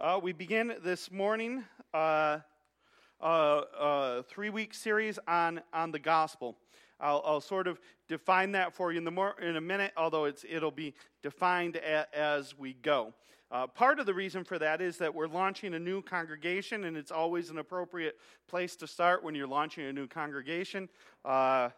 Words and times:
Uh, 0.00 0.20
we 0.22 0.32
begin 0.32 0.72
this 0.84 1.10
morning 1.10 1.64
uh, 1.92 2.38
a, 3.20 3.62
a 3.80 4.24
three 4.28 4.48
week 4.48 4.72
series 4.72 5.18
on, 5.26 5.60
on 5.72 5.90
the 5.90 5.98
gospel. 5.98 6.56
I'll, 7.00 7.20
I'll, 7.26 7.40
sort 7.40 7.66
of 7.66 7.80
define 8.06 8.52
that 8.52 8.72
for 8.72 8.92
you 8.92 8.98
in, 8.98 9.04
the 9.04 9.34
in 9.42 9.56
a 9.56 9.60
minute, 9.60 9.92
although 9.96 10.26
it's, 10.26 10.44
it'll 10.48 10.70
be 10.70 10.94
defined 11.20 11.74
a, 11.74 12.06
as 12.16 12.56
we 12.56 12.74
go. 12.74 13.12
Uh, 13.50 13.66
part 13.66 13.98
of 13.98 14.06
the 14.06 14.14
reason 14.14 14.44
for 14.44 14.56
that 14.60 14.80
is 14.80 14.98
that 14.98 15.12
we're 15.12 15.26
launching 15.26 15.74
a 15.74 15.80
new 15.80 16.00
congregation, 16.00 16.84
and 16.84 16.96
it's 16.96 17.10
always 17.10 17.50
an 17.50 17.58
appropriate 17.58 18.18
place 18.46 18.76
to 18.76 18.86
start 18.86 19.24
when 19.24 19.34
you're 19.34 19.48
launching 19.48 19.84
a 19.84 19.92
new 19.92 20.06
congregation. 20.06 20.88
Uh, 21.24 21.70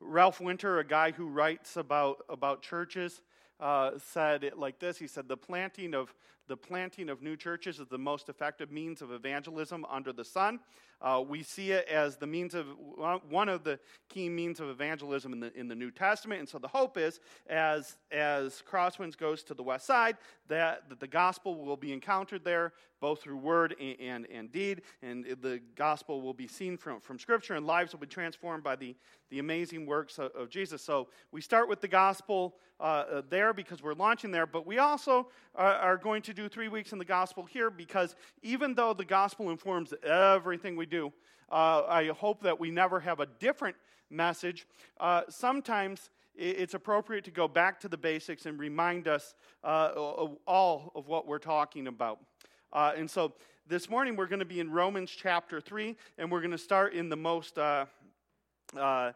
Ralph 0.00 0.40
Winter, 0.40 0.78
a 0.78 0.84
guy 0.84 1.10
who 1.10 1.28
writes 1.28 1.76
about, 1.76 2.24
about 2.30 2.62
churches, 2.62 3.20
uh, 3.60 3.90
said 3.98 4.44
it 4.44 4.58
like 4.58 4.78
this. 4.78 4.98
He 4.98 5.06
said, 5.06 5.28
the 5.28 5.36
planting, 5.36 5.92
of, 5.92 6.14
the 6.48 6.56
planting 6.56 7.08
of 7.08 7.22
new 7.22 7.36
churches 7.36 7.78
is 7.78 7.86
the 7.88 7.98
most 7.98 8.28
effective 8.28 8.72
means 8.72 9.02
of 9.02 9.12
evangelism 9.12 9.86
under 9.90 10.12
the 10.12 10.24
sun. 10.24 10.60
Uh, 11.00 11.22
we 11.26 11.44
see 11.44 11.70
it 11.70 11.86
as 11.88 12.16
the 12.16 12.26
means 12.26 12.54
of 12.54 12.66
one 13.28 13.48
of 13.48 13.62
the 13.62 13.78
key 14.08 14.28
means 14.28 14.58
of 14.58 14.68
evangelism 14.68 15.32
in 15.32 15.38
the, 15.38 15.56
in 15.56 15.68
the 15.68 15.74
New 15.74 15.92
Testament. 15.92 16.40
And 16.40 16.48
so 16.48 16.58
the 16.58 16.66
hope 16.66 16.98
is, 16.98 17.20
as, 17.48 17.96
as 18.10 18.62
Crosswinds 18.68 19.16
goes 19.16 19.44
to 19.44 19.54
the 19.54 19.62
west 19.62 19.86
side, 19.86 20.16
that, 20.48 20.88
that 20.88 20.98
the 20.98 21.06
gospel 21.06 21.54
will 21.54 21.76
be 21.76 21.92
encountered 21.92 22.42
there, 22.42 22.72
both 23.00 23.22
through 23.22 23.36
word 23.36 23.76
and, 23.80 23.96
and, 24.00 24.26
and 24.26 24.50
deed, 24.50 24.82
and 25.02 25.24
the 25.40 25.60
gospel 25.76 26.20
will 26.20 26.34
be 26.34 26.48
seen 26.48 26.76
from, 26.76 27.00
from 27.00 27.16
Scripture, 27.16 27.54
and 27.54 27.64
lives 27.64 27.92
will 27.92 28.00
be 28.00 28.06
transformed 28.06 28.64
by 28.64 28.74
the, 28.74 28.96
the 29.30 29.38
amazing 29.38 29.86
works 29.86 30.18
of, 30.18 30.32
of 30.32 30.50
Jesus. 30.50 30.82
So 30.82 31.06
we 31.30 31.40
start 31.40 31.68
with 31.68 31.80
the 31.80 31.88
gospel 31.88 32.56
uh, 32.80 32.82
uh 32.82 33.22
there 33.28 33.52
because 33.52 33.82
we're 33.82 33.94
launching 33.94 34.30
there, 34.32 34.46
but 34.46 34.66
we 34.66 34.78
also 34.78 35.28
are, 35.54 35.74
are 35.74 35.96
going 35.96 36.22
to 36.22 36.34
do 36.38 36.48
three 36.48 36.68
weeks 36.68 36.92
in 36.92 36.98
the 37.00 37.04
gospel 37.04 37.44
here 37.44 37.68
because 37.68 38.14
even 38.42 38.72
though 38.72 38.94
the 38.94 39.04
gospel 39.04 39.50
informs 39.50 39.92
everything 40.04 40.76
we 40.76 40.86
do. 40.86 41.12
Uh, 41.50 41.82
I 41.88 42.06
hope 42.08 42.42
that 42.42 42.60
we 42.60 42.70
never 42.70 43.00
have 43.00 43.18
a 43.18 43.26
different 43.26 43.74
message. 44.08 44.64
Uh, 45.00 45.22
sometimes 45.28 46.10
it's 46.36 46.74
appropriate 46.74 47.24
to 47.24 47.32
go 47.32 47.48
back 47.48 47.80
to 47.80 47.88
the 47.88 47.96
basics 47.96 48.46
and 48.46 48.56
remind 48.56 49.08
us 49.08 49.34
uh, 49.64 49.88
all 50.46 50.92
of 50.94 51.08
what 51.08 51.26
we're 51.26 51.40
talking 51.40 51.88
about. 51.88 52.20
Uh, 52.72 52.92
and 52.96 53.10
so 53.10 53.32
this 53.66 53.90
morning 53.90 54.14
we're 54.14 54.26
going 54.26 54.38
to 54.38 54.44
be 54.44 54.60
in 54.60 54.70
Romans 54.70 55.10
chapter 55.10 55.60
3, 55.60 55.96
and 56.18 56.30
we're 56.30 56.40
going 56.40 56.52
to 56.52 56.58
start 56.58 56.92
in 56.92 57.08
the 57.08 57.16
most 57.16 57.58
uh, 57.58 57.86
uh, 58.78 59.10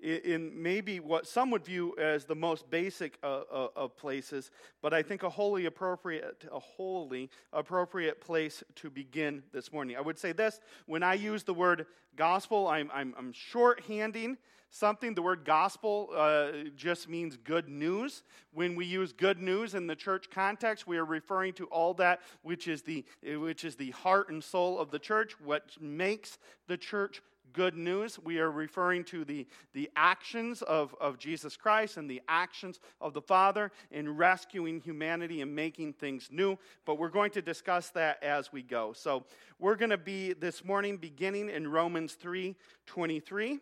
in 0.00 0.52
maybe 0.54 1.00
what 1.00 1.26
some 1.26 1.50
would 1.50 1.64
view 1.64 1.94
as 1.98 2.24
the 2.24 2.34
most 2.34 2.70
basic 2.70 3.18
uh, 3.22 3.40
uh, 3.50 3.68
of 3.74 3.96
places, 3.96 4.50
but 4.80 4.94
I 4.94 5.02
think 5.02 5.22
a 5.22 5.30
wholly 5.30 5.66
appropriate, 5.66 6.44
a 6.52 6.58
wholly 6.58 7.30
appropriate 7.52 8.20
place 8.20 8.62
to 8.76 8.90
begin 8.90 9.42
this 9.52 9.72
morning. 9.72 9.96
I 9.96 10.00
would 10.00 10.18
say 10.18 10.32
this: 10.32 10.60
when 10.86 11.02
I 11.02 11.14
use 11.14 11.42
the 11.42 11.54
word 11.54 11.86
gospel, 12.16 12.68
I'm, 12.68 12.90
I'm, 12.92 13.14
I'm 13.18 13.32
shorthanding 13.32 14.36
something. 14.70 15.14
The 15.14 15.22
word 15.22 15.44
gospel 15.44 16.10
uh, 16.14 16.50
just 16.76 17.08
means 17.08 17.36
good 17.36 17.68
news. 17.68 18.22
When 18.52 18.76
we 18.76 18.84
use 18.84 19.12
good 19.12 19.40
news 19.40 19.74
in 19.74 19.86
the 19.86 19.96
church 19.96 20.30
context, 20.30 20.86
we 20.86 20.98
are 20.98 21.04
referring 21.04 21.54
to 21.54 21.66
all 21.66 21.94
that 21.94 22.20
which 22.42 22.68
is 22.68 22.82
the 22.82 23.04
which 23.22 23.64
is 23.64 23.76
the 23.76 23.90
heart 23.90 24.30
and 24.30 24.42
soul 24.42 24.78
of 24.78 24.90
the 24.90 24.98
church, 24.98 25.40
what 25.40 25.70
makes 25.80 26.38
the 26.66 26.76
church 26.76 27.22
good 27.52 27.76
news. 27.76 28.18
We 28.18 28.38
are 28.38 28.50
referring 28.50 29.04
to 29.04 29.24
the, 29.24 29.46
the 29.72 29.90
actions 29.96 30.62
of, 30.62 30.94
of 31.00 31.18
Jesus 31.18 31.56
Christ 31.56 31.96
and 31.96 32.10
the 32.10 32.22
actions 32.28 32.80
of 33.00 33.14
the 33.14 33.20
Father 33.20 33.70
in 33.90 34.16
rescuing 34.16 34.80
humanity 34.80 35.42
and 35.42 35.54
making 35.54 35.94
things 35.94 36.28
new. 36.30 36.58
But 36.84 36.98
we're 36.98 37.08
going 37.08 37.30
to 37.32 37.42
discuss 37.42 37.90
that 37.90 38.22
as 38.22 38.52
we 38.52 38.62
go. 38.62 38.92
So 38.92 39.24
we're 39.58 39.76
going 39.76 39.90
to 39.90 39.98
be 39.98 40.32
this 40.32 40.64
morning 40.64 40.96
beginning 40.96 41.50
in 41.50 41.68
Romans 41.68 42.14
3 42.14 42.54
23. 42.86 43.58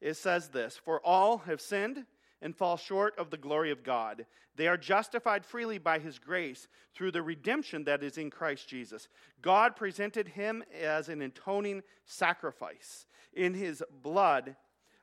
It 0.00 0.16
says 0.16 0.48
this 0.48 0.76
For 0.76 1.00
all 1.00 1.38
have 1.38 1.60
sinned 1.60 2.04
and 2.42 2.56
fall 2.56 2.76
short 2.76 3.18
of 3.18 3.30
the 3.30 3.36
glory 3.36 3.70
of 3.70 3.82
God. 3.82 4.26
They 4.56 4.68
are 4.68 4.76
justified 4.76 5.44
freely 5.44 5.78
by 5.78 5.98
his 5.98 6.18
grace 6.18 6.68
through 6.94 7.12
the 7.12 7.22
redemption 7.22 7.84
that 7.84 8.02
is 8.02 8.18
in 8.18 8.30
Christ 8.30 8.68
Jesus. 8.68 9.08
God 9.42 9.76
presented 9.76 10.28
him 10.28 10.62
as 10.80 11.08
an 11.08 11.22
atoning 11.22 11.82
sacrifice 12.04 13.06
in 13.32 13.54
his 13.54 13.82
blood, 14.02 14.56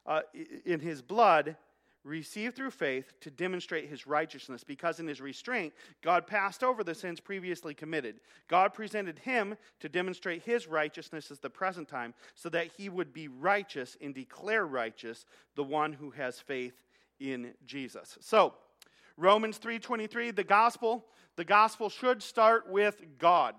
uh, 0.05 0.21
in 0.65 0.79
his 0.79 1.01
blood 1.01 1.55
received 2.07 2.55
through 2.55 2.71
faith 2.71 3.11
to 3.19 3.29
demonstrate 3.29 3.89
his 3.89 4.07
righteousness 4.07 4.63
because 4.63 4.99
in 4.99 5.07
his 5.07 5.19
restraint 5.19 5.73
God 6.01 6.25
passed 6.25 6.63
over 6.63 6.83
the 6.83 6.95
sins 6.95 7.19
previously 7.19 7.73
committed. 7.73 8.21
God 8.47 8.73
presented 8.73 9.19
him 9.19 9.57
to 9.81 9.89
demonstrate 9.89 10.43
his 10.43 10.67
righteousness 10.67 11.31
as 11.31 11.39
the 11.39 11.49
present 11.49 11.87
time 11.89 12.13
so 12.33 12.49
that 12.49 12.71
he 12.77 12.89
would 12.89 13.13
be 13.13 13.27
righteous 13.27 13.97
and 14.01 14.15
declare 14.15 14.65
righteous 14.65 15.25
the 15.55 15.63
one 15.63 15.93
who 15.93 16.11
has 16.11 16.39
faith 16.39 16.86
in 17.19 17.53
Jesus. 17.65 18.17
So, 18.21 18.53
Romans 19.17 19.57
3:23 19.59 20.35
the 20.35 20.43
gospel 20.43 21.05
the 21.37 21.45
gospel 21.45 21.89
should 21.89 22.21
start 22.23 22.69
with 22.69 23.01
God. 23.19 23.55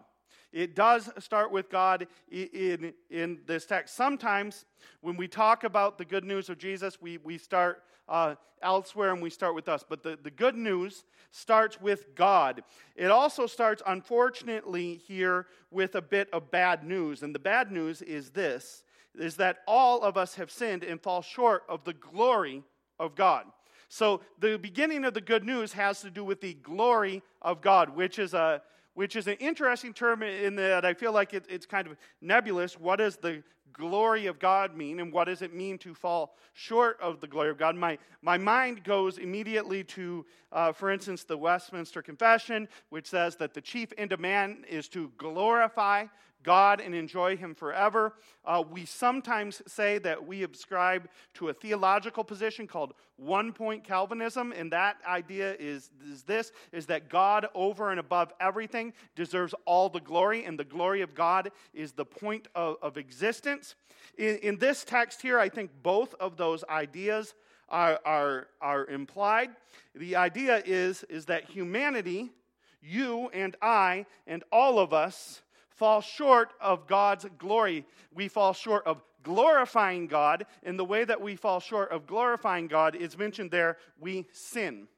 It 0.52 0.74
does 0.74 1.10
start 1.20 1.52
with 1.52 1.70
God 1.70 2.08
in, 2.30 2.92
in 3.10 3.40
this 3.46 3.66
text. 3.66 3.94
Sometimes 3.94 4.64
when 5.00 5.16
we 5.16 5.28
talk 5.28 5.62
about 5.62 5.96
the 5.96 6.04
good 6.04 6.24
news 6.24 6.48
of 6.48 6.58
Jesus, 6.58 7.00
we, 7.00 7.18
we 7.18 7.38
start 7.38 7.84
uh, 8.08 8.34
elsewhere 8.62 9.12
and 9.12 9.22
we 9.22 9.30
start 9.30 9.54
with 9.54 9.68
us. 9.68 9.84
But 9.88 10.02
the, 10.02 10.18
the 10.20 10.30
good 10.30 10.56
news 10.56 11.04
starts 11.30 11.80
with 11.80 12.14
God. 12.16 12.62
It 12.96 13.10
also 13.10 13.46
starts, 13.46 13.82
unfortunately, 13.86 14.94
here 15.06 15.46
with 15.70 15.94
a 15.94 16.02
bit 16.02 16.28
of 16.32 16.50
bad 16.50 16.82
news. 16.82 17.22
And 17.22 17.34
the 17.34 17.38
bad 17.38 17.70
news 17.70 18.02
is 18.02 18.30
this 18.30 18.82
is 19.18 19.36
that 19.36 19.58
all 19.66 20.02
of 20.02 20.16
us 20.16 20.36
have 20.36 20.50
sinned 20.50 20.84
and 20.84 21.00
fall 21.00 21.22
short 21.22 21.64
of 21.68 21.82
the 21.84 21.94
glory 21.94 22.62
of 22.98 23.14
God. 23.14 23.44
So 23.88 24.20
the 24.38 24.58
beginning 24.58 25.04
of 25.04 25.14
the 25.14 25.20
good 25.20 25.44
news 25.44 25.72
has 25.72 26.00
to 26.02 26.10
do 26.10 26.24
with 26.24 26.40
the 26.40 26.54
glory 26.54 27.22
of 27.40 27.60
God, 27.60 27.96
which 27.96 28.18
is 28.18 28.34
a 28.34 28.62
which 28.94 29.14
is 29.14 29.28
an 29.28 29.36
interesting 29.38 29.92
term 29.92 30.24
in 30.24 30.56
that 30.56 30.84
I 30.84 30.92
feel 30.92 31.12
like 31.12 31.32
it, 31.32 31.46
it's 31.48 31.66
kind 31.66 31.86
of 31.86 31.96
nebulous. 32.20 32.76
What 32.78 32.96
does 32.96 33.16
the 33.16 33.44
glory 33.72 34.26
of 34.26 34.40
God 34.40 34.76
mean, 34.76 34.98
and 34.98 35.12
what 35.12 35.26
does 35.26 35.40
it 35.40 35.54
mean 35.54 35.78
to 35.78 35.94
fall 35.94 36.34
short 36.52 36.98
of 37.00 37.20
the 37.20 37.28
glory 37.28 37.50
of 37.50 37.58
God? 37.58 37.76
My, 37.76 37.96
my 38.22 38.36
mind 38.36 38.82
goes 38.82 39.18
immediately 39.18 39.84
to, 39.84 40.26
uh, 40.50 40.72
for 40.72 40.90
instance, 40.90 41.22
the 41.22 41.38
Westminster 41.38 42.02
Confession, 42.02 42.68
which 42.90 43.06
says 43.06 43.36
that 43.36 43.54
the 43.54 43.60
chief 43.60 43.92
end 43.96 44.12
of 44.12 44.18
man 44.18 44.64
is 44.68 44.88
to 44.88 45.12
glorify 45.16 46.06
God 46.42 46.80
and 46.80 46.94
enjoy 46.94 47.36
Him 47.36 47.54
forever. 47.54 48.14
Uh, 48.44 48.62
we 48.70 48.84
sometimes 48.84 49.62
say 49.66 49.98
that 49.98 50.26
we 50.26 50.44
ascribe 50.44 51.08
to 51.34 51.48
a 51.48 51.52
theological 51.52 52.24
position 52.24 52.66
called 52.66 52.94
one 53.16 53.52
point 53.52 53.84
Calvinism, 53.84 54.52
and 54.52 54.72
that 54.72 54.96
idea 55.06 55.56
is, 55.58 55.90
is 56.10 56.22
this 56.22 56.52
is 56.72 56.86
that 56.86 57.08
God, 57.08 57.46
over 57.54 57.90
and 57.90 58.00
above 58.00 58.32
everything, 58.40 58.92
deserves 59.16 59.54
all 59.64 59.88
the 59.88 60.00
glory, 60.00 60.44
and 60.44 60.58
the 60.58 60.64
glory 60.64 61.02
of 61.02 61.14
God 61.14 61.50
is 61.74 61.92
the 61.92 62.04
point 62.04 62.48
of, 62.54 62.76
of 62.82 62.96
existence. 62.96 63.74
In, 64.16 64.36
in 64.38 64.58
this 64.58 64.84
text 64.84 65.22
here, 65.22 65.38
I 65.38 65.48
think 65.48 65.70
both 65.82 66.14
of 66.14 66.36
those 66.36 66.64
ideas 66.68 67.34
are, 67.68 68.00
are, 68.04 68.48
are 68.60 68.86
implied. 68.86 69.50
The 69.94 70.16
idea 70.16 70.62
is, 70.64 71.04
is 71.04 71.26
that 71.26 71.44
humanity, 71.44 72.30
you 72.80 73.28
and 73.34 73.56
I, 73.60 74.06
and 74.26 74.44
all 74.52 74.78
of 74.78 74.92
us, 74.92 75.42
fall 75.78 76.00
short 76.00 76.52
of 76.60 76.86
God's 76.86 77.24
glory. 77.38 77.86
We 78.12 78.28
fall 78.28 78.52
short 78.52 78.86
of 78.86 79.00
glorifying 79.22 80.08
God. 80.08 80.44
And 80.62 80.78
the 80.78 80.84
way 80.84 81.04
that 81.04 81.20
we 81.20 81.36
fall 81.36 81.60
short 81.60 81.90
of 81.90 82.06
glorifying 82.06 82.66
God 82.66 82.96
is 82.96 83.16
mentioned 83.16 83.50
there 83.50 83.78
we 84.00 84.26
sin. 84.32 84.88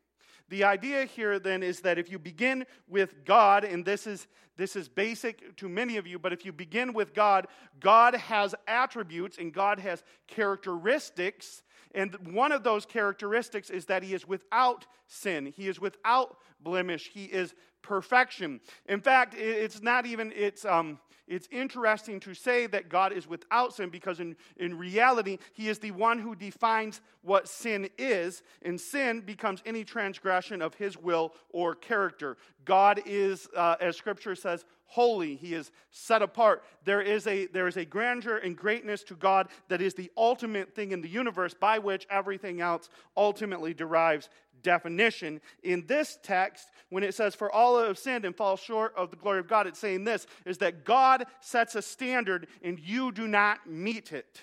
The 0.49 0.65
idea 0.65 1.05
here 1.05 1.39
then 1.39 1.63
is 1.63 1.81
that 1.83 1.99
if 1.99 2.11
you 2.11 2.19
begin 2.19 2.67
with 2.89 3.25
God, 3.25 3.63
and 3.63 3.85
this 3.85 4.07
is, 4.07 4.27
this 4.57 4.75
is 4.75 4.89
basic 4.89 5.57
to 5.59 5.69
many 5.69 5.97
of 5.97 6.09
you, 6.09 6.19
but 6.19 6.33
if 6.33 6.45
you 6.45 6.53
begin 6.53 6.93
with 6.93 7.15
God, 7.15 7.47
God 7.79 8.15
has 8.15 8.55
attributes 8.67 9.39
and 9.39 9.53
God 9.53 9.79
has 9.79 10.03
characteristics. 10.27 11.63
And 11.95 12.17
one 12.33 12.51
of 12.51 12.65
those 12.65 12.85
characteristics 12.85 13.71
is 13.71 13.85
that 13.87 14.03
He 14.03 14.13
is 14.13 14.27
without 14.27 14.87
sin, 15.07 15.53
He 15.57 15.69
is 15.69 15.81
without 15.81 16.37
blemish, 16.61 17.11
He 17.13 17.27
is 17.27 17.55
perfection. 17.83 18.61
In 18.87 19.01
fact, 19.01 19.35
it's 19.37 19.83
not 19.83 20.07
even, 20.07 20.33
it's, 20.35 20.65
um, 20.65 20.99
it's 21.31 21.49
interesting 21.53 22.19
to 22.21 22.35
say 22.35 22.67
that 22.67 22.89
God 22.89 23.13
is 23.13 23.29
without 23.29 23.73
sin 23.73 23.89
because 23.89 24.19
in, 24.19 24.35
in 24.57 24.77
reality, 24.77 25.39
He 25.53 25.69
is 25.69 25.79
the 25.79 25.93
one 25.93 26.19
who 26.19 26.35
defines 26.35 27.01
what 27.23 27.49
sin 27.49 27.89
is, 27.99 28.43
and 28.63 28.81
sin 28.81 29.21
becomes 29.21 29.63
any 29.65 29.85
transgression 29.85 30.61
of 30.61 30.75
His 30.75 30.99
will 30.99 31.33
or 31.51 31.77
character. 31.77 32.37
God 32.65 33.01
is, 33.07 33.49
uh, 33.57 33.77
as 33.81 33.97
Scripture 33.97 34.35
says, 34.35 34.65
holy. 34.91 35.37
He 35.37 35.55
is 35.55 35.71
set 35.93 36.21
apart. 36.21 36.65
There 36.85 37.01
is, 37.01 37.29
a, 37.29 37.47
there 37.47 37.69
is 37.69 37.77
a 37.77 37.85
grandeur 37.85 38.39
and 38.39 38.57
greatness 38.57 39.05
to 39.05 39.15
God 39.15 39.47
that 39.69 39.81
is 39.81 39.95
the 39.95 40.11
ultimate 40.17 40.75
thing 40.75 40.91
in 40.91 41.01
the 41.01 41.09
universe 41.09 41.55
by 41.55 41.79
which 41.79 42.09
everything 42.11 42.61
else 42.61 42.89
ultimately 43.17 43.73
derives 43.73 44.29
definition. 44.63 45.41
In 45.63 45.87
this 45.87 46.19
text, 46.23 46.71
when 46.91 47.03
it 47.03 47.15
says, 47.15 47.35
For 47.35 47.51
all 47.51 47.83
have 47.83 47.99
sinned 47.99 48.25
and 48.25 48.37
fall 48.37 48.57
short 48.57 48.95
of 48.97 49.11
the 49.11 49.17
glory 49.17 49.41
of 49.41 49.49
God, 49.49 49.67
it's 49.67 49.79
saying 49.79 50.05
this 50.05 50.27
is 50.45 50.59
that 50.59 50.85
God 50.85 51.25
sets 51.41 51.75
a 51.75 51.83
standard 51.83 52.47
and 52.63 52.79
you 52.79 53.13
do 53.13 53.27
not 53.27 53.69
meet 53.69 54.13
it. 54.13 54.41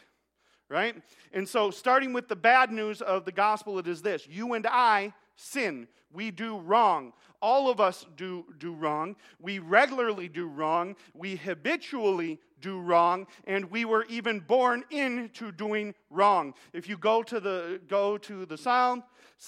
Right? 0.70 1.02
And 1.32 1.48
so, 1.48 1.72
starting 1.72 2.12
with 2.12 2.28
the 2.28 2.36
bad 2.36 2.72
news 2.72 3.02
of 3.02 3.24
the 3.24 3.32
gospel, 3.32 3.80
it 3.80 3.88
is 3.88 4.02
this 4.02 4.28
you 4.28 4.54
and 4.54 4.68
I 4.68 5.14
sin. 5.36 5.88
We 6.12 6.32
do 6.32 6.58
wrong. 6.58 7.14
All 7.42 7.70
of 7.70 7.80
us 7.80 8.06
do, 8.16 8.46
do 8.58 8.74
wrong. 8.74 9.16
We 9.40 9.60
regularly 9.60 10.28
do 10.28 10.48
wrong. 10.48 10.96
We 11.14 11.36
habitually 11.36 12.40
do 12.62 12.80
wrong. 12.80 13.28
And 13.46 13.72
we 13.72 13.86
were 13.86 14.06
even 14.10 14.40
born 14.40 14.84
into 14.90 15.52
doing 15.52 15.94
wrong. 16.10 16.54
If 16.74 16.88
you 16.90 16.98
go 16.98 17.24
to 17.24 17.40
the, 17.40 17.82
go 17.88 18.18
to 18.20 18.46
the 18.46 18.58
Psalm, 18.58 19.04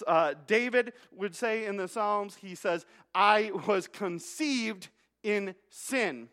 uh, 0.07 0.35
David 0.47 0.93
would 1.15 1.35
say 1.35 1.65
in 1.65 1.77
the 1.77 1.87
Psalms, 1.87 2.35
he 2.35 2.55
says, 2.55 2.85
I 3.13 3.51
was 3.67 3.87
conceived 3.87 4.89
in 5.23 5.55
sin. 5.69 6.29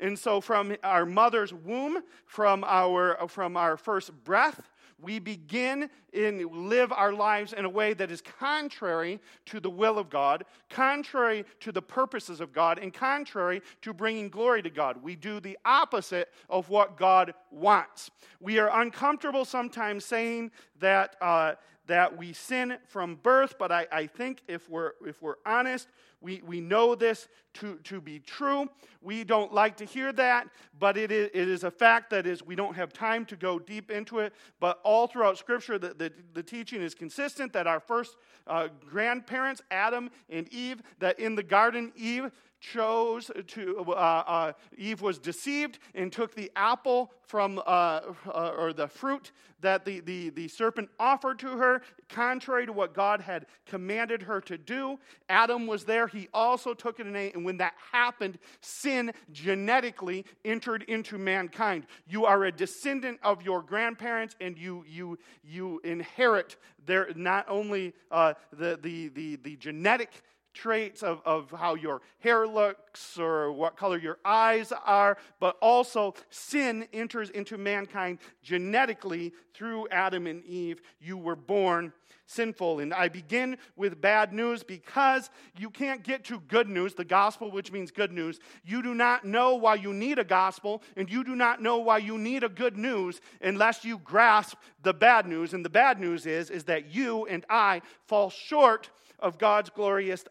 And 0.00 0.18
so, 0.18 0.40
from 0.40 0.76
our 0.82 1.04
mother's 1.04 1.52
womb, 1.52 2.02
from 2.24 2.64
our, 2.64 3.28
from 3.28 3.56
our 3.56 3.76
first 3.76 4.12
breath, 4.24 4.70
we 5.02 5.18
begin 5.18 5.88
and 6.12 6.44
live 6.50 6.92
our 6.92 7.12
lives 7.12 7.52
in 7.52 7.64
a 7.64 7.68
way 7.68 7.94
that 7.94 8.10
is 8.10 8.20
contrary 8.20 9.20
to 9.46 9.60
the 9.60 9.70
will 9.70 9.98
of 9.98 10.10
God, 10.10 10.44
contrary 10.68 11.44
to 11.60 11.72
the 11.72 11.82
purposes 11.82 12.40
of 12.40 12.52
God, 12.52 12.78
and 12.78 12.92
contrary 12.92 13.62
to 13.82 13.92
bringing 13.92 14.28
glory 14.28 14.62
to 14.62 14.70
God. 14.70 15.02
We 15.02 15.16
do 15.16 15.40
the 15.40 15.58
opposite 15.64 16.28
of 16.48 16.68
what 16.68 16.96
God 16.96 17.34
wants. 17.50 18.10
We 18.40 18.58
are 18.58 18.80
uncomfortable 18.80 19.44
sometimes 19.44 20.04
saying 20.04 20.50
that. 20.80 21.16
Uh, 21.20 21.54
that 21.86 22.16
we 22.16 22.32
sin 22.32 22.78
from 22.86 23.16
birth, 23.16 23.56
but 23.58 23.72
I, 23.72 23.84
I 23.90 24.06
think 24.06 24.42
if 24.46 24.70
we're, 24.70 24.92
if 25.04 25.20
we're 25.20 25.34
honest, 25.44 25.88
we, 26.20 26.42
we 26.46 26.60
know 26.60 26.94
this 26.94 27.28
to, 27.54 27.76
to 27.84 28.00
be 28.00 28.18
true. 28.18 28.68
We 29.02 29.24
don't 29.24 29.52
like 29.52 29.76
to 29.78 29.84
hear 29.84 30.12
that, 30.12 30.48
but 30.78 30.96
it 30.96 31.10
is, 31.10 31.30
it 31.32 31.48
is 31.48 31.64
a 31.64 31.70
fact 31.70 32.10
that 32.10 32.26
is 32.26 32.44
we 32.44 32.54
don't 32.54 32.74
have 32.74 32.92
time 32.92 33.24
to 33.26 33.36
go 33.36 33.58
deep 33.58 33.90
into 33.90 34.18
it. 34.18 34.32
But 34.60 34.80
all 34.82 35.06
throughout 35.06 35.38
Scripture, 35.38 35.78
the, 35.78 35.94
the, 35.94 36.12
the 36.34 36.42
teaching 36.42 36.82
is 36.82 36.94
consistent 36.94 37.52
that 37.54 37.66
our 37.66 37.80
first 37.80 38.16
uh, 38.46 38.68
grandparents, 38.88 39.62
Adam 39.70 40.10
and 40.28 40.52
Eve, 40.52 40.82
that 40.98 41.18
in 41.18 41.34
the 41.34 41.42
garden, 41.42 41.92
Eve 41.96 42.30
chose 42.60 43.30
to, 43.46 43.78
uh, 43.88 43.92
uh, 43.92 44.52
Eve 44.76 45.00
was 45.00 45.18
deceived 45.18 45.78
and 45.94 46.12
took 46.12 46.34
the 46.34 46.50
apple 46.54 47.10
from, 47.22 47.58
uh, 47.66 48.00
uh, 48.26 48.52
or 48.56 48.72
the 48.72 48.86
fruit 48.86 49.32
that 49.60 49.84
the, 49.84 50.00
the, 50.00 50.30
the 50.30 50.48
serpent 50.48 50.88
offered 50.98 51.38
to 51.38 51.56
her, 51.56 51.82
contrary 52.08 52.66
to 52.66 52.72
what 52.72 52.94
God 52.94 53.20
had 53.20 53.46
commanded 53.66 54.22
her 54.22 54.40
to 54.42 54.58
do. 54.58 54.98
Adam 55.28 55.66
was 55.66 55.84
there. 55.84 56.06
He 56.12 56.28
also 56.32 56.74
took 56.74 57.00
it 57.00 57.06
and 57.06 57.16
ate. 57.16 57.34
And 57.34 57.44
when 57.44 57.58
that 57.58 57.74
happened, 57.92 58.38
sin 58.60 59.12
genetically 59.32 60.24
entered 60.44 60.82
into 60.84 61.18
mankind. 61.18 61.86
You 62.08 62.26
are 62.26 62.44
a 62.44 62.52
descendant 62.52 63.18
of 63.22 63.42
your 63.42 63.62
grandparents, 63.62 64.36
and 64.40 64.58
you, 64.58 64.84
you, 64.88 65.18
you 65.42 65.80
inherit 65.84 66.56
their, 66.86 67.08
not 67.14 67.46
only 67.48 67.94
uh, 68.10 68.34
the, 68.52 68.78
the, 68.82 69.08
the, 69.08 69.36
the 69.36 69.56
genetic 69.56 70.10
traits 70.52 71.02
of, 71.02 71.20
of 71.24 71.50
how 71.50 71.74
your 71.74 72.02
hair 72.18 72.46
looks 72.46 73.18
or 73.18 73.52
what 73.52 73.76
color 73.76 73.98
your 73.98 74.18
eyes 74.24 74.72
are, 74.84 75.16
but 75.38 75.56
also 75.62 76.14
sin 76.30 76.86
enters 76.92 77.30
into 77.30 77.56
mankind 77.56 78.18
genetically 78.42 79.32
through 79.54 79.86
Adam 79.90 80.26
and 80.26 80.44
Eve. 80.44 80.80
You 81.00 81.16
were 81.16 81.36
born 81.36 81.92
sinful. 82.30 82.80
And 82.80 82.94
I 82.94 83.08
begin 83.08 83.58
with 83.76 84.00
bad 84.00 84.32
news 84.32 84.62
because 84.62 85.30
you 85.58 85.70
can't 85.70 86.02
get 86.02 86.24
to 86.24 86.40
good 86.40 86.68
news, 86.68 86.94
the 86.94 87.04
gospel, 87.04 87.50
which 87.50 87.72
means 87.72 87.90
good 87.90 88.12
news. 88.12 88.38
You 88.64 88.82
do 88.82 88.94
not 88.94 89.24
know 89.24 89.56
why 89.56 89.74
you 89.74 89.92
need 89.92 90.18
a 90.18 90.24
gospel, 90.24 90.82
and 90.96 91.10
you 91.10 91.24
do 91.24 91.34
not 91.34 91.60
know 91.60 91.78
why 91.78 91.98
you 91.98 92.18
need 92.18 92.44
a 92.44 92.48
good 92.48 92.76
news 92.76 93.20
unless 93.40 93.84
you 93.84 93.98
grasp 93.98 94.56
the 94.82 94.94
bad 94.94 95.26
news. 95.26 95.54
And 95.54 95.64
the 95.64 95.70
bad 95.70 96.00
news 96.00 96.26
is, 96.26 96.50
is 96.50 96.64
that 96.64 96.94
you 96.94 97.26
and 97.26 97.44
I 97.50 97.82
fall 98.06 98.30
short 98.30 98.90
of 99.20 99.38
God's 99.38 99.70
glorious, 99.70 100.24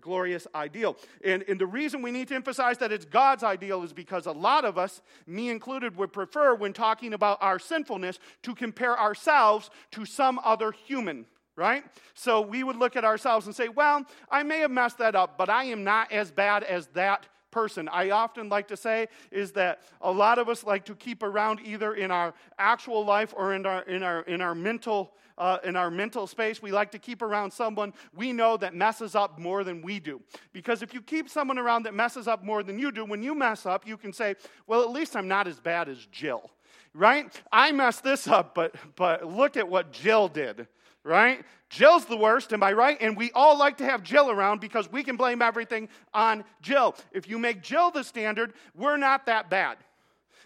glorious 0.00 0.46
ideal. 0.54 0.96
And, 1.24 1.44
and 1.48 1.60
the 1.60 1.66
reason 1.66 2.02
we 2.02 2.10
need 2.10 2.28
to 2.28 2.34
emphasize 2.34 2.78
that 2.78 2.92
it's 2.92 3.04
God's 3.04 3.42
ideal 3.42 3.82
is 3.82 3.92
because 3.92 4.26
a 4.26 4.32
lot 4.32 4.64
of 4.64 4.78
us, 4.78 5.02
me 5.26 5.48
included, 5.48 5.96
would 5.96 6.12
prefer 6.12 6.54
when 6.54 6.72
talking 6.72 7.14
about 7.14 7.38
our 7.40 7.58
sinfulness 7.58 8.18
to 8.42 8.54
compare 8.54 8.98
ourselves 8.98 9.70
to 9.92 10.04
some 10.04 10.38
other 10.44 10.72
human 10.72 11.26
right? 11.56 11.84
So 12.14 12.40
we 12.40 12.62
would 12.62 12.76
look 12.76 12.96
at 12.96 13.04
ourselves 13.04 13.46
and 13.46 13.56
say, 13.56 13.68
well, 13.68 14.04
I 14.30 14.42
may 14.42 14.58
have 14.60 14.70
messed 14.70 14.98
that 14.98 15.14
up, 15.14 15.36
but 15.38 15.48
I 15.48 15.64
am 15.64 15.82
not 15.82 16.12
as 16.12 16.30
bad 16.30 16.62
as 16.62 16.86
that 16.88 17.26
person. 17.50 17.88
I 17.90 18.10
often 18.10 18.50
like 18.50 18.68
to 18.68 18.76
say 18.76 19.08
is 19.30 19.52
that 19.52 19.80
a 20.02 20.12
lot 20.12 20.38
of 20.38 20.48
us 20.48 20.62
like 20.62 20.84
to 20.84 20.94
keep 20.94 21.22
around 21.22 21.60
either 21.64 21.94
in 21.94 22.10
our 22.10 22.34
actual 22.58 23.04
life 23.04 23.32
or 23.34 23.54
in 23.54 23.64
our, 23.64 23.82
in 23.82 24.02
our, 24.02 24.20
in 24.22 24.42
our 24.42 24.54
mental 24.54 25.14
uh, 25.38 25.58
in 25.64 25.76
our 25.76 25.90
mental 25.90 26.26
space, 26.26 26.62
we 26.62 26.72
like 26.72 26.90
to 26.90 26.98
keep 26.98 27.20
around 27.20 27.50
someone 27.50 27.92
we 28.14 28.32
know 28.32 28.56
that 28.56 28.74
messes 28.74 29.14
up 29.14 29.38
more 29.38 29.64
than 29.64 29.82
we 29.82 30.00
do. 30.00 30.20
Because 30.52 30.82
if 30.82 30.94
you 30.94 31.02
keep 31.02 31.28
someone 31.28 31.58
around 31.58 31.82
that 31.82 31.94
messes 31.94 32.26
up 32.26 32.42
more 32.42 32.62
than 32.62 32.78
you 32.78 32.90
do, 32.90 33.04
when 33.04 33.22
you 33.22 33.34
mess 33.34 33.66
up, 33.66 33.86
you 33.86 33.96
can 33.96 34.12
say, 34.12 34.34
well, 34.66 34.82
at 34.82 34.90
least 34.90 35.14
I'm 35.14 35.28
not 35.28 35.46
as 35.46 35.60
bad 35.60 35.88
as 35.88 36.06
Jill, 36.06 36.50
right? 36.94 37.30
I 37.52 37.70
messed 37.72 38.02
this 38.02 38.26
up, 38.26 38.54
but, 38.54 38.74
but 38.96 39.26
look 39.26 39.56
at 39.58 39.68
what 39.68 39.92
Jill 39.92 40.28
did, 40.28 40.68
right? 41.06 41.44
Jill's 41.70 42.04
the 42.04 42.16
worst, 42.16 42.52
am 42.52 42.62
I 42.62 42.72
right? 42.72 42.98
And 43.00 43.16
we 43.16 43.30
all 43.32 43.58
like 43.58 43.78
to 43.78 43.84
have 43.84 44.02
Jill 44.02 44.30
around 44.30 44.60
because 44.60 44.90
we 44.90 45.02
can 45.02 45.16
blame 45.16 45.40
everything 45.40 45.88
on 46.12 46.44
Jill. 46.62 46.96
If 47.12 47.28
you 47.28 47.38
make 47.38 47.62
Jill 47.62 47.90
the 47.90 48.04
standard, 48.04 48.52
we're 48.74 48.96
not 48.96 49.26
that 49.26 49.48
bad. 49.48 49.78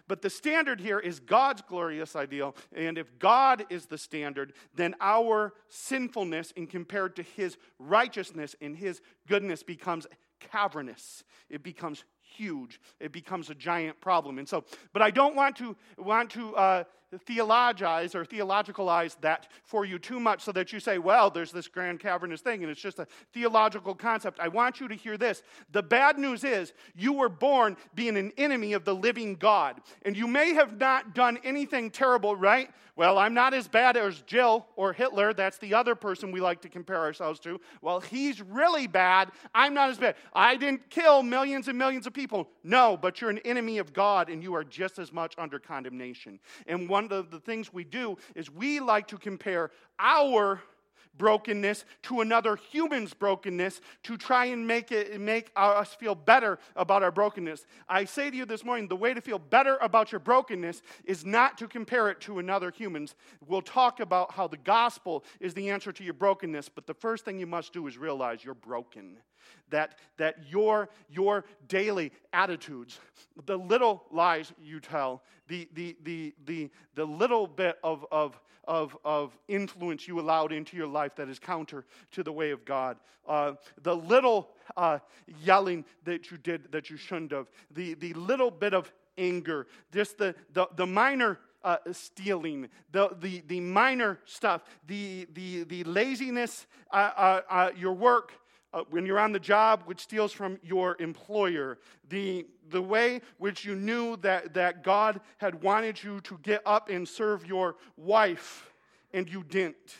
But 0.06 0.22
the 0.22 0.30
standard 0.30 0.80
here 0.80 0.98
is 0.98 1.20
God's 1.20 1.62
glorious 1.62 2.16
ideal. 2.16 2.56
And 2.74 2.98
if 2.98 3.16
God 3.18 3.64
is 3.70 3.86
the 3.86 3.98
standard, 3.98 4.54
then 4.74 4.94
our 5.00 5.54
sinfulness, 5.68 6.52
in 6.56 6.66
compared 6.66 7.16
to 7.16 7.22
his 7.22 7.56
righteousness 7.78 8.56
and 8.60 8.76
his 8.76 9.00
goodness, 9.28 9.62
becomes 9.62 10.06
cavernous. 10.40 11.22
It 11.48 11.62
becomes 11.62 12.04
huge. 12.22 12.80
It 12.98 13.12
becomes 13.12 13.50
a 13.50 13.54
giant 13.54 14.00
problem. 14.00 14.38
And 14.38 14.48
so, 14.48 14.64
but 14.92 15.00
I 15.00 15.10
don't 15.10 15.36
want 15.36 15.56
to 15.56 15.76
want 15.96 16.30
to 16.30 16.56
uh, 16.56 16.84
theologize 17.18 18.14
or 18.14 18.24
theologicalize 18.24 19.16
that 19.20 19.48
for 19.64 19.84
you 19.84 19.98
too 19.98 20.20
much 20.20 20.42
so 20.42 20.52
that 20.52 20.72
you 20.72 20.80
say, 20.80 20.98
well, 20.98 21.30
there's 21.30 21.52
this 21.52 21.68
grand 21.68 22.00
cavernous 22.00 22.40
thing 22.40 22.62
and 22.62 22.70
it's 22.70 22.80
just 22.80 22.98
a 22.98 23.06
theological 23.32 23.94
concept. 23.94 24.38
I 24.40 24.48
want 24.48 24.80
you 24.80 24.88
to 24.88 24.94
hear 24.94 25.16
this. 25.16 25.42
The 25.72 25.82
bad 25.82 26.18
news 26.18 26.44
is 26.44 26.72
you 26.94 27.12
were 27.12 27.28
born 27.28 27.76
being 27.94 28.16
an 28.16 28.32
enemy 28.36 28.72
of 28.72 28.84
the 28.84 28.94
living 28.94 29.36
God. 29.36 29.80
And 30.02 30.16
you 30.16 30.26
may 30.26 30.54
have 30.54 30.78
not 30.78 31.14
done 31.14 31.38
anything 31.44 31.90
terrible, 31.90 32.36
right? 32.36 32.70
Well, 33.00 33.16
I'm 33.16 33.32
not 33.32 33.54
as 33.54 33.66
bad 33.66 33.96
as 33.96 34.20
Jill 34.26 34.66
or 34.76 34.92
Hitler. 34.92 35.32
That's 35.32 35.56
the 35.56 35.72
other 35.72 35.94
person 35.94 36.32
we 36.32 36.42
like 36.42 36.60
to 36.60 36.68
compare 36.68 36.98
ourselves 36.98 37.40
to. 37.40 37.58
Well, 37.80 37.98
he's 37.98 38.42
really 38.42 38.86
bad. 38.86 39.30
I'm 39.54 39.72
not 39.72 39.88
as 39.88 39.96
bad. 39.96 40.16
I 40.34 40.54
didn't 40.56 40.90
kill 40.90 41.22
millions 41.22 41.68
and 41.68 41.78
millions 41.78 42.06
of 42.06 42.12
people. 42.12 42.50
No, 42.62 42.98
but 43.00 43.18
you're 43.18 43.30
an 43.30 43.38
enemy 43.38 43.78
of 43.78 43.94
God 43.94 44.28
and 44.28 44.42
you 44.42 44.52
are 44.54 44.64
just 44.64 44.98
as 44.98 45.14
much 45.14 45.34
under 45.38 45.58
condemnation. 45.58 46.38
And 46.66 46.90
one 46.90 47.10
of 47.10 47.30
the 47.30 47.40
things 47.40 47.72
we 47.72 47.84
do 47.84 48.18
is 48.34 48.50
we 48.50 48.80
like 48.80 49.06
to 49.06 49.16
compare 49.16 49.70
our 49.98 50.60
brokenness 51.20 51.84
to 52.04 52.22
another 52.22 52.56
human's 52.56 53.12
brokenness 53.12 53.82
to 54.04 54.16
try 54.16 54.46
and 54.46 54.66
make 54.66 54.90
it 54.90 55.20
make 55.20 55.50
us 55.54 55.92
feel 55.92 56.14
better 56.14 56.58
about 56.74 57.02
our 57.02 57.10
brokenness. 57.10 57.66
I 57.90 58.06
say 58.06 58.30
to 58.30 58.36
you 58.36 58.46
this 58.46 58.64
morning, 58.64 58.88
the 58.88 58.96
way 58.96 59.12
to 59.12 59.20
feel 59.20 59.38
better 59.38 59.76
about 59.82 60.12
your 60.12 60.18
brokenness 60.18 60.80
is 61.04 61.26
not 61.26 61.58
to 61.58 61.68
compare 61.68 62.08
it 62.08 62.22
to 62.22 62.38
another 62.38 62.70
human's. 62.70 63.14
We'll 63.46 63.60
talk 63.60 64.00
about 64.00 64.32
how 64.32 64.48
the 64.48 64.56
gospel 64.56 65.22
is 65.40 65.52
the 65.52 65.68
answer 65.68 65.92
to 65.92 66.02
your 66.02 66.14
brokenness, 66.14 66.70
but 66.70 66.86
the 66.86 66.94
first 66.94 67.26
thing 67.26 67.38
you 67.38 67.46
must 67.46 67.74
do 67.74 67.86
is 67.86 67.98
realize 67.98 68.42
you're 68.42 68.54
broken. 68.54 69.18
That, 69.70 69.98
that 70.16 70.36
your, 70.48 70.88
your 71.08 71.44
daily 71.68 72.12
attitudes, 72.32 72.98
the 73.46 73.56
little 73.56 74.04
lies 74.10 74.52
you 74.62 74.80
tell, 74.80 75.22
the, 75.48 75.68
the, 75.74 75.96
the, 76.02 76.34
the, 76.46 76.70
the 76.94 77.04
little 77.04 77.46
bit 77.46 77.78
of, 77.82 78.04
of, 78.10 78.40
of, 78.64 78.96
of 79.04 79.36
influence 79.48 80.06
you 80.06 80.20
allowed 80.20 80.52
into 80.52 80.76
your 80.76 80.86
life 80.86 81.14
that 81.16 81.28
is 81.28 81.38
counter 81.38 81.84
to 82.12 82.22
the 82.22 82.32
way 82.32 82.50
of 82.50 82.64
God, 82.64 82.96
uh, 83.28 83.52
the 83.82 83.94
little 83.94 84.50
uh, 84.76 84.98
yelling 85.42 85.84
that 86.04 86.30
you 86.30 86.38
did 86.38 86.70
that 86.72 86.90
you 86.90 86.96
shouldn't 86.96 87.32
have, 87.32 87.48
the, 87.70 87.94
the 87.94 88.12
little 88.14 88.50
bit 88.50 88.74
of 88.74 88.92
anger, 89.18 89.66
just 89.92 90.18
the, 90.18 90.34
the, 90.52 90.66
the 90.76 90.86
minor 90.86 91.38
uh, 91.62 91.76
stealing, 91.92 92.68
the, 92.92 93.10
the, 93.20 93.42
the 93.46 93.60
minor 93.60 94.18
stuff, 94.24 94.62
the, 94.86 95.28
the, 95.34 95.64
the 95.64 95.84
laziness, 95.84 96.66
uh, 96.92 97.10
uh, 97.16 97.40
uh 97.50 97.70
your 97.76 97.92
work, 97.92 98.32
uh, 98.72 98.82
when 98.90 99.04
you're 99.06 99.18
on 99.18 99.32
the 99.32 99.40
job, 99.40 99.82
which 99.86 100.00
steals 100.00 100.32
from 100.32 100.58
your 100.62 100.96
employer, 101.00 101.78
the, 102.08 102.46
the 102.68 102.82
way 102.82 103.20
which 103.38 103.64
you 103.64 103.74
knew 103.74 104.16
that, 104.18 104.54
that 104.54 104.82
God 104.82 105.20
had 105.38 105.62
wanted 105.62 106.02
you 106.02 106.20
to 106.22 106.38
get 106.42 106.62
up 106.64 106.88
and 106.88 107.08
serve 107.08 107.46
your 107.46 107.76
wife, 107.96 108.72
and 109.12 109.28
you 109.28 109.42
didn't 109.42 109.96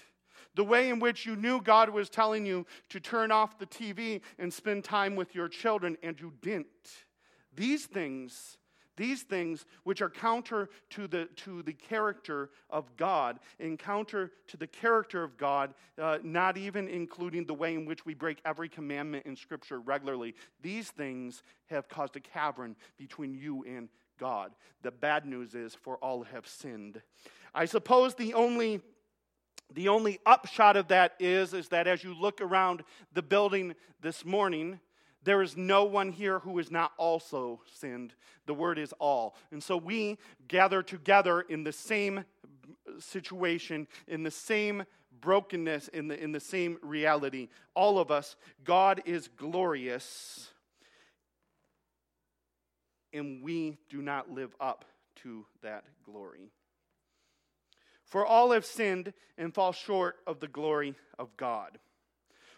the 0.55 0.65
way 0.65 0.89
in 0.91 0.99
which 0.99 1.27
you 1.27 1.37
knew 1.37 1.61
God 1.61 1.91
was 1.91 2.11
telling 2.11 2.45
you 2.45 2.67
to 2.89 3.01
turn 3.01 3.31
off 3.31 3.59
the 3.59 3.67
TV 3.67 4.21
and 4.39 4.53
spend 4.53 4.85
time 4.85 5.17
with 5.17 5.35
your 5.35 5.49
children 5.49 5.97
and 6.03 6.21
you 6.21 6.33
didn't. 6.43 6.67
These 7.55 7.87
things 7.87 8.59
these 9.01 9.23
things, 9.23 9.65
which 9.85 10.03
are 10.03 10.11
counter 10.11 10.69
to 10.91 11.07
the, 11.07 11.25
to 11.35 11.63
the 11.63 11.73
character 11.73 12.51
of 12.69 12.95
God, 12.99 13.41
and 13.59 13.79
counter 13.79 14.31
to 14.49 14.59
the 14.59 14.67
character 14.67 15.25
of 15.25 15.39
God, 15.39 15.73
uh, 15.99 16.19
not 16.23 16.59
even 16.59 16.87
including 16.87 17.47
the 17.47 17.55
way 17.55 17.75
in 17.75 17.87
which 17.87 18.05
we 18.05 18.13
break 18.13 18.43
every 18.45 18.69
commandment 18.69 19.25
in 19.25 19.37
Scripture 19.37 19.81
regularly, 19.81 20.35
these 20.61 20.91
things 20.91 21.43
have 21.71 21.89
caused 21.89 22.15
a 22.17 22.21
cavern 22.21 22.77
between 22.99 23.33
you 23.33 23.65
and 23.65 23.89
God. 24.19 24.53
The 24.83 24.91
bad 24.91 25.25
news 25.25 25.55
is, 25.55 25.75
for 25.75 25.97
all 25.97 26.25
have 26.25 26.47
sinned. 26.47 27.01
I 27.55 27.65
suppose 27.65 28.15
the 28.15 28.35
only 28.35 28.83
the 29.73 29.89
only 29.89 30.19
upshot 30.27 30.77
of 30.77 30.89
that 30.89 31.15
is, 31.21 31.55
is 31.55 31.69
that 31.69 31.87
as 31.87 32.03
you 32.03 32.13
look 32.13 32.41
around 32.41 32.83
the 33.13 33.23
building 33.23 33.77
this 34.03 34.25
morning, 34.25 34.81
there 35.23 35.43
is 35.43 35.57
no 35.57 35.85
one 35.85 36.13
here 36.13 36.39
who 36.39 36.59
is 36.59 36.71
not 36.71 36.93
also 36.97 37.61
sinned. 37.75 38.15
The 38.47 38.55
word 38.55 38.79
is 38.79 38.95
all. 38.99 39.37
And 39.51 39.63
so 39.63 39.77
we 39.77 40.19
gather 40.49 40.83
together 40.83 41.43
in 41.43 41.65
the 41.65 41.73
same 41.73 42.25
situation, 42.99 43.87
in 44.09 44.23
the 44.23 44.31
same 44.31 44.85
brokenness, 45.21 45.89
in 45.89 46.09
the, 46.09 46.23
in 46.23 46.33
the 46.33 46.41
same 46.41 46.79
reality. 46.83 47.49
All 47.75 47.99
of 47.99 48.11
us, 48.11 48.37
God 48.65 49.03
is 49.05 49.29
glorious, 49.29 50.49
and 53.13 53.43
we 53.43 53.77
do 53.89 54.01
not 54.01 54.31
live 54.31 54.55
up 54.61 54.85
to 55.17 55.45
that 55.63 55.85
glory. 56.05 56.51
For 58.07 58.25
all 58.27 58.53
have 58.53 58.65
sinned 58.65 59.13
and 59.39 59.55
fall 59.55 59.73
short 59.73 60.17
of 60.27 60.41
the 60.41 60.49
glory 60.49 60.95
of 61.19 61.37
God. 61.37 61.79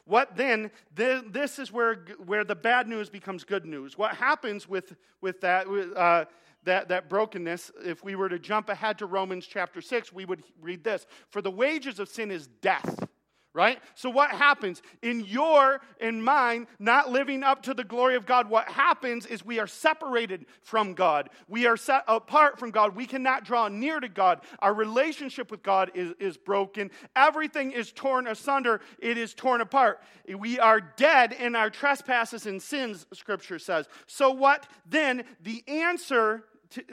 What 0.04 0.36
then? 0.36 0.70
This 0.94 1.58
is 1.58 1.72
where, 1.72 2.04
where 2.24 2.44
the 2.44 2.54
bad 2.54 2.88
news 2.88 3.08
becomes 3.08 3.44
good 3.44 3.64
news. 3.64 3.96
What 3.96 4.14
happens 4.16 4.68
with, 4.68 4.94
with 5.20 5.40
that, 5.42 5.66
uh, 5.68 6.24
that, 6.64 6.88
that 6.88 7.08
brokenness, 7.08 7.70
if 7.84 8.02
we 8.02 8.16
were 8.16 8.28
to 8.28 8.38
jump 8.38 8.68
ahead 8.68 8.98
to 8.98 9.06
Romans 9.06 9.46
chapter 9.46 9.80
6, 9.80 10.12
we 10.12 10.24
would 10.24 10.42
read 10.60 10.82
this 10.84 11.06
For 11.30 11.40
the 11.40 11.50
wages 11.50 11.98
of 11.98 12.08
sin 12.08 12.30
is 12.30 12.46
death 12.46 13.08
right? 13.54 13.80
So, 13.94 14.08
what 14.08 14.30
happens 14.30 14.80
in 15.02 15.24
your 15.24 15.80
and 16.00 16.24
mine 16.24 16.66
not 16.78 17.10
living 17.10 17.42
up 17.42 17.62
to 17.64 17.74
the 17.74 17.84
glory 17.84 18.16
of 18.16 18.24
God? 18.24 18.48
What 18.48 18.68
happens 18.68 19.26
is 19.26 19.44
we 19.44 19.58
are 19.58 19.66
separated 19.66 20.46
from 20.62 20.94
God. 20.94 21.28
We 21.48 21.66
are 21.66 21.76
set 21.76 22.04
apart 22.08 22.58
from 22.58 22.70
God. 22.70 22.96
We 22.96 23.06
cannot 23.06 23.44
draw 23.44 23.68
near 23.68 24.00
to 24.00 24.08
God. 24.08 24.40
Our 24.60 24.72
relationship 24.72 25.50
with 25.50 25.62
God 25.62 25.90
is, 25.94 26.14
is 26.18 26.36
broken. 26.36 26.90
Everything 27.14 27.72
is 27.72 27.92
torn 27.92 28.26
asunder, 28.26 28.80
it 28.98 29.18
is 29.18 29.34
torn 29.34 29.60
apart. 29.60 30.02
We 30.26 30.58
are 30.58 30.80
dead 30.80 31.32
in 31.32 31.54
our 31.54 31.68
trespasses 31.68 32.46
and 32.46 32.62
sins, 32.62 33.06
Scripture 33.12 33.58
says. 33.58 33.86
So, 34.06 34.30
what 34.30 34.66
then? 34.86 35.24
The 35.42 35.62
answer 35.66 36.44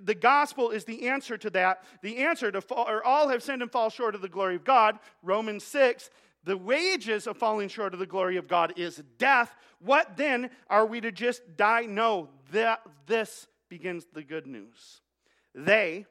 the 0.01 0.16
gospel 0.16 0.72
is 0.72 0.84
the 0.84 1.08
answer 1.08 1.38
to 1.38 1.50
that. 1.51 1.86
The 2.01 2.18
answer 2.18 2.51
to 2.51 2.60
fall, 2.60 2.86
or 2.86 3.01
all 3.01 3.30
have 3.30 3.42
sinned 3.42 3.62
and 3.62 3.72
fall 3.72 3.89
short 3.89 4.13
of 4.13 4.22
the 4.22 4.28
glory 4.28 4.56
of 4.56 4.66
God. 4.66 5.00
Romans 5.24 5.63
6 5.63 6.10
the 6.43 6.58
wages 6.58 7.27
of 7.27 7.38
falling 7.38 7.67
short 7.67 7.93
of 7.93 8.00
the 8.00 8.05
glory 8.05 8.38
of 8.38 8.48
God 8.48 8.74
is 8.77 9.03
death. 9.17 9.53
What 9.79 10.17
then? 10.17 10.50
Are 10.69 10.86
we 10.86 11.01
to 11.01 11.12
just 11.12 11.41
die? 11.58 11.86
No, 11.88 12.29
that, 12.51 12.81
this 13.08 13.48
begins 13.69 14.05
the 14.13 14.24
good 14.24 14.48
news. 14.48 15.01
They, 15.53 16.05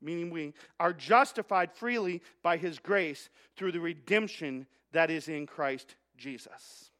meaning 0.00 0.30
we, 0.30 0.54
are 0.78 0.92
justified 0.92 1.72
freely 1.72 2.22
by 2.42 2.56
his 2.56 2.78
grace 2.78 3.28
through 3.56 3.72
the 3.72 3.80
redemption 3.80 4.66
that 4.92 5.10
is 5.10 5.28
in 5.28 5.46
Christ 5.46 5.96
Jesus. 6.16 6.90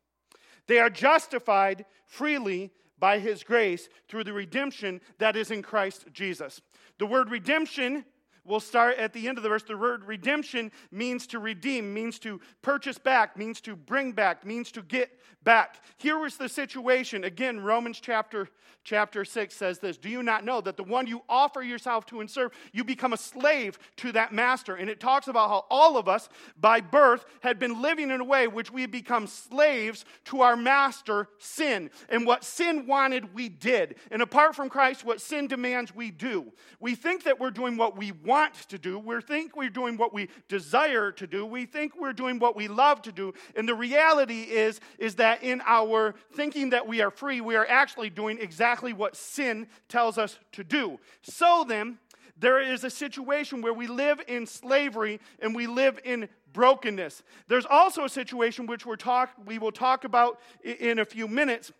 They 0.66 0.78
are 0.78 0.90
justified 0.90 1.84
freely 2.06 2.72
by 2.98 3.18
his 3.18 3.42
grace 3.42 3.88
through 4.08 4.24
the 4.24 4.32
redemption 4.32 5.00
that 5.18 5.36
is 5.36 5.50
in 5.50 5.62
Christ 5.62 6.06
Jesus. 6.12 6.60
The 6.98 7.06
word 7.06 7.30
redemption 7.30 8.04
We'll 8.46 8.60
start 8.60 8.98
at 8.98 9.12
the 9.14 9.26
end 9.26 9.38
of 9.38 9.42
the 9.42 9.48
verse. 9.48 9.62
The 9.62 9.76
word 9.76 10.04
redemption 10.04 10.70
means 10.90 11.26
to 11.28 11.38
redeem, 11.38 11.94
means 11.94 12.18
to 12.20 12.40
purchase 12.60 12.98
back, 12.98 13.38
means 13.38 13.60
to 13.62 13.74
bring 13.74 14.12
back, 14.12 14.44
means 14.44 14.70
to 14.72 14.82
get 14.82 15.18
back. 15.44 15.82
Here 15.96 16.18
was 16.18 16.36
the 16.36 16.48
situation. 16.48 17.24
Again, 17.24 17.60
Romans 17.60 18.00
chapter, 18.00 18.48
chapter 18.82 19.24
6 19.24 19.54
says 19.54 19.78
this 19.78 19.96
Do 19.96 20.08
you 20.08 20.22
not 20.22 20.44
know 20.44 20.60
that 20.60 20.76
the 20.76 20.84
one 20.84 21.06
you 21.06 21.22
offer 21.28 21.62
yourself 21.62 22.06
to 22.06 22.20
and 22.20 22.30
serve, 22.30 22.52
you 22.72 22.84
become 22.84 23.12
a 23.12 23.18
slave 23.18 23.78
to 23.96 24.12
that 24.12 24.32
master? 24.32 24.74
And 24.74 24.90
it 24.90 25.00
talks 25.00 25.28
about 25.28 25.48
how 25.48 25.64
all 25.70 25.96
of 25.96 26.08
us, 26.08 26.28
by 26.60 26.80
birth, 26.80 27.24
had 27.40 27.58
been 27.58 27.80
living 27.80 28.10
in 28.10 28.20
a 28.20 28.24
way 28.24 28.46
which 28.46 28.70
we 28.70 28.80
had 28.80 28.90
become 28.90 29.26
slaves 29.26 30.04
to 30.26 30.40
our 30.40 30.56
master, 30.56 31.28
sin. 31.38 31.90
And 32.08 32.26
what 32.26 32.44
sin 32.44 32.86
wanted, 32.86 33.34
we 33.34 33.48
did. 33.48 33.96
And 34.10 34.22
apart 34.22 34.54
from 34.54 34.68
Christ, 34.68 35.04
what 35.04 35.20
sin 35.20 35.46
demands, 35.46 35.94
we 35.94 36.10
do. 36.10 36.52
We 36.80 36.94
think 36.94 37.24
that 37.24 37.40
we're 37.40 37.50
doing 37.50 37.76
what 37.76 37.96
we 37.96 38.12
want 38.12 38.33
want 38.34 38.68
to 38.68 38.78
do. 38.78 38.98
We 38.98 39.20
think 39.20 39.56
we're 39.56 39.70
doing 39.70 39.96
what 39.96 40.12
we 40.12 40.28
desire 40.48 41.12
to 41.12 41.26
do. 41.26 41.46
We 41.46 41.66
think 41.66 41.92
we're 41.96 42.12
doing 42.12 42.40
what 42.40 42.56
we 42.56 42.66
love 42.66 43.00
to 43.02 43.12
do. 43.12 43.32
And 43.54 43.68
the 43.68 43.76
reality 43.76 44.42
is, 44.42 44.80
is 44.98 45.14
that 45.16 45.44
in 45.44 45.62
our 45.64 46.16
thinking 46.32 46.70
that 46.70 46.88
we 46.88 47.00
are 47.00 47.12
free, 47.12 47.40
we 47.40 47.54
are 47.54 47.66
actually 47.68 48.10
doing 48.10 48.40
exactly 48.40 48.92
what 48.92 49.14
sin 49.14 49.68
tells 49.88 50.18
us 50.18 50.36
to 50.52 50.64
do. 50.64 50.98
So 51.22 51.64
then, 51.68 51.98
there 52.36 52.60
is 52.60 52.82
a 52.82 52.90
situation 52.90 53.62
where 53.62 53.72
we 53.72 53.86
live 53.86 54.20
in 54.26 54.46
slavery 54.46 55.20
and 55.38 55.54
we 55.54 55.68
live 55.68 56.00
in 56.04 56.28
brokenness. 56.52 57.22
There's 57.46 57.66
also 57.66 58.04
a 58.04 58.08
situation 58.08 58.66
which 58.66 58.84
we're 58.84 58.96
talk, 58.96 59.30
we 59.46 59.58
will 59.58 59.70
talk 59.70 60.02
about 60.02 60.40
in 60.64 60.98
a 60.98 61.04
few 61.04 61.28
minutes, 61.28 61.70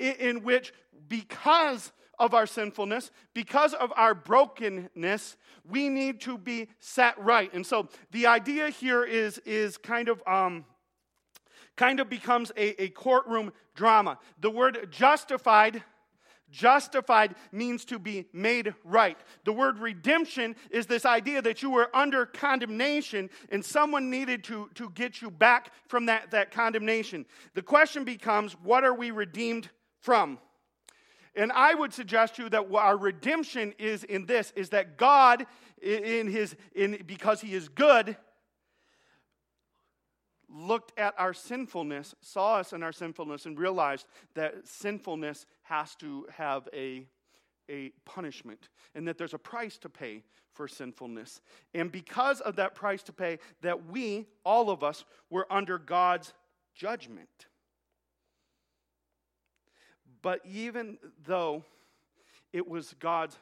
in 0.00 0.42
which 0.42 0.72
because 1.06 1.92
of 2.22 2.34
our 2.34 2.46
sinfulness, 2.46 3.10
because 3.34 3.74
of 3.74 3.92
our 3.96 4.14
brokenness, 4.14 5.36
we 5.68 5.88
need 5.88 6.20
to 6.22 6.38
be 6.38 6.68
set 6.78 7.18
right. 7.18 7.52
And 7.52 7.66
so 7.66 7.88
the 8.12 8.26
idea 8.26 8.70
here 8.70 9.04
is, 9.04 9.38
is 9.44 9.76
kind 9.76 10.08
of. 10.08 10.22
Um, 10.26 10.64
kind 11.74 12.00
of 12.00 12.10
becomes 12.10 12.52
a, 12.54 12.82
a 12.82 12.90
courtroom 12.90 13.50
drama. 13.74 14.18
The 14.38 14.50
word 14.50 14.88
justified 14.90 15.82
Justified 16.52 17.34
means 17.50 17.86
to 17.86 17.98
be 17.98 18.26
made 18.34 18.74
right. 18.84 19.16
The 19.44 19.54
word 19.54 19.78
redemption 19.78 20.54
is 20.70 20.86
this 20.86 21.06
idea 21.06 21.40
that 21.40 21.62
you 21.62 21.70
were 21.70 21.88
under 21.96 22.26
condemnation 22.26 23.30
and 23.48 23.64
someone 23.64 24.10
needed 24.10 24.44
to, 24.44 24.68
to 24.74 24.90
get 24.90 25.22
you 25.22 25.30
back 25.30 25.72
from 25.88 26.06
that, 26.06 26.30
that 26.32 26.50
condemnation. 26.50 27.24
The 27.54 27.62
question 27.62 28.04
becomes 28.04 28.52
what 28.52 28.84
are 28.84 28.94
we 28.94 29.10
redeemed 29.10 29.70
from? 30.02 30.38
And 31.34 31.50
I 31.52 31.74
would 31.74 31.92
suggest 31.92 32.36
to 32.36 32.44
you 32.44 32.48
that 32.50 32.66
our 32.74 32.96
redemption 32.96 33.74
is 33.78 34.04
in 34.04 34.26
this 34.26 34.52
is 34.54 34.70
that 34.70 34.98
God 34.98 35.46
in 35.80 36.28
his 36.28 36.54
in 36.74 37.02
because 37.06 37.40
he 37.40 37.54
is 37.54 37.68
good 37.68 38.16
looked 40.54 40.98
at 40.98 41.14
our 41.18 41.32
sinfulness, 41.32 42.14
saw 42.20 42.56
us 42.56 42.74
in 42.74 42.82
our 42.82 42.92
sinfulness 42.92 43.46
and 43.46 43.58
realized 43.58 44.06
that 44.34 44.68
sinfulness 44.68 45.46
has 45.62 45.94
to 45.96 46.26
have 46.30 46.68
a 46.74 47.06
a 47.70 47.90
punishment 48.04 48.68
and 48.94 49.06
that 49.08 49.16
there's 49.16 49.34
a 49.34 49.38
price 49.38 49.78
to 49.78 49.88
pay 49.88 50.22
for 50.52 50.68
sinfulness. 50.68 51.40
And 51.72 51.90
because 51.90 52.40
of 52.40 52.56
that 52.56 52.74
price 52.74 53.02
to 53.04 53.12
pay 53.12 53.38
that 53.62 53.86
we 53.86 54.26
all 54.44 54.68
of 54.68 54.82
us 54.82 55.04
were 55.30 55.46
under 55.50 55.78
God's 55.78 56.34
judgment. 56.74 57.46
But 60.22 60.40
even 60.46 60.98
though 61.26 61.64
it 62.52 62.68
was 62.68 62.94
God's 62.98 63.36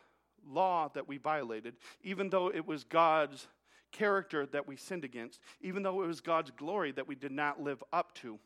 law 0.48 0.88
that 0.94 1.06
we 1.06 1.18
violated, 1.18 1.74
even 2.02 2.30
though 2.30 2.48
it 2.48 2.66
was 2.66 2.84
God's 2.84 3.46
character 3.92 4.46
that 4.46 4.66
we 4.66 4.76
sinned 4.76 5.04
against, 5.04 5.40
even 5.60 5.82
though 5.82 6.02
it 6.02 6.06
was 6.06 6.20
God's 6.20 6.50
glory 6.50 6.92
that 6.92 7.08
we 7.08 7.14
did 7.14 7.32
not 7.32 7.62
live 7.62 7.82
up 7.92 8.14
to, 8.16 8.38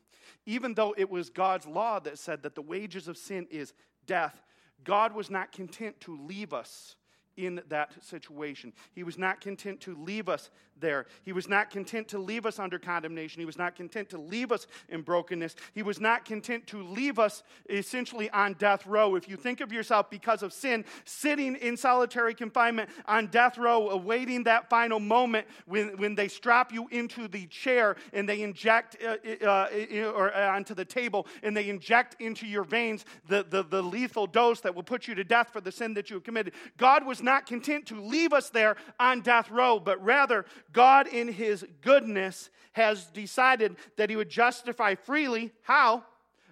even 0.46 0.74
though 0.74 0.94
it 0.96 1.10
was 1.10 1.30
God's 1.30 1.66
law 1.66 2.00
that 2.00 2.18
said 2.18 2.42
that 2.42 2.54
the 2.54 2.62
wages 2.62 3.08
of 3.08 3.16
sin 3.16 3.46
is 3.50 3.72
death, 4.06 4.42
God 4.82 5.14
was 5.14 5.30
not 5.30 5.52
content 5.52 6.00
to 6.00 6.16
leave 6.16 6.52
us 6.52 6.96
in 7.36 7.60
that 7.68 7.92
situation. 8.02 8.72
He 8.92 9.02
was 9.02 9.18
not 9.18 9.40
content 9.40 9.80
to 9.82 9.94
leave 9.96 10.28
us 10.28 10.50
there. 10.80 11.06
He 11.22 11.32
was 11.32 11.48
not 11.48 11.70
content 11.70 12.08
to 12.08 12.18
leave 12.18 12.46
us 12.46 12.58
under 12.58 12.78
condemnation. 12.78 13.40
He 13.40 13.46
was 13.46 13.58
not 13.58 13.76
content 13.76 14.10
to 14.10 14.18
leave 14.18 14.52
us 14.52 14.66
in 14.88 15.02
brokenness. 15.02 15.56
He 15.74 15.82
was 15.82 16.00
not 16.00 16.24
content 16.24 16.66
to 16.68 16.82
leave 16.82 17.18
us 17.18 17.42
essentially 17.68 18.30
on 18.30 18.54
death 18.54 18.86
row. 18.86 19.14
If 19.14 19.28
you 19.28 19.36
think 19.36 19.60
of 19.60 19.72
yourself 19.72 20.10
because 20.10 20.42
of 20.42 20.52
sin, 20.52 20.84
sitting 21.04 21.56
in 21.56 21.76
solitary 21.76 22.34
confinement 22.34 22.90
on 23.06 23.28
death 23.28 23.58
row, 23.58 23.90
awaiting 23.90 24.44
that 24.44 24.68
final 24.68 25.00
moment 25.00 25.46
when, 25.66 25.96
when 25.96 26.14
they 26.14 26.28
strap 26.28 26.72
you 26.72 26.88
into 26.90 27.28
the 27.28 27.46
chair 27.46 27.96
and 28.12 28.28
they 28.28 28.42
inject, 28.42 28.96
uh, 29.04 29.16
uh, 29.42 29.46
uh 29.46 30.12
or 30.12 30.34
uh, 30.34 30.54
onto 30.54 30.74
the 30.74 30.84
table, 30.84 31.26
and 31.42 31.56
they 31.56 31.68
inject 31.68 32.20
into 32.20 32.46
your 32.46 32.64
veins 32.64 33.04
the, 33.28 33.44
the, 33.48 33.62
the 33.62 33.82
lethal 33.82 34.26
dose 34.26 34.60
that 34.60 34.74
will 34.74 34.82
put 34.82 35.06
you 35.08 35.14
to 35.14 35.24
death 35.24 35.50
for 35.52 35.60
the 35.60 35.72
sin 35.72 35.94
that 35.94 36.10
you 36.10 36.16
have 36.16 36.24
committed. 36.24 36.54
God 36.76 37.06
was 37.06 37.22
not 37.22 37.46
content 37.46 37.86
to 37.86 38.00
leave 38.00 38.32
us 38.32 38.50
there 38.50 38.76
on 38.98 39.20
death 39.20 39.50
row, 39.50 39.78
but 39.78 40.02
rather 40.04 40.44
God, 40.74 41.06
in 41.06 41.28
his 41.28 41.64
goodness, 41.80 42.50
has 42.72 43.06
decided 43.06 43.76
that 43.96 44.10
he 44.10 44.16
would 44.16 44.28
justify 44.28 44.94
freely. 44.94 45.52
How? 45.62 46.04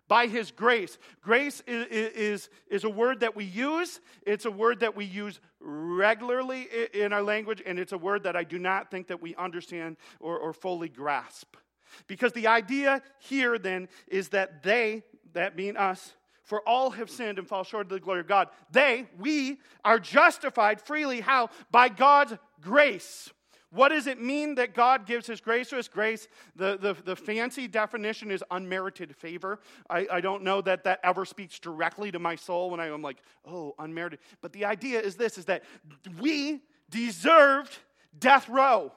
by 0.08 0.26
his 0.26 0.50
grace. 0.50 0.98
Grace 1.22 1.62
is, 1.66 1.86
is, 1.86 2.48
is, 2.68 2.84
a 2.84 2.90
word 2.90 3.20
that 3.20 3.34
we 3.34 3.44
use, 3.44 3.98
it's 4.26 4.44
a 4.44 4.50
word 4.50 4.80
that 4.80 4.94
we 4.94 5.06
use 5.06 5.40
regularly 5.58 6.68
in 6.92 7.14
our 7.14 7.22
language, 7.22 7.62
and 7.64 7.78
it's 7.78 7.92
a 7.92 7.98
word 7.98 8.24
that 8.24 8.36
I 8.36 8.44
do 8.44 8.58
not 8.58 8.90
think 8.90 9.06
that 9.06 9.22
we 9.22 9.34
understand 9.36 9.96
or, 10.20 10.36
or 10.36 10.52
fully 10.52 10.90
grasp. 10.90 11.56
Because 12.08 12.32
the 12.32 12.48
idea 12.48 13.00
here 13.20 13.58
then 13.58 13.88
is 14.06 14.28
that 14.30 14.62
they, 14.62 15.02
that 15.32 15.56
being 15.56 15.78
us, 15.78 16.12
for 16.42 16.60
all 16.68 16.90
have 16.90 17.08
sinned 17.08 17.38
and 17.38 17.48
fall 17.48 17.64
short 17.64 17.86
of 17.86 17.90
the 17.90 18.00
glory 18.00 18.20
of 18.20 18.28
God. 18.28 18.48
They, 18.70 19.06
we, 19.18 19.60
are 19.82 19.98
justified 19.98 20.82
freely. 20.82 21.20
How? 21.20 21.48
By 21.70 21.88
God's 21.88 22.34
grace. 22.60 23.30
What 23.72 23.88
does 23.88 24.06
it 24.06 24.20
mean 24.20 24.56
that 24.56 24.74
God 24.74 25.06
gives 25.06 25.26
His 25.26 25.40
grace 25.40 25.70
to 25.70 25.78
us? 25.78 25.88
Grace, 25.88 26.28
the, 26.56 26.76
the, 26.76 26.94
the 27.04 27.16
fancy 27.16 27.66
definition 27.66 28.30
is 28.30 28.44
unmerited 28.50 29.16
favor. 29.16 29.60
I, 29.88 30.06
I 30.12 30.20
don't 30.20 30.42
know 30.42 30.60
that 30.60 30.84
that 30.84 31.00
ever 31.02 31.24
speaks 31.24 31.58
directly 31.58 32.12
to 32.12 32.18
my 32.18 32.36
soul 32.36 32.70
when 32.70 32.80
I'm 32.80 33.00
like, 33.00 33.22
oh, 33.46 33.74
unmerited. 33.78 34.18
But 34.42 34.52
the 34.52 34.66
idea 34.66 35.00
is 35.00 35.16
this 35.16 35.38
is 35.38 35.46
that 35.46 35.64
we 36.20 36.60
deserved 36.90 37.78
death 38.18 38.46
row. 38.50 38.92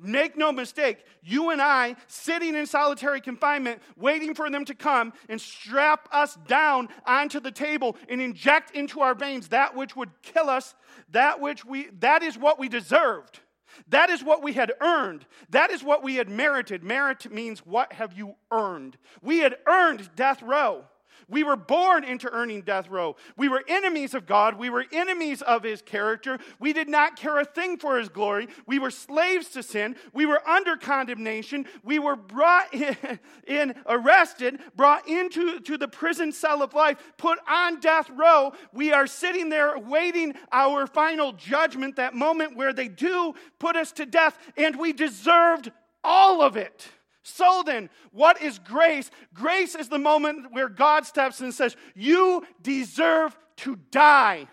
Make 0.00 0.38
no 0.38 0.52
mistake, 0.52 1.04
you 1.22 1.50
and 1.50 1.60
I, 1.60 1.96
sitting 2.06 2.54
in 2.54 2.66
solitary 2.66 3.20
confinement, 3.20 3.82
waiting 3.96 4.34
for 4.34 4.48
them 4.48 4.64
to 4.66 4.74
come 4.74 5.12
and 5.28 5.40
strap 5.40 6.08
us 6.12 6.38
down 6.46 6.88
onto 7.04 7.40
the 7.40 7.50
table 7.50 7.96
and 8.08 8.22
inject 8.22 8.70
into 8.70 9.00
our 9.00 9.14
veins 9.14 9.48
that 9.48 9.74
which 9.74 9.96
would 9.96 10.10
kill 10.22 10.48
us, 10.48 10.74
that 11.10 11.40
which 11.40 11.64
we, 11.64 11.88
that 11.98 12.22
is 12.22 12.38
what 12.38 12.58
we 12.58 12.68
deserved. 12.68 13.40
That 13.88 14.10
is 14.10 14.22
what 14.22 14.42
we 14.42 14.52
had 14.52 14.72
earned. 14.80 15.26
That 15.50 15.70
is 15.70 15.82
what 15.82 16.02
we 16.02 16.16
had 16.16 16.28
merited. 16.28 16.82
Merit 16.82 17.30
means 17.30 17.60
what 17.60 17.92
have 17.92 18.12
you 18.12 18.34
earned? 18.50 18.96
We 19.22 19.38
had 19.38 19.56
earned 19.66 20.10
death 20.16 20.42
row. 20.42 20.84
We 21.28 21.44
were 21.44 21.56
born 21.56 22.04
into 22.04 22.30
earning 22.30 22.62
death 22.62 22.88
row. 22.88 23.16
We 23.36 23.48
were 23.48 23.62
enemies 23.68 24.14
of 24.14 24.26
God. 24.26 24.58
We 24.58 24.70
were 24.70 24.86
enemies 24.92 25.42
of 25.42 25.62
his 25.62 25.82
character. 25.82 26.38
We 26.58 26.72
did 26.72 26.88
not 26.88 27.16
care 27.16 27.38
a 27.38 27.44
thing 27.44 27.76
for 27.76 27.98
his 27.98 28.08
glory. 28.08 28.48
We 28.66 28.78
were 28.78 28.90
slaves 28.90 29.48
to 29.50 29.62
sin. 29.62 29.96
We 30.14 30.24
were 30.24 30.46
under 30.48 30.76
condemnation. 30.76 31.66
We 31.82 31.98
were 31.98 32.16
brought 32.16 32.72
in, 32.72 32.96
in 33.46 33.74
arrested, 33.86 34.60
brought 34.74 35.06
into 35.06 35.60
to 35.60 35.76
the 35.76 35.88
prison 35.88 36.32
cell 36.32 36.62
of 36.62 36.72
life, 36.72 36.96
put 37.18 37.38
on 37.48 37.80
death 37.80 38.08
row. 38.10 38.52
We 38.72 38.92
are 38.92 39.06
sitting 39.06 39.50
there 39.50 39.78
waiting 39.78 40.34
our 40.50 40.86
final 40.86 41.32
judgment, 41.32 41.96
that 41.96 42.14
moment 42.14 42.56
where 42.56 42.72
they 42.72 42.88
do 42.88 43.34
put 43.58 43.76
us 43.76 43.92
to 43.92 44.06
death, 44.06 44.38
and 44.56 44.78
we 44.78 44.92
deserved 44.92 45.70
all 46.02 46.40
of 46.40 46.56
it. 46.56 46.88
So 47.28 47.62
then, 47.64 47.90
what 48.12 48.40
is 48.42 48.58
grace? 48.58 49.10
Grace 49.34 49.74
is 49.74 49.88
the 49.88 49.98
moment 49.98 50.52
where 50.52 50.68
God 50.68 51.06
steps 51.06 51.40
in 51.40 51.46
and 51.46 51.54
says, 51.54 51.76
You 51.94 52.46
deserve 52.62 53.36
to 53.58 53.76
die, 53.90 54.46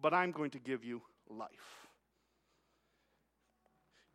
but 0.00 0.12
I'm 0.12 0.32
going 0.32 0.50
to 0.50 0.58
give 0.58 0.84
you 0.84 1.02
life. 1.28 1.48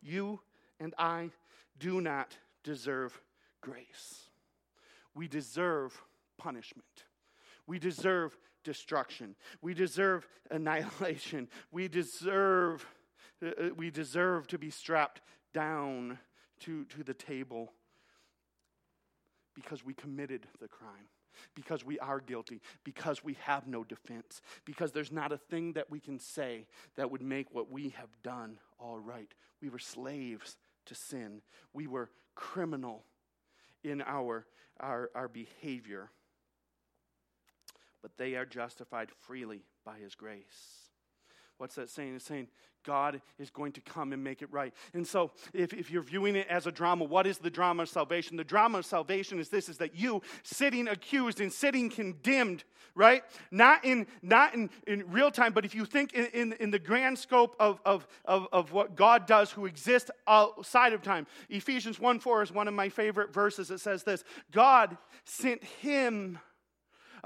You 0.00 0.40
and 0.78 0.94
I 0.98 1.30
do 1.78 2.00
not 2.00 2.36
deserve 2.62 3.20
grace. 3.60 4.30
We 5.14 5.26
deserve 5.26 6.00
punishment. 6.38 6.84
We 7.66 7.78
deserve 7.78 8.36
destruction. 8.62 9.34
We 9.62 9.74
deserve 9.74 10.28
annihilation. 10.50 11.48
We 11.72 11.88
deserve, 11.88 12.86
uh, 13.44 13.48
uh 13.48 13.70
we 13.76 13.90
deserve 13.90 14.46
to 14.48 14.58
be 14.58 14.70
strapped 14.70 15.22
down 15.52 16.18
to, 16.60 16.84
to 16.86 17.02
the 17.02 17.14
table 17.14 17.72
because 19.54 19.84
we 19.84 19.94
committed 19.94 20.46
the 20.60 20.68
crime, 20.68 21.08
because 21.54 21.84
we 21.84 21.98
are 21.98 22.20
guilty, 22.20 22.60
because 22.84 23.24
we 23.24 23.36
have 23.40 23.66
no 23.66 23.82
defense, 23.82 24.42
because 24.64 24.92
there's 24.92 25.10
not 25.10 25.32
a 25.32 25.38
thing 25.38 25.72
that 25.72 25.90
we 25.90 25.98
can 25.98 26.18
say 26.18 26.66
that 26.96 27.10
would 27.10 27.22
make 27.22 27.52
what 27.52 27.70
we 27.70 27.88
have 27.90 28.10
done 28.22 28.58
all 28.78 28.98
right. 28.98 29.32
We 29.62 29.70
were 29.70 29.78
slaves 29.78 30.56
to 30.84 30.94
sin, 30.94 31.40
we 31.72 31.86
were 31.86 32.10
criminal 32.34 33.04
in 33.82 34.02
our, 34.02 34.46
our, 34.78 35.10
our 35.14 35.28
behavior. 35.28 36.10
But 38.02 38.18
they 38.18 38.36
are 38.36 38.46
justified 38.46 39.10
freely 39.10 39.62
by 39.84 39.98
his 39.98 40.14
grace. 40.14 40.90
What's 41.58 41.74
that 41.76 41.88
saying? 41.88 42.16
It's 42.16 42.24
saying 42.24 42.48
God 42.86 43.20
is 43.38 43.50
going 43.50 43.72
to 43.72 43.80
come 43.82 44.12
and 44.12 44.24
make 44.24 44.40
it 44.40 44.50
right. 44.50 44.72
And 44.94 45.06
so, 45.06 45.32
if, 45.52 45.74
if 45.74 45.90
you're 45.90 46.02
viewing 46.02 46.36
it 46.36 46.46
as 46.48 46.66
a 46.66 46.72
drama, 46.72 47.04
what 47.04 47.26
is 47.26 47.38
the 47.38 47.50
drama 47.50 47.82
of 47.82 47.88
salvation? 47.88 48.36
The 48.36 48.44
drama 48.44 48.78
of 48.78 48.86
salvation 48.86 49.38
is 49.38 49.48
this 49.50 49.68
is 49.68 49.76
that 49.78 49.94
you 49.94 50.22
sitting 50.44 50.88
accused 50.88 51.40
and 51.40 51.52
sitting 51.52 51.90
condemned, 51.90 52.64
right? 52.94 53.24
Not 53.50 53.84
in 53.84 54.06
not 54.22 54.54
in, 54.54 54.70
in 54.86 55.04
real 55.10 55.30
time, 55.30 55.52
but 55.52 55.64
if 55.64 55.74
you 55.74 55.84
think 55.84 56.14
in, 56.14 56.26
in, 56.26 56.52
in 56.54 56.70
the 56.70 56.78
grand 56.78 57.18
scope 57.18 57.56
of, 57.58 57.80
of, 57.84 58.06
of, 58.24 58.46
of 58.52 58.72
what 58.72 58.96
God 58.96 59.26
does 59.26 59.50
who 59.50 59.66
exists 59.66 60.10
outside 60.26 60.92
of 60.92 61.02
time. 61.02 61.26
Ephesians 61.50 62.00
1 62.00 62.20
4 62.20 62.42
is 62.42 62.52
one 62.52 62.68
of 62.68 62.74
my 62.74 62.88
favorite 62.88 63.34
verses. 63.34 63.70
It 63.70 63.80
says 63.80 64.04
this 64.04 64.24
God 64.52 64.96
sent 65.24 65.64
him 65.64 66.38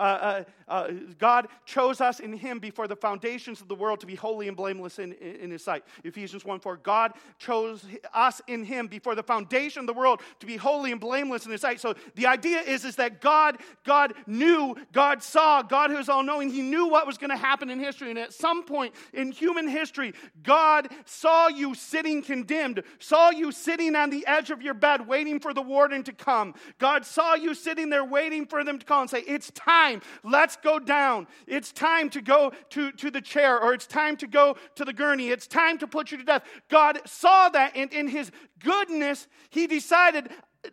uh, 0.01 0.03
uh, 0.03 0.45
uh, 0.67 0.91
God 1.19 1.49
chose 1.67 2.01
us 2.01 2.21
in 2.21 2.33
Him 2.33 2.59
before 2.59 2.89
the 2.89 2.97
foundations 2.97 3.61
of 3.61 3.69
the 3.69 3.75
world 3.75 4.01
to 4.01 4.07
be 4.07 4.15
holy 4.15 4.49
and 4.49 4.57
blameless 4.57 4.99
in, 4.99 5.13
in, 5.13 5.51
His 5.51 5.63
sight. 5.63 5.85
Ephesians 6.05 6.43
1 6.43 6.59
4. 6.61 6.79
God 6.79 7.13
chose 7.39 7.85
us 8.15 8.41
in 8.47 8.65
Him 8.65 8.87
before 8.87 9.15
the 9.15 9.23
foundation 9.23 9.81
of 9.81 9.87
the 9.87 9.93
world 9.93 10.23
to 10.39 10.47
be 10.47 10.57
holy 10.57 10.91
and 10.91 11.01
blameless 11.01 11.45
in 11.45 11.53
His 11.53 11.61
sight. 11.61 11.81
So 11.81 11.95
the 12.15 12.27
idea 12.27 12.61
is, 12.61 12.87
is 12.87 12.97
that 12.97 13.21
God, 13.21 13.59
God 13.85 14.15
knew, 14.27 14.75
God 14.93 15.23
saw, 15.23 15.61
God 15.61 15.91
who 15.91 15.99
is 15.99 16.09
all 16.09 16.23
knowing, 16.23 16.49
He 16.49 16.63
knew 16.63 16.89
what 16.89 17.07
was 17.07 17.19
going 17.19 17.31
to 17.31 17.37
happen 17.37 17.69
in 17.69 17.79
history. 17.79 18.09
And 18.09 18.19
at 18.19 18.33
some 18.33 18.65
point 18.65 18.95
in 19.13 19.33
human 19.33 19.69
history, 19.69 20.15
God 20.43 20.89
saw 21.05 21.49
you 21.49 21.75
sitting 21.75 22.23
condemned, 22.23 22.83
saw 23.01 23.31
you 23.31 23.53
sitting 23.53 23.95
on 23.95 24.09
the 24.09 24.27
edge 24.27 24.51
of 24.51 24.63
your 24.63 24.75
bed 24.75 25.07
waiting 25.07 25.41
for 25.41 25.53
the 25.53 25.63
warden 25.63 26.03
to 26.05 26.13
come. 26.15 26.55
God 26.79 27.05
saw 27.05 27.35
you 27.35 27.55
sitting 27.55 27.91
there 27.91 28.05
waiting 28.05 28.47
for 28.47 28.65
them 28.65 28.79
to 28.79 28.87
call 28.87 29.03
and 29.03 29.11
say, 29.11 29.21
It's 29.27 29.51
time 29.51 29.90
time. 29.91 30.03
Let's 30.23 30.57
go 30.57 30.79
down. 30.79 31.27
It's 31.47 31.73
time 31.73 32.11
to 32.11 32.21
go 32.21 32.53
to, 32.71 32.93
to 32.93 33.11
the 33.11 33.21
chair, 33.21 33.61
or 33.61 33.75
it's 33.75 33.87
time 33.87 34.17
to 34.19 34.27
go 34.27 34.57
to 34.77 34.85
the 34.85 34.93
gurney. 34.93 35.29
It's 35.29 35.47
time 35.47 35.79
to 35.79 35.87
put 35.87 36.11
you 36.11 36.19
to 36.19 36.25
death. 36.25 36.45
God 36.69 37.01
saw 37.07 37.49
that, 37.51 37.77
and 37.77 37.93
in 37.93 38.09
his 38.09 38.31
goodness, 38.59 39.27
he 39.51 39.67
decided 39.67 40.31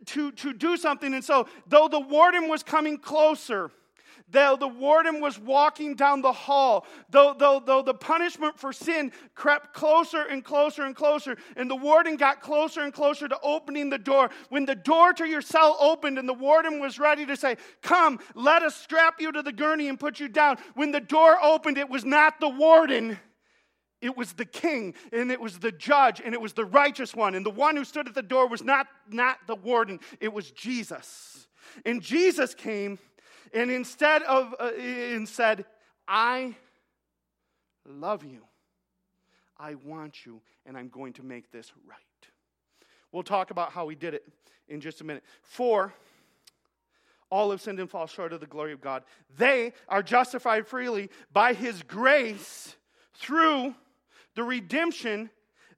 to, 0.08 0.32
to 0.34 0.54
do 0.54 0.78
something. 0.78 1.14
And 1.14 1.24
so, 1.24 1.48
though 1.68 1.88
the 1.88 2.00
warden 2.00 2.50
was 2.50 2.64
coming 2.64 2.98
closer, 2.98 3.72
Though 4.30 4.58
the 4.58 4.68
warden 4.68 5.22
was 5.22 5.40
walking 5.40 5.96
down 5.96 6.22
the 6.22 6.34
hall, 6.34 6.86
though, 7.10 7.34
though, 7.38 7.62
though 7.66 7.82
the 7.82 7.94
punishment 7.94 8.60
for 8.60 8.74
sin 8.74 9.14
crept 9.36 9.74
closer 9.74 10.24
and 10.24 10.44
closer 10.44 10.84
and 10.84 10.94
closer, 10.94 11.38
and 11.56 11.70
the 11.70 11.76
warden 11.76 12.18
got 12.18 12.42
closer 12.42 12.82
and 12.82 12.92
closer 12.92 13.30
to 13.30 13.40
opening 13.42 13.90
the 13.90 13.98
door, 13.98 14.30
when 14.50 14.66
the 14.66 14.76
door 14.76 15.14
to 15.14 15.26
your 15.26 15.42
cell 15.42 15.78
opened 15.80 16.20
and 16.20 16.28
the 16.28 16.34
warden 16.34 16.82
was 16.82 17.00
ready 17.00 17.26
to 17.26 17.38
say, 17.38 17.56
Come, 17.82 18.20
let 18.36 18.64
us 18.64 18.76
strap 18.76 19.22
you 19.22 19.32
to 19.32 19.42
the 19.42 19.54
gurney 19.54 19.88
and 19.88 19.98
put 19.98 20.20
you 20.20 20.28
down, 20.28 20.58
when 20.74 20.92
the 20.92 21.00
door 21.00 21.38
opened, 21.42 21.78
it 21.78 21.90
was 21.90 22.04
not 22.04 22.42
the 22.42 22.50
warden. 22.50 23.18
It 24.02 24.16
was 24.16 24.34
the 24.34 24.46
king, 24.46 24.94
and 25.12 25.32
it 25.32 25.42
was 25.42 25.58
the 25.58 25.72
judge, 25.72 26.22
and 26.24 26.34
it 26.34 26.42
was 26.42 26.54
the 26.54 26.66
righteous 26.66 27.16
one. 27.16 27.34
And 27.34 27.46
the 27.46 27.50
one 27.50 27.76
who 27.76 27.84
stood 27.84 28.08
at 28.08 28.14
the 28.14 28.22
door 28.22 28.48
was 28.48 28.64
not, 28.64 28.88
not 29.10 29.38
the 29.48 29.56
warden, 29.56 30.00
it 30.20 30.32
was 30.32 30.52
Jesus. 30.52 31.48
And 31.86 32.02
Jesus 32.02 32.54
came 32.54 33.00
and 33.54 33.72
instead 33.72 34.24
of 34.24 34.54
uh, 34.60 34.72
and 34.78 35.28
said, 35.28 35.66
I 36.08 36.56
love 37.86 38.24
you. 38.24 38.42
I 39.60 39.76
want 39.76 40.26
you, 40.26 40.42
and 40.66 40.78
I'm 40.78 40.90
going 40.90 41.14
to 41.14 41.24
make 41.24 41.52
this 41.52 41.72
right. 41.88 41.98
We'll 43.12 43.24
talk 43.24 43.50
about 43.50 43.72
how 43.72 43.88
he 43.90 43.96
did 43.96 44.14
it 44.14 44.24
in 44.68 44.82
just 44.82 45.02
a 45.02 45.04
minute. 45.04 45.24
For 45.42 45.94
all 47.30 47.52
have 47.52 47.62
sinned 47.62 47.80
and 47.80 47.90
fall 47.90 48.08
short 48.08 48.34
of 48.34 48.40
the 48.40 48.48
glory 48.48 48.72
of 48.72 48.82
God. 48.82 49.04
They 49.38 49.74
are 49.90 50.04
justified 50.04 50.68
freely 50.68 51.10
by 51.34 51.54
his 51.54 51.84
grace 51.84 52.76
through 53.16 53.76
the 54.36 54.44
redemption 54.44 55.30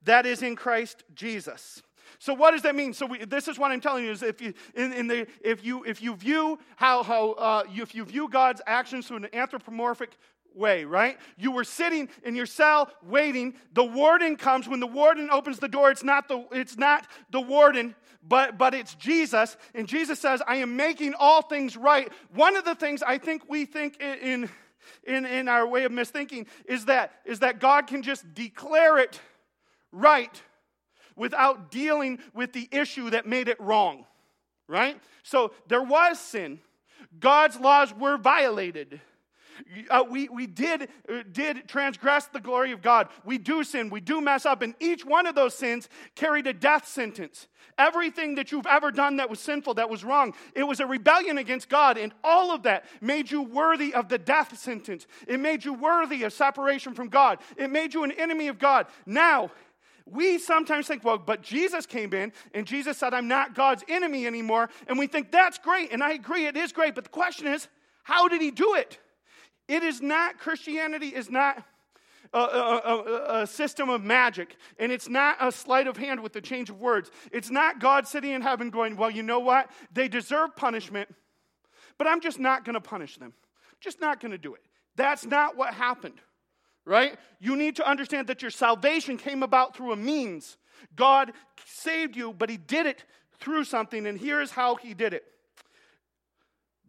that 0.04 0.26
is 0.26 0.44
in 0.44 0.56
Christ 0.56 1.04
Jesus. 1.16 1.82
So 2.20 2.34
what 2.34 2.52
does 2.52 2.62
that 2.64 2.76
mean? 2.76 2.94
So 2.94 3.06
we, 3.06 3.26
this 3.26 3.48
is 3.48 3.58
what 3.58 3.72
I'm 3.72 3.82
telling 3.82 4.04
you 4.04 4.12
is 4.12 4.22
if 4.22 4.42
you 4.42 4.54
in, 4.76 4.94
in 4.94 5.08
the 5.08 5.28
if 5.42 5.64
you 5.66 5.84
if 5.86 6.02
you 6.02 6.16
view 6.16 6.60
how 6.76 7.02
how 7.02 7.32
uh, 7.32 7.64
you, 7.72 7.82
if 7.82 7.96
you 7.96 8.04
view 8.06 8.30
God's 8.30 8.62
actions 8.68 9.08
through 9.08 9.18
an 9.18 9.28
anthropomorphic 9.34 10.12
way, 10.54 10.84
right? 10.86 11.18
You 11.38 11.52
were 11.52 11.64
sitting 11.64 12.10
in 12.24 12.36
your 12.36 12.46
cell 12.46 12.92
waiting. 13.04 13.56
The 13.74 13.84
warden 13.84 14.36
comes. 14.36 14.68
When 14.68 14.80
the 14.80 14.88
warden 14.88 15.30
opens 15.30 15.60
the 15.60 15.68
door, 15.68 15.92
it's 15.92 16.04
not 16.04 16.28
the, 16.28 16.46
it's 16.52 16.78
not 16.78 17.08
the 17.32 17.42
warden, 17.42 17.96
but, 18.28 18.58
but 18.58 18.74
it's 18.74 18.96
Jesus. 18.96 19.58
And 19.74 19.88
Jesus 19.88 20.20
says, 20.20 20.42
I 20.48 20.58
am 20.58 20.76
making 20.76 21.14
all 21.18 21.42
things 21.42 21.78
right. 21.78 22.12
One 22.34 22.56
of 22.56 22.66
the 22.66 22.76
things 22.76 23.02
I 23.02 23.18
think 23.18 23.50
we 23.50 23.66
think 23.66 24.02
in, 24.02 24.50
in, 25.06 25.26
in 25.26 25.48
our 25.48 25.68
way 25.68 25.86
of 25.86 25.92
misthinking 25.92 26.48
is 26.66 26.86
that, 26.86 27.14
is 27.26 27.40
that 27.40 27.60
God 27.60 27.88
can 27.88 28.04
just 28.04 28.34
declare 28.34 28.98
it 28.98 29.20
right 29.92 30.42
without 31.20 31.70
dealing 31.70 32.18
with 32.34 32.54
the 32.54 32.68
issue 32.72 33.12
that 33.12 33.28
made 33.28 33.48
it 33.48 33.60
wrong, 33.60 34.06
right? 34.68 35.00
So 35.24 35.52
there 35.68 35.84
was 35.84 36.20
sin. 36.20 36.60
God's 37.20 37.60
laws 37.60 37.94
were 37.94 38.18
violated. 38.18 39.02
Uh, 39.90 40.06
we 40.10 40.30
we 40.30 40.48
did, 40.48 40.84
uh, 41.10 41.24
did 41.32 41.68
transgress 41.68 42.28
the 42.28 42.40
glory 42.40 42.72
of 42.72 42.82
God. 42.82 43.10
We 43.26 43.38
do 43.38 43.64
sin. 43.66 43.90
We 43.90 44.00
do 44.00 44.22
mess 44.22 44.46
up. 44.46 44.62
And 44.62 44.74
each 44.80 45.06
one 45.06 45.28
of 45.28 45.36
those 45.36 45.54
sins 45.54 45.90
carried 46.16 46.48
a 46.48 46.54
death 46.54 46.88
sentence. 46.88 47.48
Everything 47.78 48.36
that 48.36 48.52
you've 48.52 48.68
ever 48.68 48.92
done 48.92 49.18
that 49.18 49.30
was 49.30 49.40
sinful, 49.40 49.76
that 49.76 49.90
was 49.90 50.04
wrong, 50.04 50.34
it 50.54 50.64
was 50.64 50.80
a 50.80 50.86
rebellion 50.86 51.38
against 51.38 51.70
God. 51.70 51.98
And 51.98 52.14
all 52.24 52.52
of 52.52 52.64
that 52.64 52.86
made 53.02 53.32
you 53.32 53.42
worthy 53.42 53.94
of 53.94 54.08
the 54.08 54.18
death 54.18 54.58
sentence. 54.58 55.08
It 55.28 55.40
made 55.40 55.66
you 55.66 55.74
worthy 55.74 56.24
of 56.24 56.34
separation 56.34 56.94
from 56.94 57.10
God. 57.10 57.40
It 57.58 57.70
made 57.70 57.94
you 57.94 58.04
an 58.04 58.12
enemy 58.12 58.48
of 58.48 58.60
God. 58.60 58.88
Now, 59.06 59.52
we 60.12 60.38
sometimes 60.38 60.88
think, 60.88 61.04
well, 61.04 61.18
but 61.18 61.42
Jesus 61.42 61.86
came 61.86 62.14
in 62.14 62.32
and 62.54 62.66
Jesus 62.66 62.98
said, 62.98 63.14
I'm 63.14 63.28
not 63.28 63.56
God's 63.56 63.84
enemy 63.88 64.26
anymore. 64.26 64.70
And 64.88 64.98
we 64.98 65.08
think 65.08 65.32
that's 65.32 65.58
great. 65.58 65.92
And 65.92 66.04
I 66.04 66.14
agree, 66.14 66.46
it 66.46 66.58
is 66.58 66.72
great. 66.72 66.96
But 66.96 67.06
the 67.06 67.10
question 67.10 67.48
is, 67.48 67.68
how 68.04 68.28
did 68.28 68.42
he 68.42 68.52
do 68.52 68.76
it? 68.76 68.98
It 69.68 69.84
is 69.84 70.02
not, 70.02 70.40
Christianity 70.40 71.10
is 71.10 71.30
not 71.30 71.64
a, 72.34 72.40
a, 72.40 73.42
a, 73.42 73.48
system 73.48 73.90
of 73.90 74.04
magic, 74.04 74.56
and 74.78 74.92
it's 74.92 75.10
not 75.10 75.38
a 75.40 75.52
sleight 75.52 75.88
of 75.88 75.98
hand 75.98 76.22
with 76.22 76.34
the 76.34 76.42
change 76.42 76.70
of 76.70 76.80
words. 76.80 77.10
It's 77.32 77.50
not 77.50 77.80
God 77.80 78.08
sitting 78.08 78.32
in 78.32 78.42
heaven 78.42 78.70
going, 78.70 78.98
Well, 78.98 79.10
you 79.10 79.24
know 79.24 79.40
what? 79.40 79.72
They 79.92 80.08
deserve 80.08 80.56
punishment, 80.56 81.10
but 81.98 82.08
I'm 82.08 82.22
just 82.22 82.40
not 82.40 82.66
going 82.66 82.76
to 82.76 82.82
punish 82.82 83.18
them. 83.18 83.34
Just 83.80 84.00
not 84.00 84.20
going 84.20 84.32
to 84.32 84.38
do 84.38 84.54
it. 84.54 84.62
That's 84.96 85.26
not 85.26 85.56
what 85.58 85.74
happened, 85.74 86.22
right? 86.90 87.18
You 87.40 87.56
need 87.56 87.76
to 87.76 87.88
understand 87.88 88.28
that 88.28 88.42
your 88.42 88.50
salvation 88.52 89.18
came 89.18 89.44
about 89.44 89.76
through 89.76 89.92
a 89.92 89.96
means. 89.96 90.58
God 90.96 91.34
saved 91.66 92.16
you, 92.16 92.34
but 92.34 92.50
He 92.50 92.58
did 92.58 92.88
it 92.88 93.06
through 93.40 93.64
something, 93.66 94.08
and 94.08 94.20
here's 94.20 94.50
how 94.50 94.76
He 94.76 94.96
did 94.96 95.14
it. 95.14 95.24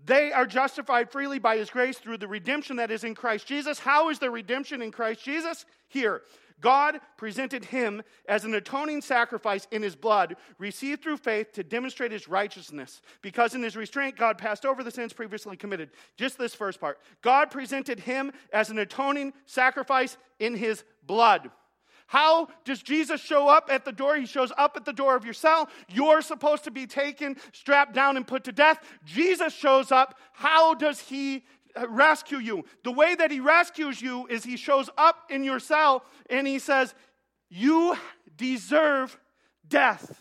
They 0.07 0.33
are 0.33 0.47
justified 0.47 1.13
freely 1.13 1.39
by 1.39 1.59
his 1.59 1.69
grace 1.69 1.99
through 1.99 2.17
the 2.17 2.27
redemption 2.27 2.77
that 2.77 2.91
is 2.91 3.05
in 3.05 3.15
Christ 3.15 3.47
Jesus. 3.47 3.79
How 3.79 4.09
is 4.09 4.19
the 4.19 4.31
redemption 4.31 4.81
in 4.81 4.91
Christ 4.91 5.23
Jesus? 5.23 5.67
Here, 5.89 6.23
God 6.61 7.01
presented 7.17 7.65
him 7.65 8.03
as 8.29 8.45
an 8.45 8.55
atoning 8.55 9.03
sacrifice 9.03 9.67
in 9.71 9.83
his 9.83 9.97
blood, 9.97 10.37
received 10.59 11.03
through 11.03 11.19
faith 11.19 11.53
to 11.53 11.65
demonstrate 11.65 12.13
his 12.13 12.29
righteousness. 12.29 13.01
Because 13.23 13.55
in 13.55 13.63
his 13.63 13.77
restraint, 13.77 14.17
God 14.17 14.39
passed 14.39 14.67
over 14.67 14.83
the 14.83 14.91
sins 14.91 15.13
previously 15.13 15.57
committed. 15.57 15.91
Just 16.17 16.39
this 16.39 16.55
first 16.55 16.81
part 16.81 16.99
God 17.23 17.51
presented 17.51 18.01
him 18.01 18.33
as 18.53 18.71
an 18.71 18.79
atoning 18.79 19.33
sacrifice 19.47 20.17
in 20.39 20.55
his 20.55 20.85
blood. 21.07 21.51
How 22.11 22.49
does 22.65 22.83
Jesus 22.83 23.21
show 23.21 23.49
up 23.49 23.69
at 23.71 23.85
the 23.85 23.93
door? 23.93 24.17
He 24.17 24.27
shows 24.27 24.51
up 24.59 24.77
at 24.77 24.85
the 24.85 24.93
door 24.93 25.15
of 25.15 25.25
your 25.25 25.33
cell. 25.33 25.69
You're 25.89 26.23
supposed 26.23 26.65
to 26.65 26.73
be 26.73 26.85
taken, 26.85 27.37
strapped 27.53 27.95
down, 27.95 28.17
and 28.17 28.27
put 28.27 28.43
to 28.45 28.53
death. 28.53 28.81
Jesus 29.05 29.55
shows 29.55 29.93
up. 29.93 30.19
How 30.33 30.75
does 30.75 30.99
he 30.99 31.45
Uh, 31.81 31.87
rescue 31.89 32.39
you? 32.39 32.65
The 32.85 32.93
way 32.93 33.15
that 33.15 33.31
he 33.31 33.41
rescues 33.41 34.03
you 34.03 34.27
is 34.27 34.45
he 34.45 34.57
shows 34.57 34.91
up 34.99 35.31
in 35.31 35.45
your 35.45 35.61
cell 35.61 36.05
and 36.29 36.47
he 36.47 36.59
says, 36.59 36.95
You 37.49 37.97
deserve 38.37 39.19
death. 39.67 40.21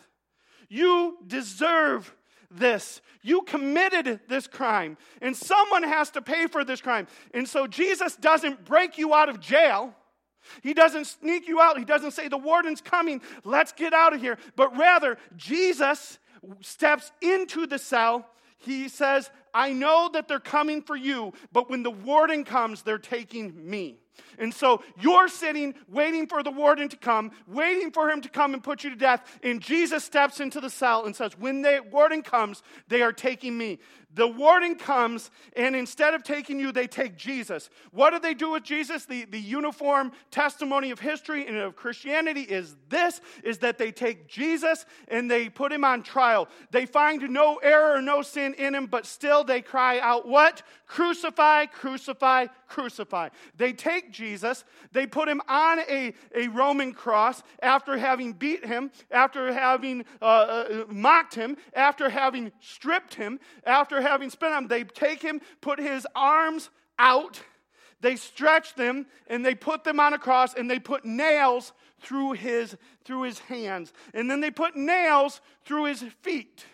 You 0.70 1.18
deserve 1.26 2.14
this. 2.52 3.02
You 3.22 3.42
committed 3.42 4.22
this 4.28 4.48
crime, 4.48 4.98
and 5.22 5.36
someone 5.36 5.84
has 5.84 6.10
to 6.12 6.22
pay 6.22 6.48
for 6.48 6.64
this 6.64 6.82
crime. 6.82 7.08
And 7.34 7.48
so 7.48 7.68
Jesus 7.68 8.16
doesn't 8.16 8.66
break 8.66 8.98
you 8.98 9.14
out 9.14 9.30
of 9.30 9.40
jail. 9.40 9.94
He 10.64 10.74
doesn't 10.74 11.06
sneak 11.06 11.48
you 11.48 11.60
out. 11.60 11.78
He 11.78 11.86
doesn't 11.86 12.12
say, 12.12 12.28
The 12.28 12.38
warden's 12.38 12.82
coming, 12.82 13.22
let's 13.44 13.72
get 13.72 13.94
out 13.94 14.14
of 14.14 14.22
here. 14.22 14.38
But 14.56 14.78
rather, 14.78 15.18
Jesus 15.36 16.18
steps 16.62 17.12
into 17.22 17.68
the 17.68 17.78
cell. 17.78 18.26
He 18.60 18.90
says, 18.90 19.30
I 19.54 19.74
know 19.74 20.10
that 20.14 20.28
they're 20.28 20.40
coming 20.40 20.82
for 20.82 20.96
you, 20.96 21.34
but 21.52 21.70
when 21.70 21.84
the 21.84 21.92
warden 21.92 22.44
comes, 22.44 22.82
they're 22.82 22.98
taking 22.98 23.70
me. 23.70 24.00
And 24.40 24.54
so 24.54 24.82
you're 25.00 25.28
sitting, 25.28 25.76
waiting 25.88 26.26
for 26.26 26.42
the 26.42 26.50
warden 26.52 26.90
to 26.90 26.98
come, 26.98 27.32
waiting 27.46 27.92
for 27.92 28.10
him 28.10 28.22
to 28.22 28.30
come 28.30 28.54
and 28.54 28.64
put 28.64 28.84
you 28.84 28.90
to 28.90 28.96
death. 28.96 29.40
And 29.44 29.62
Jesus 29.62 30.04
steps 30.04 30.40
into 30.40 30.60
the 30.60 30.70
cell 30.70 31.06
and 31.06 31.16
says, 31.16 31.38
When 31.38 31.62
the 31.62 31.84
warden 31.92 32.24
comes, 32.24 32.64
they 32.88 33.02
are 33.02 33.14
taking 33.14 33.58
me. 33.58 33.80
The 34.16 34.28
warden 34.28 34.76
comes, 34.76 35.30
and 35.56 35.76
instead 35.76 36.16
of 36.16 36.24
taking 36.24 36.60
you, 36.60 36.72
they 36.72 36.88
take 36.88 37.16
Jesus. 37.16 37.70
What 37.92 38.10
do 38.10 38.20
they 38.20 38.34
do 38.34 38.50
with 38.50 38.64
Jesus? 38.64 39.06
The, 39.06 39.26
the 39.26 39.40
uniform 39.40 40.14
testimony 40.32 40.90
of 40.90 41.00
history 41.00 41.46
and 41.46 41.58
of 41.58 41.76
Christianity 41.76 42.42
is 42.42 42.76
this 42.90 43.22
is 43.44 43.60
that 43.60 43.78
they 43.78 43.92
take 43.92 44.28
Jesus 44.28 44.88
and 45.10 45.30
they 45.30 45.48
put 45.48 45.72
him 45.72 45.84
on 45.86 46.02
trial. 46.02 46.48
They 46.72 46.88
find 46.88 47.30
no 47.30 47.58
error, 47.58 48.02
no 48.02 48.24
sin 48.24 48.56
in 48.56 48.74
him, 48.74 48.88
but 48.88 49.06
still 49.06 49.44
they 49.44 49.62
cry 49.62 50.00
out, 50.00 50.28
What? 50.28 50.64
Crucify, 50.88 51.68
crucify, 51.68 52.48
crucify. 52.68 53.30
They 53.58 53.74
take 53.74 54.12
Jesus, 54.12 54.29
they 54.92 55.08
put 55.08 55.28
him 55.28 55.42
on 55.48 55.80
a, 55.80 56.14
a 56.36 56.48
Roman 56.50 56.94
cross 56.94 57.42
after 57.62 57.98
having 57.98 58.34
beat 58.34 58.66
him, 58.66 58.92
after 59.12 59.54
having 59.54 60.06
uh, 60.22 60.26
uh, 60.26 60.86
mocked 60.90 61.36
him, 61.36 61.58
after 61.74 62.10
having 62.10 62.52
stripped 62.60 63.16
him, 63.16 63.40
after 63.66 64.02
having 64.02 64.30
spit 64.30 64.52
on 64.52 64.64
him. 64.64 64.68
They 64.68 64.84
take 64.84 65.22
him, 65.22 65.42
put 65.62 65.80
his 65.80 66.06
arms 66.16 66.70
out, 66.98 67.42
they 68.02 68.16
stretch 68.16 68.76
them, 68.76 69.06
and 69.28 69.46
they 69.46 69.56
put 69.56 69.84
them 69.84 70.00
on 70.00 70.14
a 70.14 70.20
cross, 70.20 70.54
and 70.54 70.70
they 70.70 70.80
put 70.80 71.06
nails 71.06 71.74
through 72.00 72.34
his, 72.34 72.78
through 73.04 73.24
his 73.24 73.40
hands. 73.40 73.92
And 74.14 74.30
then 74.30 74.40
they 74.40 74.52
put 74.52 74.76
nails 74.76 75.42
through 75.66 75.86
his 75.86 76.04
feet. 76.22 76.66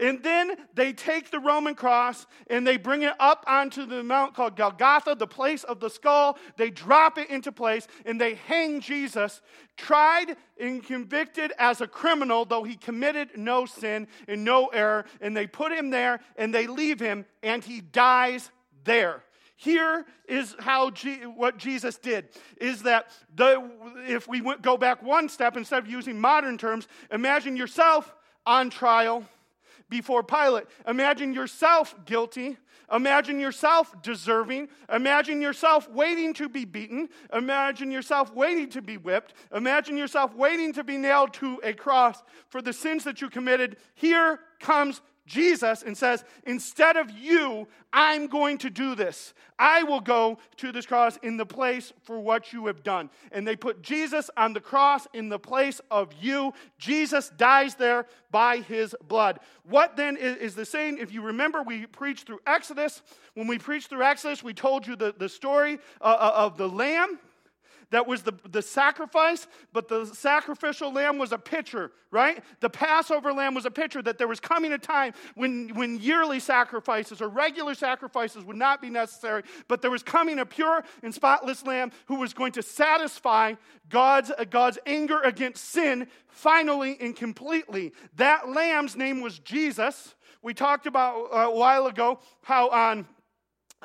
And 0.00 0.22
then 0.22 0.56
they 0.74 0.92
take 0.92 1.30
the 1.30 1.40
Roman 1.40 1.74
cross 1.74 2.26
and 2.48 2.66
they 2.66 2.76
bring 2.76 3.02
it 3.02 3.14
up 3.18 3.44
onto 3.46 3.84
the 3.84 4.02
mount 4.02 4.34
called 4.34 4.56
Golgotha, 4.56 5.16
the 5.16 5.26
place 5.26 5.64
of 5.64 5.80
the 5.80 5.90
skull. 5.90 6.38
They 6.56 6.70
drop 6.70 7.18
it 7.18 7.30
into 7.30 7.50
place 7.50 7.88
and 8.06 8.20
they 8.20 8.34
hang 8.34 8.80
Jesus, 8.80 9.40
tried 9.76 10.36
and 10.60 10.84
convicted 10.84 11.52
as 11.58 11.80
a 11.80 11.88
criminal, 11.88 12.44
though 12.44 12.62
he 12.62 12.76
committed 12.76 13.30
no 13.36 13.66
sin 13.66 14.06
and 14.28 14.44
no 14.44 14.66
error. 14.68 15.04
And 15.20 15.36
they 15.36 15.46
put 15.46 15.72
him 15.72 15.90
there 15.90 16.20
and 16.36 16.54
they 16.54 16.66
leave 16.66 17.00
him 17.00 17.26
and 17.42 17.64
he 17.64 17.80
dies 17.80 18.50
there. 18.84 19.24
Here 19.56 20.06
is 20.28 20.54
how 20.60 20.90
G- 20.90 21.26
what 21.26 21.58
Jesus 21.58 21.98
did 21.98 22.28
is 22.60 22.82
that 22.82 23.10
the, 23.34 23.68
if 24.06 24.28
we 24.28 24.40
go 24.62 24.76
back 24.76 25.02
one 25.02 25.28
step 25.28 25.56
instead 25.56 25.82
of 25.82 25.90
using 25.90 26.20
modern 26.20 26.56
terms, 26.56 26.86
imagine 27.10 27.56
yourself 27.56 28.14
on 28.46 28.70
trial 28.70 29.24
before 29.88 30.22
Pilate. 30.22 30.64
Imagine 30.86 31.32
yourself 31.32 31.94
guilty. 32.04 32.56
Imagine 32.92 33.38
yourself 33.38 33.94
deserving. 34.02 34.68
Imagine 34.92 35.40
yourself 35.42 35.90
waiting 35.90 36.32
to 36.34 36.48
be 36.48 36.64
beaten. 36.64 37.08
Imagine 37.32 37.90
yourself 37.90 38.34
waiting 38.34 38.68
to 38.70 38.80
be 38.80 38.96
whipped. 38.96 39.34
Imagine 39.54 39.96
yourself 39.96 40.34
waiting 40.34 40.72
to 40.72 40.84
be 40.84 40.96
nailed 40.96 41.34
to 41.34 41.60
a 41.62 41.74
cross 41.74 42.22
for 42.48 42.62
the 42.62 42.72
sins 42.72 43.04
that 43.04 43.20
you 43.20 43.28
committed. 43.28 43.76
Here 43.94 44.40
comes 44.60 45.02
Jesus 45.28 45.82
and 45.82 45.96
says, 45.96 46.24
Instead 46.44 46.96
of 46.96 47.10
you, 47.10 47.68
I'm 47.92 48.26
going 48.26 48.58
to 48.58 48.70
do 48.70 48.94
this. 48.94 49.34
I 49.58 49.82
will 49.82 50.00
go 50.00 50.38
to 50.56 50.72
this 50.72 50.86
cross 50.86 51.16
in 51.18 51.36
the 51.36 51.46
place 51.46 51.92
for 52.02 52.18
what 52.18 52.52
you 52.52 52.66
have 52.66 52.82
done. 52.82 53.10
And 53.30 53.46
they 53.46 53.56
put 53.56 53.82
Jesus 53.82 54.30
on 54.36 54.52
the 54.52 54.60
cross 54.60 55.06
in 55.12 55.28
the 55.28 55.38
place 55.38 55.80
of 55.90 56.12
you. 56.20 56.52
Jesus 56.78 57.30
dies 57.36 57.74
there 57.74 58.06
by 58.30 58.58
his 58.58 58.96
blood. 59.06 59.40
What 59.64 59.96
then 59.96 60.16
is 60.16 60.54
the 60.54 60.64
saying? 60.64 60.98
If 60.98 61.12
you 61.12 61.22
remember, 61.22 61.62
we 61.62 61.86
preached 61.86 62.26
through 62.26 62.40
Exodus. 62.46 63.02
When 63.34 63.46
we 63.46 63.58
preached 63.58 63.90
through 63.90 64.02
Exodus, 64.02 64.42
we 64.42 64.54
told 64.54 64.86
you 64.86 64.96
the, 64.96 65.14
the 65.16 65.28
story 65.28 65.78
uh, 66.00 66.04
uh 66.04 66.32
of 66.34 66.56
the 66.56 66.68
lamb 66.68 67.18
that 67.90 68.06
was 68.06 68.22
the, 68.22 68.32
the 68.50 68.62
sacrifice, 68.62 69.46
but 69.72 69.88
the 69.88 70.04
sacrificial 70.06 70.92
lamb 70.92 71.18
was 71.18 71.32
a 71.32 71.38
picture, 71.38 71.90
right? 72.10 72.42
The 72.60 72.68
Passover 72.68 73.32
lamb 73.32 73.54
was 73.54 73.64
a 73.64 73.70
picture 73.70 74.02
that 74.02 74.18
there 74.18 74.28
was 74.28 74.40
coming 74.40 74.72
a 74.72 74.78
time 74.78 75.14
when, 75.34 75.70
when 75.74 75.98
yearly 75.98 76.40
sacrifices 76.40 77.22
or 77.22 77.28
regular 77.28 77.74
sacrifices 77.74 78.44
would 78.44 78.56
not 78.56 78.82
be 78.82 78.90
necessary, 78.90 79.42
but 79.68 79.80
there 79.80 79.90
was 79.90 80.02
coming 80.02 80.38
a 80.38 80.46
pure 80.46 80.84
and 81.02 81.14
spotless 81.14 81.64
lamb 81.64 81.90
who 82.06 82.16
was 82.16 82.34
going 82.34 82.52
to 82.52 82.62
satisfy 82.62 83.54
God's, 83.88 84.30
God's 84.50 84.78
anger 84.84 85.20
against 85.20 85.64
sin 85.64 86.08
finally 86.28 86.98
and 87.00 87.16
completely. 87.16 87.92
That 88.16 88.50
lamb's 88.50 88.96
name 88.96 89.20
was 89.22 89.38
Jesus. 89.38 90.14
We 90.42 90.54
talked 90.54 90.86
about 90.86 91.28
uh, 91.32 91.36
a 91.36 91.54
while 91.54 91.86
ago 91.86 92.20
how 92.42 92.68
on 92.68 93.06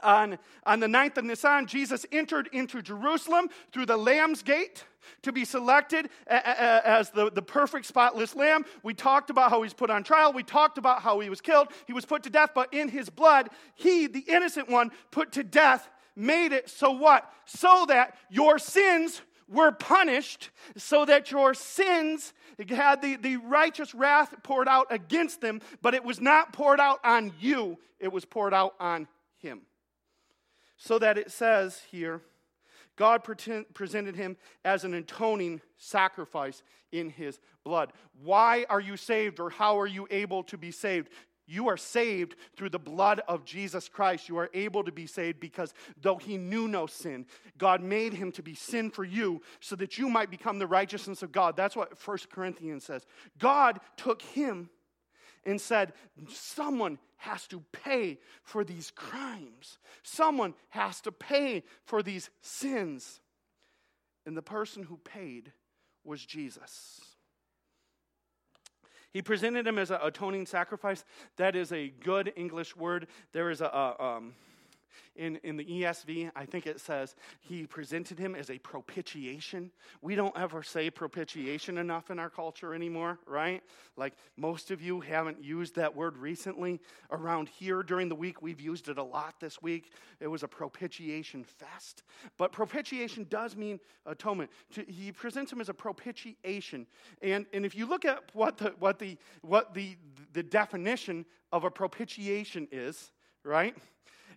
on, 0.02 0.40
on 0.66 0.80
the 0.80 0.88
ninth 0.88 1.18
of 1.18 1.26
Nisan, 1.26 1.68
Jesus 1.68 2.06
entered 2.12 2.50
into 2.52 2.82
Jerusalem 2.82 3.50
through 3.72 3.86
the 3.86 3.98
Lamb's 3.98 4.42
Gate 4.42 4.86
to 5.22 5.32
be 5.32 5.46
selected 5.46 6.10
as 6.28 7.10
the, 7.10 7.30
the 7.30 7.42
perfect 7.42 7.86
spotless 7.86 8.36
lamb. 8.36 8.66
We 8.82 8.94
talked 8.94 9.30
about 9.30 9.50
how 9.50 9.62
he's 9.62 9.74
put 9.74 9.90
on 9.90 10.04
trial. 10.04 10.34
We 10.34 10.44
talked 10.44 10.78
about 10.78 11.02
how 11.02 11.20
he 11.20 11.30
was 11.30 11.42
killed. 11.42 11.68
He 11.86 11.94
was 11.94 12.06
put 12.06 12.24
to 12.24 12.30
death, 12.30 12.52
but 12.56 12.74
in 12.74 12.90
his 12.90 13.10
blood, 13.10 13.50
he, 13.76 14.08
the 14.08 14.24
innocent 14.28 14.70
one, 14.70 14.92
put 15.12 15.34
to 15.34 15.44
death, 15.44 15.90
made 16.16 16.54
it 16.54 16.70
so 16.70 16.92
what? 16.92 17.30
So 17.46 17.86
that 17.88 18.16
your 18.30 18.58
sins 18.58 19.22
were 19.50 19.72
punished 19.72 20.50
so 20.78 21.06
that 21.06 21.32
your 21.32 21.54
sins 21.54 22.34
had 22.70 23.02
the, 23.02 23.18
the 23.18 23.38
righteous 23.38 23.94
wrath 23.94 24.34
poured 24.42 24.68
out 24.68 24.88
against 24.90 25.42
them, 25.42 25.62
but 25.82 25.94
it 25.94 26.04
was 26.04 26.22
not 26.22 26.54
poured 26.54 26.80
out 26.80 27.00
on 27.04 27.34
you, 27.40 27.78
it 28.00 28.12
was 28.12 28.26
poured 28.26 28.54
out 28.54 28.74
on 28.80 29.08
him. 29.38 29.62
So 30.84 31.00
that 31.00 31.18
it 31.18 31.32
says 31.32 31.82
here, 31.92 32.20
God 32.98 33.24
pretend, 33.24 33.74
presented 33.74 34.18
him 34.18 34.36
as 34.66 34.84
an 34.84 34.94
atoning 34.94 35.62
sacrifice 35.78 36.62
in 36.92 37.10
his 37.10 37.40
blood. 37.64 37.94
Why 38.22 38.66
are 38.70 38.82
you 38.82 38.98
saved, 38.98 39.40
or 39.40 39.50
how 39.50 39.80
are 39.80 39.88
you 39.88 40.10
able 40.12 40.44
to 40.44 40.58
be 40.58 40.72
saved? 40.72 41.08
You 41.48 41.70
are 41.70 41.78
saved 41.78 42.36
through 42.58 42.72
the 42.72 42.80
blood 42.80 43.22
of 43.30 43.46
Jesus 43.46 43.88
Christ. 43.88 44.28
You 44.28 44.38
are 44.40 44.50
able 44.54 44.84
to 44.84 44.92
be 44.92 45.08
saved 45.08 45.40
because 45.40 45.74
though 46.02 46.18
he 46.18 46.36
knew 46.36 46.68
no 46.68 46.86
sin, 46.86 47.28
God 47.58 47.82
made 47.82 48.14
him 48.14 48.34
to 48.34 48.44
be 48.44 48.54
sin 48.54 48.92
for 48.92 49.06
you 49.06 49.42
so 49.62 49.78
that 49.78 49.98
you 49.98 50.10
might 50.10 50.30
become 50.30 50.60
the 50.60 50.68
righteousness 50.68 51.24
of 51.24 51.32
God. 51.32 51.56
That's 51.56 51.78
what 51.78 51.98
1 52.06 52.18
Corinthians 52.30 52.84
says. 52.84 53.06
God 53.40 53.80
took 53.96 54.22
him 54.22 54.70
and 55.46 55.60
said, 55.60 55.94
Someone 56.30 56.98
has 57.18 57.48
to 57.48 57.64
pay 57.72 58.20
for 58.44 58.64
these 58.64 58.92
crimes, 58.92 59.78
someone 60.04 60.54
has 60.70 61.02
to 61.02 61.12
pay 61.12 61.64
for 61.86 62.04
these 62.04 62.30
sins. 62.42 63.20
And 64.26 64.38
the 64.38 64.42
person 64.42 64.84
who 64.84 64.96
paid 64.98 65.52
was 66.06 66.26
Jesus. 66.26 67.02
He 69.12 69.22
presented 69.22 69.68
him 69.68 69.78
as 69.78 69.92
an 69.92 70.00
atoning 70.02 70.48
sacrifice. 70.48 71.06
That 71.38 71.56
is 71.56 71.72
a 71.72 71.90
good 71.90 72.34
English 72.36 72.76
word. 72.76 73.08
There 73.32 73.52
is 73.52 73.62
a, 73.62 73.66
a 73.66 74.04
um, 74.04 74.34
in, 75.16 75.38
in 75.44 75.58
the 75.58 75.66
ESV, 75.66 76.32
I 76.36 76.46
think 76.46 76.68
it 76.68 76.80
says 76.80 77.16
he 77.40 77.66
presented 77.66 78.20
him 78.20 78.36
as 78.36 78.50
a 78.50 78.58
propitiation. 78.60 79.72
We 80.02 80.16
don't 80.16 80.38
ever 80.38 80.64
say 80.64 80.90
propitiation 80.90 81.78
enough 81.78 82.10
in 82.10 82.20
our 82.20 82.30
culture 82.30 82.74
anymore, 82.74 83.20
right? 83.26 83.62
Like 83.96 84.14
most 84.38 84.72
of 84.72 84.82
you 84.82 85.02
haven't 85.02 85.44
used 85.44 85.76
that 85.76 85.96
word 85.96 86.18
recently. 86.18 86.80
Around 87.12 87.50
here 87.50 87.84
during 87.84 88.10
the 88.10 88.16
week, 88.16 88.42
we've 88.42 88.62
used 88.62 88.90
it 88.90 88.98
a 88.98 89.04
lot 89.04 89.40
this 89.40 89.62
week. 89.62 89.92
It 90.20 90.28
was 90.28 90.44
a 90.44 90.48
propitiation 90.48 91.44
fest. 91.44 92.04
But 92.38 92.52
propitiation 92.52 93.28
does 93.30 93.56
mean 93.56 93.80
atonement. 94.06 94.50
He 94.88 95.12
presents 95.12 95.52
him 95.52 95.62
as 95.62 95.70
a 95.70 95.74
propitiation. 95.74 96.88
And, 97.22 97.46
and 97.54 97.66
if 97.66 97.76
you 97.76 97.86
look 97.86 98.06
at 98.06 98.24
what 98.34 98.58
the, 98.58 98.74
what 98.80 99.00
the, 99.00 99.18
what 99.42 99.74
the, 99.74 99.96
the 100.34 100.44
definition 100.44 101.26
of 101.52 101.64
a 101.64 101.72
propitiation 101.72 102.68
is, 102.72 103.12
right? 103.44 103.76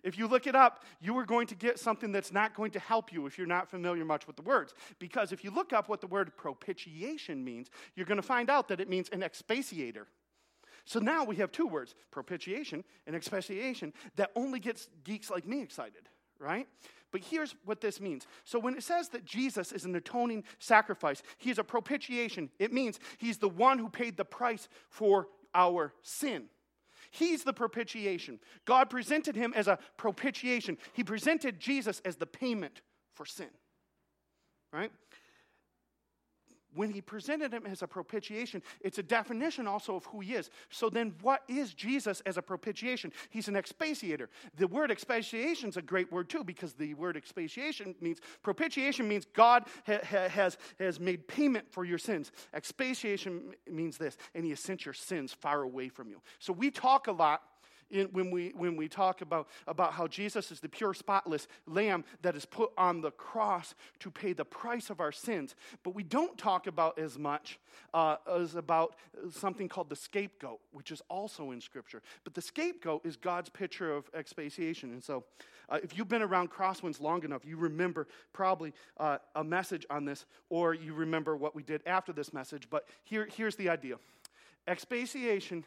If 0.03 0.17
you 0.17 0.27
look 0.27 0.47
it 0.47 0.55
up, 0.55 0.83
you 0.99 1.17
are 1.17 1.25
going 1.25 1.47
to 1.47 1.55
get 1.55 1.79
something 1.79 2.11
that's 2.11 2.31
not 2.31 2.55
going 2.55 2.71
to 2.71 2.79
help 2.79 3.11
you 3.11 3.25
if 3.25 3.37
you're 3.37 3.47
not 3.47 3.69
familiar 3.69 4.05
much 4.05 4.27
with 4.27 4.35
the 4.35 4.41
words. 4.41 4.73
Because 4.99 5.31
if 5.31 5.43
you 5.43 5.51
look 5.51 5.73
up 5.73 5.89
what 5.89 6.01
the 6.01 6.07
word 6.07 6.35
propitiation 6.37 7.43
means, 7.43 7.69
you're 7.95 8.05
going 8.05 8.21
to 8.21 8.27
find 8.27 8.49
out 8.49 8.67
that 8.67 8.79
it 8.79 8.89
means 8.89 9.09
an 9.09 9.23
expiator. 9.23 10.07
So 10.85 10.99
now 10.99 11.25
we 11.25 11.35
have 11.37 11.51
two 11.51 11.67
words, 11.67 11.95
propitiation 12.11 12.83
and 13.05 13.15
expiation, 13.15 13.93
that 14.15 14.31
only 14.35 14.59
gets 14.59 14.87
geeks 15.03 15.29
like 15.29 15.45
me 15.45 15.61
excited, 15.61 16.07
right? 16.39 16.65
But 17.11 17.21
here's 17.21 17.55
what 17.65 17.81
this 17.81 17.99
means. 17.99 18.27
So 18.43 18.59
when 18.59 18.75
it 18.75 18.83
says 18.83 19.09
that 19.09 19.25
Jesus 19.25 19.71
is 19.71 19.85
an 19.85 19.95
atoning 19.95 20.43
sacrifice, 20.59 21.23
he's 21.37 21.57
a 21.57 21.63
propitiation. 21.63 22.49
It 22.59 22.71
means 22.71 22.99
he's 23.17 23.37
the 23.37 23.49
one 23.49 23.79
who 23.79 23.89
paid 23.89 24.17
the 24.17 24.25
price 24.25 24.69
for 24.89 25.27
our 25.53 25.93
sin. 26.01 26.45
He's 27.11 27.43
the 27.43 27.53
propitiation. 27.53 28.39
God 28.65 28.89
presented 28.89 29.35
him 29.35 29.53
as 29.55 29.67
a 29.67 29.79
propitiation. 29.97 30.77
He 30.93 31.03
presented 31.03 31.59
Jesus 31.59 32.01
as 32.05 32.15
the 32.15 32.25
payment 32.25 32.81
for 33.15 33.25
sin. 33.25 33.49
Right? 34.73 34.91
When 36.77 36.91
he 36.91 37.01
presented 37.01 37.51
him 37.51 37.65
as 37.65 37.81
a 37.81 37.87
propitiation, 37.87 38.61
it's 38.81 38.99
a 38.99 39.03
definition 39.03 39.67
also 39.67 39.95
of 39.95 40.05
who 40.05 40.19
he 40.19 40.35
is. 40.35 40.49
So 40.69 40.89
then, 40.89 41.15
what 41.21 41.41
is 41.47 41.73
Jesus 41.73 42.21
as 42.25 42.37
a 42.37 42.41
propitiation? 42.41 43.11
He's 43.29 43.47
an 43.47 43.55
expiator. 43.55 44.29
The 44.55 44.67
word 44.67 44.91
expiation 44.91 45.69
is 45.69 45.77
a 45.77 45.81
great 45.81 46.11
word 46.11 46.29
too, 46.29 46.43
because 46.43 46.73
the 46.73 46.93
word 46.93 47.17
expiation 47.17 47.95
means 47.99 48.19
propitiation 48.43 49.07
means 49.07 49.25
God 49.25 49.65
ha- 49.87 49.99
ha- 50.03 50.29
has, 50.29 50.57
has 50.79 50.99
made 50.99 51.27
payment 51.27 51.65
for 51.71 51.83
your 51.83 51.97
sins. 51.97 52.31
Expiation 52.53 53.53
means 53.69 53.97
this, 53.97 54.15
and 54.35 54.43
he 54.43 54.51
has 54.51 54.59
sent 54.59 54.85
your 54.85 54.93
sins 54.93 55.33
far 55.33 55.63
away 55.63 55.89
from 55.89 56.09
you. 56.09 56.21
So 56.39 56.53
we 56.53 56.69
talk 56.69 57.07
a 57.07 57.11
lot 57.11 57.41
in, 57.89 58.07
when, 58.07 58.31
we, 58.31 58.53
when 58.55 58.75
we 58.75 58.87
talk 58.87 59.21
about, 59.21 59.47
about 59.67 59.93
how 59.93 60.07
Jesus 60.07 60.51
is 60.51 60.59
the 60.59 60.69
pure, 60.69 60.93
spotless 60.93 61.47
lamb 61.65 62.03
that 62.21 62.35
is 62.35 62.45
put 62.45 62.71
on 62.77 63.01
the 63.01 63.11
cross 63.11 63.75
to 63.99 64.11
pay 64.11 64.33
the 64.33 64.45
price 64.45 64.89
of 64.89 64.99
our 64.99 65.11
sins. 65.11 65.55
But 65.83 65.95
we 65.95 66.03
don't 66.03 66.37
talk 66.37 66.67
about 66.67 66.99
as 66.99 67.17
much 67.17 67.59
uh, 67.93 68.17
as 68.27 68.55
about 68.55 68.95
something 69.31 69.69
called 69.69 69.89
the 69.89 69.95
scapegoat, 69.95 70.59
which 70.71 70.91
is 70.91 71.01
also 71.09 71.51
in 71.51 71.61
Scripture. 71.61 72.01
But 72.23 72.33
the 72.33 72.41
scapegoat 72.41 73.05
is 73.05 73.15
God's 73.15 73.49
picture 73.49 73.91
of 73.93 74.09
expiation. 74.13 74.91
And 74.91 75.03
so, 75.03 75.23
uh, 75.69 75.79
if 75.83 75.97
you've 75.97 76.07
been 76.07 76.21
around 76.21 76.49
Crosswinds 76.49 77.01
long 77.01 77.23
enough, 77.23 77.45
you 77.45 77.57
remember 77.57 78.07
probably 78.33 78.73
uh, 78.97 79.17
a 79.35 79.43
message 79.43 79.85
on 79.89 80.05
this, 80.05 80.25
or 80.49 80.73
you 80.73 80.93
remember 80.93 81.35
what 81.35 81.55
we 81.55 81.63
did 81.63 81.81
after 81.85 82.13
this 82.13 82.33
message. 82.33 82.69
But 82.69 82.87
here, 83.03 83.27
here's 83.35 83.55
the 83.55 83.69
idea 83.69 83.97
expiation 84.67 85.63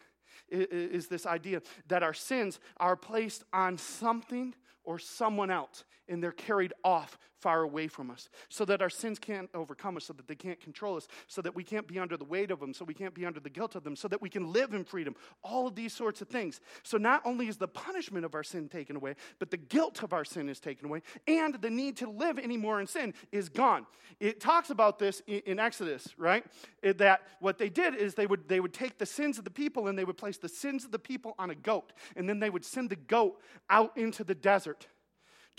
is 0.48 1.06
this 1.08 1.26
idea 1.26 1.62
that 1.88 2.02
our 2.02 2.14
sins 2.14 2.60
are 2.78 2.96
placed 2.96 3.44
on 3.52 3.78
something 3.78 4.54
or 4.84 4.98
someone 4.98 5.50
else, 5.50 5.84
and 6.08 6.22
they're 6.22 6.32
carried 6.32 6.72
off 6.84 7.18
far 7.40 7.62
away 7.62 7.88
from 7.88 8.10
us 8.10 8.28
so 8.48 8.64
that 8.64 8.82
our 8.82 8.90
sins 8.90 9.18
can't 9.18 9.48
overcome 9.54 9.96
us, 9.96 10.04
so 10.04 10.12
that 10.12 10.28
they 10.28 10.34
can't 10.34 10.60
control 10.60 10.96
us, 10.96 11.08
so 11.26 11.42
that 11.42 11.54
we 11.54 11.64
can't 11.64 11.86
be 11.86 11.98
under 11.98 12.16
the 12.16 12.24
weight 12.24 12.50
of 12.50 12.60
them, 12.60 12.74
so 12.74 12.84
we 12.84 12.94
can't 12.94 13.14
be 13.14 13.24
under 13.24 13.40
the 13.40 13.50
guilt 13.50 13.74
of 13.74 13.84
them, 13.84 13.96
so 13.96 14.08
that 14.08 14.20
we 14.20 14.28
can 14.28 14.52
live 14.52 14.74
in 14.74 14.84
freedom. 14.84 15.14
All 15.42 15.66
of 15.66 15.74
these 15.74 15.92
sorts 15.92 16.20
of 16.20 16.28
things. 16.28 16.60
So 16.82 16.98
not 16.98 17.22
only 17.24 17.48
is 17.48 17.56
the 17.56 17.68
punishment 17.68 18.24
of 18.24 18.34
our 18.34 18.42
sin 18.42 18.68
taken 18.68 18.96
away, 18.96 19.14
but 19.38 19.50
the 19.50 19.56
guilt 19.56 20.02
of 20.02 20.12
our 20.12 20.24
sin 20.24 20.48
is 20.48 20.60
taken 20.60 20.86
away, 20.86 21.02
and 21.26 21.54
the 21.54 21.70
need 21.70 21.96
to 21.98 22.10
live 22.10 22.38
anymore 22.38 22.80
in 22.80 22.86
sin 22.86 23.14
is 23.32 23.48
gone. 23.48 23.86
It 24.18 24.40
talks 24.40 24.70
about 24.70 24.98
this 24.98 25.22
in, 25.26 25.58
Exodus, 25.58 26.08
right? 26.16 26.44
that 26.82 27.22
what 27.40 27.58
they 27.58 27.68
did 27.68 27.94
is 27.94 28.14
they 28.14 28.26
would, 28.26 28.48
they 28.48 28.60
would 28.60 28.72
take 28.72 28.98
the 28.98 29.06
sins 29.06 29.38
of 29.38 29.44
the 29.44 29.50
people 29.50 29.88
and 29.88 29.98
they 29.98 30.04
would 30.04 30.16
place 30.16 30.38
the 30.38 30.48
sins 30.48 30.84
of 30.84 30.90
the 30.90 30.98
people 30.98 31.34
on 31.38 31.50
a 31.50 31.54
goat, 31.54 31.92
and 32.16 32.28
then 32.28 32.40
they 32.40 32.50
would 32.50 32.64
send 32.64 32.90
the 32.90 32.96
goat 32.96 33.40
out 33.68 33.96
into 33.96 34.24
the 34.24 34.34
desert 34.34 34.86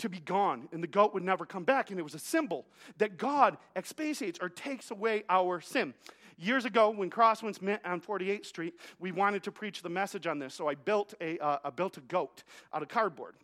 to 0.02 0.08
be 0.08 0.20
gone, 0.20 0.68
and 0.72 0.82
the 0.82 0.88
goat 0.88 1.14
would 1.14 1.22
never 1.22 1.46
come 1.46 1.64
back. 1.64 1.90
And 1.90 1.98
it 1.98 2.02
was 2.02 2.14
a 2.14 2.18
symbol 2.18 2.66
that 2.98 3.16
God 3.16 3.56
expiates 3.74 4.38
or 4.40 4.48
takes 4.48 4.90
away 4.90 5.24
our 5.28 5.60
sin. 5.60 5.94
Years 6.38 6.64
ago, 6.64 6.90
when 6.90 7.08
Crosswinds 7.08 7.62
met 7.62 7.80
on 7.84 8.00
48th 8.00 8.46
Street, 8.46 8.74
we 8.98 9.12
wanted 9.12 9.42
to 9.44 9.52
preach 9.52 9.82
the 9.82 9.88
message 9.88 10.26
on 10.26 10.38
this, 10.38 10.54
so 10.54 10.68
I 10.68 10.74
built 10.74 11.14
a, 11.20 11.38
uh, 11.38 11.58
I 11.64 11.70
built 11.70 11.98
a 11.98 12.00
goat 12.00 12.42
out 12.72 12.82
of 12.82 12.88
cardboard. 12.88 13.34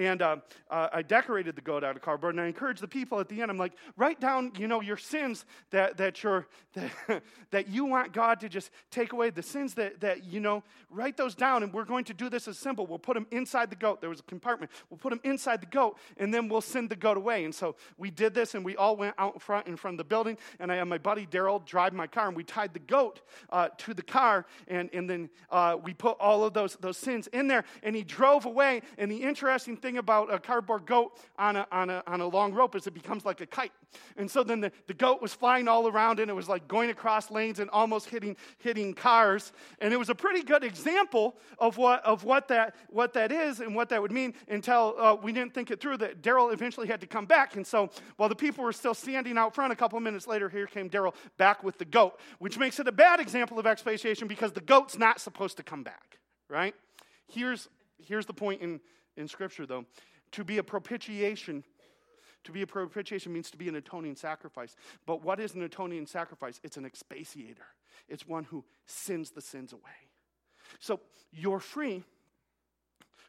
And 0.00 0.22
uh, 0.22 0.36
uh, 0.70 0.88
I 0.94 1.02
decorated 1.02 1.56
the 1.56 1.60
goat 1.60 1.84
out 1.84 1.94
of 1.94 2.00
cardboard, 2.00 2.34
and 2.34 2.40
I 2.40 2.46
encouraged 2.46 2.80
the 2.80 2.88
people 2.88 3.20
at 3.20 3.28
the 3.28 3.42
end. 3.42 3.50
I'm 3.50 3.58
like, 3.58 3.74
write 3.98 4.18
down, 4.18 4.50
you 4.56 4.66
know, 4.66 4.80
your 4.80 4.96
sins 4.96 5.44
that 5.72 5.98
that 5.98 6.22
you're 6.22 6.46
that, 6.72 7.22
that 7.50 7.68
you 7.68 7.84
want 7.84 8.14
God 8.14 8.40
to 8.40 8.48
just 8.48 8.70
take 8.90 9.12
away. 9.12 9.28
The 9.28 9.42
sins 9.42 9.74
that 9.74 10.00
that 10.00 10.24
you 10.24 10.40
know, 10.40 10.62
write 10.88 11.18
those 11.18 11.34
down, 11.34 11.62
and 11.62 11.70
we're 11.70 11.84
going 11.84 12.04
to 12.04 12.14
do 12.14 12.30
this 12.30 12.48
as 12.48 12.56
simple. 12.56 12.86
We'll 12.86 12.98
put 12.98 13.12
them 13.12 13.26
inside 13.30 13.68
the 13.68 13.76
goat. 13.76 14.00
There 14.00 14.08
was 14.08 14.20
a 14.20 14.22
compartment. 14.22 14.72
We'll 14.88 14.96
put 14.96 15.10
them 15.10 15.20
inside 15.22 15.60
the 15.60 15.66
goat, 15.66 15.98
and 16.16 16.32
then 16.32 16.48
we'll 16.48 16.62
send 16.62 16.88
the 16.88 16.96
goat 16.96 17.18
away. 17.18 17.44
And 17.44 17.54
so 17.54 17.76
we 17.98 18.10
did 18.10 18.32
this, 18.32 18.54
and 18.54 18.64
we 18.64 18.76
all 18.76 18.96
went 18.96 19.14
out 19.18 19.34
in 19.34 19.40
front 19.40 19.66
in 19.66 19.76
front 19.76 19.96
of 19.96 19.98
the 19.98 20.04
building. 20.04 20.38
And 20.60 20.72
I 20.72 20.76
had 20.76 20.84
my 20.84 20.96
buddy 20.96 21.26
Daryl 21.26 21.62
drive 21.66 21.92
my 21.92 22.06
car, 22.06 22.26
and 22.26 22.34
we 22.34 22.42
tied 22.42 22.72
the 22.72 22.80
goat 22.80 23.20
uh, 23.50 23.68
to 23.76 23.92
the 23.92 24.02
car, 24.02 24.46
and 24.66 24.88
and 24.94 25.10
then 25.10 25.28
uh, 25.50 25.76
we 25.82 25.92
put 25.92 26.16
all 26.18 26.42
of 26.42 26.54
those 26.54 26.76
those 26.76 26.96
sins 26.96 27.26
in 27.34 27.48
there, 27.48 27.64
and 27.82 27.94
he 27.94 28.02
drove 28.02 28.46
away. 28.46 28.80
And 28.96 29.12
the 29.12 29.22
interesting 29.22 29.76
thing 29.76 29.89
thing 29.90 29.98
about 29.98 30.32
a 30.32 30.38
cardboard 30.38 30.86
goat 30.86 31.18
on 31.36 31.56
a, 31.56 31.66
on 31.72 31.90
a, 31.90 32.02
on 32.06 32.20
a 32.20 32.26
long 32.26 32.52
rope 32.54 32.76
is 32.76 32.86
it 32.86 32.94
becomes 32.94 33.24
like 33.24 33.40
a 33.40 33.46
kite. 33.46 33.72
And 34.16 34.30
so 34.30 34.44
then 34.44 34.60
the, 34.60 34.70
the 34.86 34.94
goat 34.94 35.20
was 35.20 35.34
flying 35.34 35.66
all 35.66 35.88
around 35.88 36.20
and 36.20 36.30
it 36.30 36.34
was 36.34 36.48
like 36.48 36.68
going 36.68 36.90
across 36.90 37.28
lanes 37.28 37.58
and 37.58 37.68
almost 37.70 38.08
hitting, 38.08 38.36
hitting 38.58 38.94
cars. 38.94 39.52
And 39.80 39.92
it 39.92 39.96
was 39.96 40.08
a 40.08 40.14
pretty 40.14 40.44
good 40.44 40.62
example 40.62 41.34
of 41.58 41.76
what, 41.76 42.04
of 42.04 42.22
what, 42.22 42.46
that, 42.48 42.76
what 42.88 43.14
that 43.14 43.32
is 43.32 43.58
and 43.58 43.74
what 43.74 43.88
that 43.88 44.00
would 44.00 44.12
mean 44.12 44.34
until 44.48 44.94
uh, 44.96 45.16
we 45.20 45.32
didn't 45.32 45.54
think 45.54 45.72
it 45.72 45.80
through 45.80 45.96
that 45.98 46.22
Daryl 46.22 46.52
eventually 46.52 46.86
had 46.86 47.00
to 47.00 47.08
come 47.08 47.26
back. 47.26 47.56
And 47.56 47.66
so 47.66 47.90
while 48.16 48.28
the 48.28 48.36
people 48.36 48.62
were 48.62 48.72
still 48.72 48.94
standing 48.94 49.36
out 49.36 49.56
front, 49.56 49.72
a 49.72 49.76
couple 49.76 49.98
minutes 49.98 50.28
later, 50.28 50.48
here 50.48 50.68
came 50.68 50.88
Daryl 50.88 51.14
back 51.36 51.64
with 51.64 51.78
the 51.78 51.84
goat, 51.84 52.20
which 52.38 52.58
makes 52.58 52.78
it 52.78 52.86
a 52.86 52.92
bad 52.92 53.18
example 53.18 53.58
of 53.58 53.66
expiation 53.66 54.28
because 54.28 54.52
the 54.52 54.60
goat's 54.60 54.96
not 54.96 55.20
supposed 55.20 55.56
to 55.56 55.64
come 55.64 55.82
back, 55.82 56.18
right? 56.48 56.76
Here's, 57.26 57.68
here's 57.98 58.26
the 58.26 58.34
point 58.34 58.62
in 58.62 58.80
in 59.20 59.28
Scripture, 59.28 59.66
though. 59.66 59.84
To 60.32 60.44
be 60.44 60.58
a 60.58 60.62
propitiation, 60.62 61.64
to 62.44 62.52
be 62.52 62.62
a 62.62 62.66
propitiation 62.66 63.32
means 63.32 63.50
to 63.50 63.56
be 63.56 63.68
an 63.68 63.76
atoning 63.76 64.16
sacrifice. 64.16 64.74
But 65.06 65.22
what 65.22 65.38
is 65.38 65.54
an 65.54 65.62
atoning 65.62 66.06
sacrifice? 66.06 66.60
It's 66.64 66.76
an 66.76 66.84
expiator, 66.84 67.66
it's 68.08 68.26
one 68.26 68.44
who 68.44 68.64
sins 68.86 69.30
the 69.30 69.40
sins 69.40 69.72
away. 69.72 70.08
So 70.78 71.00
you're 71.32 71.60
free 71.60 72.04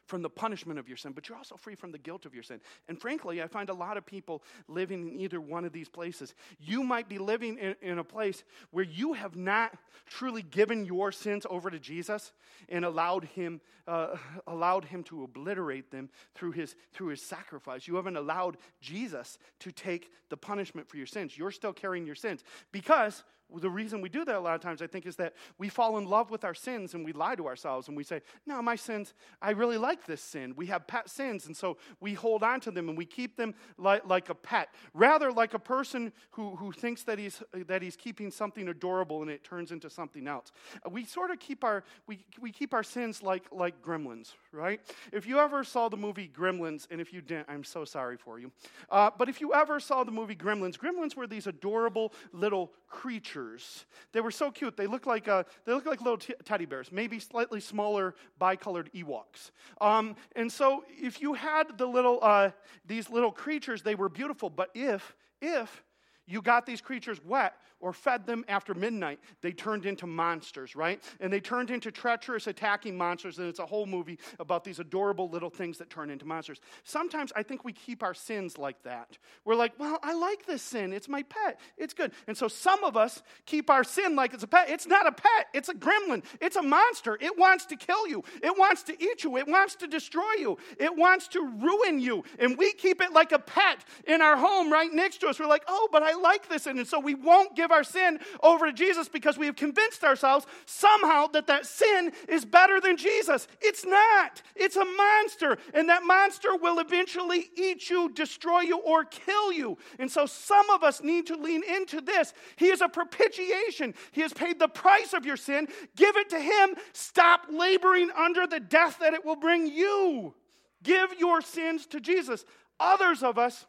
from 0.06 0.22
the 0.22 0.30
punishment 0.30 0.78
of 0.78 0.88
your 0.88 0.96
sin, 0.96 1.12
but 1.12 1.28
you're 1.28 1.38
also 1.38 1.56
free 1.56 1.74
from 1.74 1.92
the 1.92 1.98
guilt 1.98 2.26
of 2.26 2.34
your 2.34 2.42
sin. 2.42 2.60
And 2.88 3.00
frankly, 3.00 3.42
I 3.42 3.46
find 3.46 3.68
a 3.68 3.74
lot 3.74 3.96
of 3.96 4.04
people 4.04 4.42
living 4.68 5.08
in 5.08 5.20
either 5.20 5.40
one 5.40 5.64
of 5.64 5.72
these 5.72 5.88
places. 5.88 6.34
You 6.60 6.82
might 6.82 7.08
be 7.08 7.18
living 7.18 7.58
in, 7.58 7.76
in 7.80 7.98
a 7.98 8.04
place 8.04 8.44
where 8.70 8.84
you 8.84 9.12
have 9.14 9.36
not 9.36 9.76
truly 10.06 10.42
given 10.42 10.84
your 10.84 11.12
sins 11.12 11.46
over 11.48 11.70
to 11.70 11.78
Jesus 11.78 12.32
and 12.68 12.84
allowed 12.84 13.24
him, 13.24 13.60
uh, 13.86 14.16
allowed 14.46 14.84
him 14.84 15.02
to 15.04 15.24
obliterate 15.24 15.90
them 15.90 16.10
through 16.34 16.52
his, 16.52 16.74
through 16.92 17.08
his 17.08 17.22
sacrifice. 17.22 17.86
You 17.86 17.96
haven't 17.96 18.16
allowed 18.16 18.56
Jesus 18.80 19.38
to 19.60 19.72
take 19.72 20.10
the 20.28 20.36
punishment 20.36 20.88
for 20.88 20.96
your 20.96 21.06
sins. 21.06 21.36
You're 21.36 21.50
still 21.50 21.72
carrying 21.72 22.06
your 22.06 22.14
sins 22.14 22.42
because 22.72 23.22
the 23.60 23.70
reason 23.70 24.00
we 24.00 24.08
do 24.08 24.24
that 24.24 24.34
a 24.34 24.40
lot 24.40 24.54
of 24.54 24.60
times, 24.60 24.82
I 24.82 24.86
think, 24.86 25.06
is 25.06 25.16
that 25.16 25.34
we 25.58 25.68
fall 25.68 25.98
in 25.98 26.06
love 26.06 26.30
with 26.30 26.44
our 26.44 26.54
sins 26.54 26.94
and 26.94 27.04
we 27.04 27.12
lie 27.12 27.34
to 27.34 27.46
ourselves 27.46 27.88
and 27.88 27.96
we 27.96 28.04
say, 28.04 28.20
No, 28.46 28.60
my 28.62 28.76
sins, 28.76 29.14
I 29.40 29.50
really 29.50 29.78
like 29.78 30.06
this 30.06 30.20
sin. 30.20 30.54
We 30.56 30.66
have 30.66 30.86
pet 30.86 31.08
sins, 31.08 31.46
and 31.46 31.56
so 31.56 31.76
we 32.00 32.14
hold 32.14 32.42
on 32.42 32.60
to 32.60 32.70
them 32.70 32.88
and 32.88 32.98
we 32.98 33.04
keep 33.04 33.36
them 33.36 33.54
like, 33.78 34.06
like 34.06 34.28
a 34.28 34.34
pet. 34.34 34.68
Rather, 34.94 35.30
like 35.30 35.54
a 35.54 35.58
person 35.58 36.12
who, 36.32 36.56
who 36.56 36.72
thinks 36.72 37.02
that 37.04 37.18
he's, 37.18 37.42
that 37.66 37.82
he's 37.82 37.96
keeping 37.96 38.30
something 38.30 38.68
adorable 38.68 39.22
and 39.22 39.30
it 39.30 39.44
turns 39.44 39.72
into 39.72 39.90
something 39.90 40.26
else. 40.26 40.52
We 40.90 41.04
sort 41.04 41.30
of 41.30 41.38
keep 41.38 41.64
our, 41.64 41.84
we, 42.06 42.24
we 42.40 42.50
keep 42.52 42.74
our 42.74 42.82
sins 42.82 43.22
like, 43.22 43.44
like 43.52 43.82
gremlins, 43.82 44.32
right? 44.52 44.80
If 45.12 45.26
you 45.26 45.38
ever 45.38 45.64
saw 45.64 45.88
the 45.88 45.96
movie 45.96 46.30
Gremlins, 46.32 46.86
and 46.90 47.00
if 47.00 47.12
you 47.12 47.20
didn't, 47.20 47.48
I'm 47.48 47.64
so 47.64 47.84
sorry 47.84 48.16
for 48.16 48.38
you. 48.38 48.50
Uh, 48.90 49.10
but 49.16 49.28
if 49.28 49.40
you 49.40 49.54
ever 49.54 49.80
saw 49.80 50.04
the 50.04 50.10
movie 50.10 50.36
Gremlins, 50.36 50.76
Gremlins 50.76 51.16
were 51.16 51.26
these 51.26 51.46
adorable 51.46 52.12
little 52.32 52.72
creatures 52.88 53.41
creatures. 53.42 53.86
They 54.12 54.20
were 54.20 54.30
so 54.30 54.50
cute. 54.50 54.76
They 54.76 54.86
looked 54.86 55.06
like, 55.06 55.28
uh, 55.28 55.44
they 55.64 55.72
looked 55.72 55.86
like 55.86 56.00
little 56.00 56.18
t- 56.18 56.34
teddy 56.44 56.66
bears, 56.66 56.90
maybe 56.92 57.18
slightly 57.18 57.60
smaller 57.60 58.14
bicolored 58.38 58.90
Ewoks. 58.94 59.50
Um, 59.80 60.16
and 60.36 60.50
so 60.50 60.84
if 60.88 61.20
you 61.20 61.34
had 61.34 61.78
the 61.78 61.86
little, 61.86 62.18
uh, 62.22 62.50
these 62.86 63.10
little 63.10 63.32
creatures, 63.32 63.82
they 63.82 63.94
were 63.94 64.08
beautiful. 64.08 64.50
But 64.50 64.70
if, 64.74 65.16
if 65.40 65.82
you 66.26 66.42
got 66.42 66.66
these 66.66 66.80
creatures 66.80 67.20
wet 67.24 67.54
or 67.82 67.92
fed 67.92 68.24
them 68.24 68.44
after 68.48 68.72
midnight, 68.72 69.20
they 69.42 69.52
turned 69.52 69.84
into 69.84 70.06
monsters, 70.06 70.74
right? 70.74 71.02
And 71.20 71.30
they 71.30 71.40
turned 71.40 71.70
into 71.70 71.90
treacherous, 71.90 72.46
attacking 72.46 72.96
monsters, 72.96 73.38
and 73.38 73.48
it's 73.48 73.58
a 73.58 73.66
whole 73.66 73.84
movie 73.86 74.18
about 74.38 74.64
these 74.64 74.78
adorable 74.78 75.28
little 75.28 75.50
things 75.50 75.76
that 75.78 75.90
turn 75.90 76.08
into 76.08 76.24
monsters. 76.24 76.60
Sometimes 76.84 77.32
I 77.36 77.42
think 77.42 77.64
we 77.64 77.72
keep 77.72 78.02
our 78.02 78.14
sins 78.14 78.56
like 78.56 78.82
that. 78.84 79.18
We're 79.44 79.56
like, 79.56 79.72
well, 79.78 79.98
I 80.02 80.14
like 80.14 80.46
this 80.46 80.62
sin. 80.62 80.92
It's 80.92 81.08
my 81.08 81.24
pet. 81.24 81.60
It's 81.76 81.92
good. 81.92 82.12
And 82.28 82.36
so 82.36 82.48
some 82.48 82.84
of 82.84 82.96
us 82.96 83.22
keep 83.44 83.68
our 83.68 83.82
sin 83.84 84.14
like 84.14 84.32
it's 84.32 84.44
a 84.44 84.46
pet. 84.46 84.70
It's 84.70 84.86
not 84.86 85.06
a 85.06 85.12
pet, 85.12 85.48
it's 85.52 85.68
a 85.68 85.74
gremlin, 85.74 86.22
it's 86.40 86.56
a 86.56 86.62
monster. 86.62 87.18
It 87.20 87.36
wants 87.36 87.66
to 87.66 87.76
kill 87.76 88.06
you, 88.06 88.22
it 88.42 88.56
wants 88.56 88.84
to 88.84 89.02
eat 89.02 89.24
you, 89.24 89.36
it 89.36 89.48
wants 89.48 89.74
to 89.76 89.88
destroy 89.88 90.32
you, 90.38 90.56
it 90.78 90.96
wants 90.96 91.26
to 91.28 91.40
ruin 91.40 91.98
you. 91.98 92.22
And 92.38 92.56
we 92.56 92.72
keep 92.74 93.00
it 93.00 93.12
like 93.12 93.32
a 93.32 93.40
pet 93.40 93.84
in 94.06 94.22
our 94.22 94.36
home 94.36 94.72
right 94.72 94.92
next 94.92 95.18
to 95.18 95.28
us. 95.28 95.40
We're 95.40 95.46
like, 95.46 95.64
oh, 95.66 95.88
but 95.90 96.04
I 96.04 96.14
like 96.14 96.48
this. 96.48 96.66
And 96.66 96.86
so 96.86 97.00
we 97.00 97.14
won't 97.14 97.56
give 97.56 97.71
our 97.72 97.84
sin 97.84 98.20
over 98.42 98.66
to 98.66 98.72
Jesus 98.72 99.08
because 99.08 99.36
we 99.38 99.46
have 99.46 99.56
convinced 99.56 100.04
ourselves 100.04 100.46
somehow 100.66 101.26
that 101.28 101.46
that 101.48 101.66
sin 101.66 102.12
is 102.28 102.44
better 102.44 102.80
than 102.80 102.96
Jesus. 102.96 103.48
It's 103.60 103.84
not. 103.84 104.42
It's 104.54 104.76
a 104.76 104.84
monster. 104.84 105.58
And 105.74 105.88
that 105.88 106.04
monster 106.04 106.54
will 106.56 106.78
eventually 106.78 107.50
eat 107.56 107.90
you, 107.90 108.10
destroy 108.10 108.60
you, 108.60 108.78
or 108.78 109.04
kill 109.04 109.52
you. 109.52 109.78
And 109.98 110.10
so 110.10 110.26
some 110.26 110.70
of 110.70 110.82
us 110.82 111.02
need 111.02 111.26
to 111.28 111.36
lean 111.36 111.62
into 111.64 112.00
this. 112.00 112.32
He 112.56 112.66
is 112.66 112.80
a 112.80 112.88
propitiation, 112.88 113.94
He 114.12 114.20
has 114.20 114.32
paid 114.32 114.58
the 114.58 114.68
price 114.68 115.12
of 115.12 115.26
your 115.26 115.36
sin. 115.36 115.68
Give 115.96 116.16
it 116.16 116.30
to 116.30 116.38
Him. 116.38 116.76
Stop 116.92 117.46
laboring 117.50 118.10
under 118.16 118.46
the 118.46 118.60
death 118.60 118.98
that 119.00 119.14
it 119.14 119.24
will 119.24 119.36
bring 119.36 119.66
you. 119.66 120.34
Give 120.82 121.12
your 121.18 121.40
sins 121.40 121.86
to 121.86 122.00
Jesus. 122.00 122.44
Others 122.80 123.22
of 123.22 123.38
us 123.38 123.66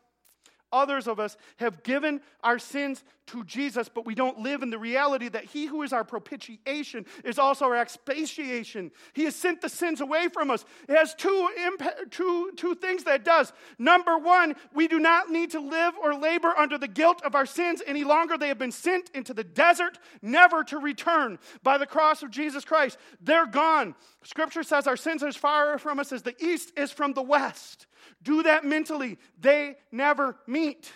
Others 0.73 1.07
of 1.07 1.19
us 1.19 1.37
have 1.57 1.83
given 1.83 2.19
our 2.43 2.57
sins 2.57 3.03
to 3.27 3.43
Jesus, 3.45 3.87
but 3.87 4.05
we 4.05 4.15
don't 4.15 4.39
live 4.39 4.63
in 4.63 4.69
the 4.69 4.77
reality 4.77 5.29
that 5.29 5.45
He 5.45 5.65
who 5.65 5.83
is 5.83 5.93
our 5.93 6.03
propitiation 6.03 7.05
is 7.23 7.39
also 7.39 7.65
our 7.65 7.75
expiation. 7.77 8.91
He 9.13 9.23
has 9.23 9.35
sent 9.35 9.61
the 9.61 9.69
sins 9.69 10.01
away 10.01 10.27
from 10.27 10.51
us. 10.51 10.65
It 10.89 10.97
has 10.97 11.13
two, 11.13 11.49
impa- 11.57 12.11
two, 12.11 12.51
two 12.57 12.75
things 12.75 13.05
that 13.05 13.23
does. 13.23 13.53
Number 13.77 14.17
one, 14.17 14.55
we 14.73 14.87
do 14.87 14.99
not 14.99 15.29
need 15.29 15.51
to 15.51 15.61
live 15.61 15.93
or 16.01 16.15
labor 16.15 16.53
under 16.57 16.77
the 16.77 16.87
guilt 16.87 17.21
of 17.23 17.35
our 17.35 17.45
sins 17.45 17.81
any 17.85 18.03
longer. 18.03 18.37
They 18.37 18.49
have 18.49 18.59
been 18.59 18.71
sent 18.71 19.09
into 19.11 19.33
the 19.33 19.43
desert, 19.43 19.99
never 20.21 20.63
to 20.65 20.79
return 20.79 21.39
by 21.61 21.77
the 21.77 21.85
cross 21.85 22.23
of 22.23 22.31
Jesus 22.31 22.65
Christ. 22.65 22.97
They're 23.21 23.45
gone. 23.45 23.95
Scripture 24.23 24.63
says 24.63 24.87
our 24.87 24.97
sins 24.97 25.23
are 25.23 25.27
as 25.27 25.35
far 25.35 25.77
from 25.77 25.99
us 25.99 26.11
as 26.11 26.23
the 26.23 26.35
east 26.43 26.73
is 26.75 26.91
from 26.91 27.13
the 27.13 27.21
west. 27.21 27.85
Do 28.23 28.43
that 28.43 28.65
mentally. 28.65 29.19
They 29.39 29.75
never 29.91 30.37
meet. 30.47 30.91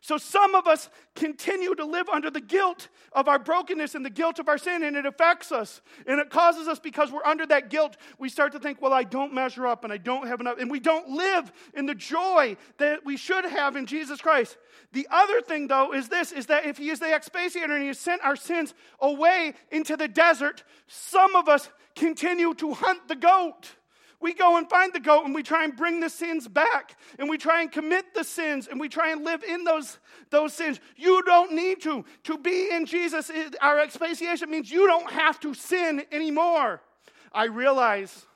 So 0.00 0.16
some 0.16 0.54
of 0.54 0.68
us 0.68 0.88
continue 1.16 1.74
to 1.74 1.84
live 1.84 2.08
under 2.08 2.30
the 2.30 2.40
guilt 2.40 2.88
of 3.12 3.26
our 3.26 3.38
brokenness 3.38 3.96
and 3.96 4.04
the 4.04 4.10
guilt 4.10 4.38
of 4.38 4.48
our 4.48 4.56
sin, 4.56 4.84
and 4.84 4.96
it 4.96 5.04
affects 5.04 5.50
us. 5.50 5.80
And 6.06 6.20
it 6.20 6.30
causes 6.30 6.68
us, 6.68 6.78
because 6.78 7.10
we're 7.10 7.24
under 7.24 7.44
that 7.46 7.68
guilt, 7.68 7.96
we 8.16 8.28
start 8.28 8.52
to 8.52 8.60
think, 8.60 8.80
well, 8.80 8.92
I 8.92 9.02
don't 9.02 9.34
measure 9.34 9.66
up 9.66 9.82
and 9.82 9.92
I 9.92 9.96
don't 9.96 10.28
have 10.28 10.40
enough. 10.40 10.58
And 10.60 10.70
we 10.70 10.78
don't 10.78 11.08
live 11.08 11.50
in 11.74 11.86
the 11.86 11.96
joy 11.96 12.56
that 12.78 13.04
we 13.04 13.16
should 13.16 13.44
have 13.44 13.74
in 13.74 13.86
Jesus 13.86 14.20
Christ. 14.20 14.56
The 14.92 15.08
other 15.10 15.40
thing, 15.40 15.66
though, 15.66 15.92
is 15.92 16.08
this 16.08 16.30
is 16.30 16.46
that 16.46 16.64
if 16.64 16.78
He 16.78 16.90
is 16.90 17.00
the 17.00 17.12
expiator 17.12 17.72
and 17.72 17.82
He 17.82 17.88
has 17.88 17.98
sent 17.98 18.22
our 18.22 18.36
sins 18.36 18.74
away 19.00 19.54
into 19.72 19.96
the 19.96 20.08
desert, 20.08 20.62
some 20.86 21.34
of 21.34 21.48
us 21.48 21.68
continue 21.96 22.54
to 22.54 22.72
hunt 22.72 23.08
the 23.08 23.16
goat. 23.16 23.68
We 24.20 24.34
go 24.34 24.56
and 24.56 24.68
find 24.68 24.92
the 24.92 25.00
goat 25.00 25.24
and 25.26 25.34
we 25.34 25.44
try 25.44 25.62
and 25.64 25.76
bring 25.76 26.00
the 26.00 26.10
sins 26.10 26.48
back 26.48 26.96
and 27.18 27.28
we 27.28 27.38
try 27.38 27.62
and 27.62 27.70
commit 27.70 28.14
the 28.14 28.24
sins 28.24 28.66
and 28.66 28.80
we 28.80 28.88
try 28.88 29.12
and 29.12 29.24
live 29.24 29.44
in 29.44 29.62
those, 29.62 29.98
those 30.30 30.52
sins. 30.52 30.80
You 30.96 31.22
don't 31.22 31.52
need 31.52 31.80
to. 31.82 32.04
To 32.24 32.36
be 32.38 32.70
in 32.72 32.84
Jesus, 32.84 33.30
our 33.60 33.78
expiation 33.78 34.50
means 34.50 34.72
you 34.72 34.86
don't 34.88 35.10
have 35.10 35.38
to 35.40 35.54
sin 35.54 36.02
anymore. 36.10 36.80
I 37.32 37.44
realize, 37.44 38.26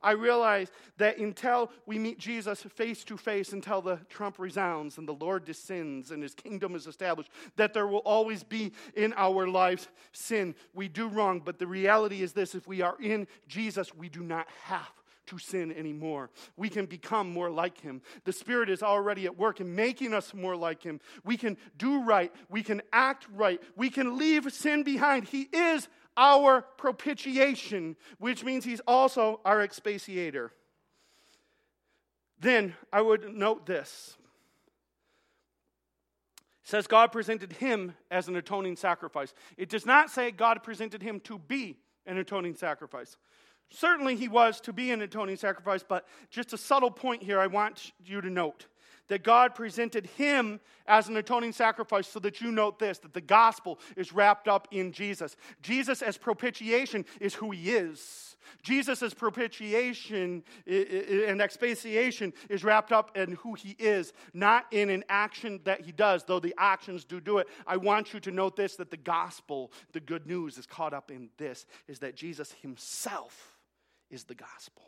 I 0.00 0.12
realize 0.12 0.70
that 0.96 1.18
until 1.18 1.70
we 1.84 1.98
meet 1.98 2.18
Jesus 2.18 2.62
face 2.62 3.04
to 3.04 3.18
face, 3.18 3.52
until 3.52 3.82
the 3.82 3.98
trump 4.08 4.38
resounds 4.38 4.96
and 4.96 5.06
the 5.06 5.12
Lord 5.12 5.44
descends 5.44 6.10
and 6.10 6.22
his 6.22 6.34
kingdom 6.34 6.74
is 6.74 6.86
established, 6.86 7.30
that 7.56 7.74
there 7.74 7.86
will 7.86 7.98
always 7.98 8.42
be 8.44 8.72
in 8.96 9.12
our 9.18 9.46
lives 9.46 9.88
sin. 10.12 10.54
We 10.72 10.88
do 10.88 11.08
wrong, 11.08 11.42
but 11.44 11.58
the 11.58 11.66
reality 11.66 12.22
is 12.22 12.32
this 12.32 12.54
if 12.54 12.66
we 12.66 12.80
are 12.80 12.96
in 12.98 13.26
Jesus, 13.46 13.94
we 13.94 14.08
do 14.08 14.22
not 14.22 14.46
have 14.62 15.01
to 15.26 15.38
sin 15.38 15.72
anymore. 15.72 16.30
We 16.56 16.68
can 16.68 16.86
become 16.86 17.30
more 17.30 17.50
like 17.50 17.80
Him. 17.80 18.02
The 18.24 18.32
Spirit 18.32 18.68
is 18.68 18.82
already 18.82 19.26
at 19.26 19.36
work 19.36 19.60
in 19.60 19.74
making 19.74 20.14
us 20.14 20.34
more 20.34 20.56
like 20.56 20.82
Him. 20.82 21.00
We 21.24 21.36
can 21.36 21.56
do 21.76 22.02
right. 22.02 22.32
We 22.48 22.62
can 22.62 22.82
act 22.92 23.26
right. 23.34 23.60
We 23.76 23.90
can 23.90 24.18
leave 24.18 24.52
sin 24.52 24.82
behind. 24.82 25.28
He 25.28 25.42
is 25.52 25.88
our 26.16 26.62
propitiation, 26.62 27.96
which 28.18 28.44
means 28.44 28.64
He's 28.64 28.80
also 28.86 29.40
our 29.44 29.62
expiator. 29.62 30.52
Then 32.42 32.74
I 32.92 33.00
would 33.00 33.32
note 33.32 33.66
this. 33.66 34.16
It 36.64 36.68
says 36.68 36.86
God 36.86 37.12
presented 37.12 37.52
him 37.52 37.94
as 38.10 38.28
an 38.28 38.36
atoning 38.36 38.76
sacrifice. 38.76 39.32
It 39.56 39.68
does 39.68 39.86
not 39.86 40.10
say 40.10 40.30
God 40.30 40.62
presented 40.62 41.02
him 41.02 41.20
to 41.20 41.38
be 41.38 41.78
an 42.04 42.18
atoning 42.18 42.56
sacrifice. 42.56 43.16
Certainly, 43.72 44.16
he 44.16 44.28
was 44.28 44.60
to 44.62 44.72
be 44.72 44.90
an 44.90 45.02
atoning 45.02 45.36
sacrifice, 45.36 45.82
but 45.86 46.06
just 46.30 46.52
a 46.52 46.58
subtle 46.58 46.90
point 46.90 47.22
here 47.22 47.40
I 47.40 47.46
want 47.46 47.92
you 48.04 48.20
to 48.20 48.30
note 48.30 48.66
that 49.08 49.22
God 49.22 49.54
presented 49.54 50.06
him 50.06 50.60
as 50.86 51.08
an 51.08 51.16
atoning 51.16 51.52
sacrifice 51.52 52.08
so 52.08 52.18
that 52.20 52.40
you 52.40 52.50
note 52.50 52.78
this 52.78 52.98
that 52.98 53.12
the 53.12 53.20
gospel 53.20 53.78
is 53.96 54.12
wrapped 54.12 54.48
up 54.48 54.68
in 54.70 54.92
Jesus. 54.92 55.36
Jesus, 55.60 56.02
as 56.02 56.16
propitiation, 56.16 57.04
is 57.20 57.34
who 57.34 57.50
he 57.50 57.70
is. 57.70 58.36
Jesus, 58.62 59.02
as 59.02 59.14
propitiation 59.14 60.42
and 60.66 61.40
expiation, 61.40 62.32
is 62.48 62.64
wrapped 62.64 62.92
up 62.92 63.16
in 63.16 63.32
who 63.32 63.54
he 63.54 63.76
is, 63.78 64.12
not 64.34 64.66
in 64.70 64.90
an 64.90 65.04
action 65.08 65.60
that 65.64 65.82
he 65.82 65.92
does, 65.92 66.24
though 66.24 66.40
the 66.40 66.54
actions 66.58 67.04
do 67.04 67.20
do 67.20 67.38
it. 67.38 67.48
I 67.66 67.76
want 67.76 68.12
you 68.12 68.20
to 68.20 68.30
note 68.30 68.56
this 68.56 68.76
that 68.76 68.90
the 68.90 68.96
gospel, 68.96 69.72
the 69.92 70.00
good 70.00 70.26
news, 70.26 70.58
is 70.58 70.66
caught 70.66 70.94
up 70.94 71.10
in 71.10 71.30
this 71.38 71.66
is 71.86 72.00
that 72.00 72.16
Jesus 72.16 72.52
himself 72.62 73.51
is 74.12 74.24
the 74.24 74.34
gospel. 74.34 74.84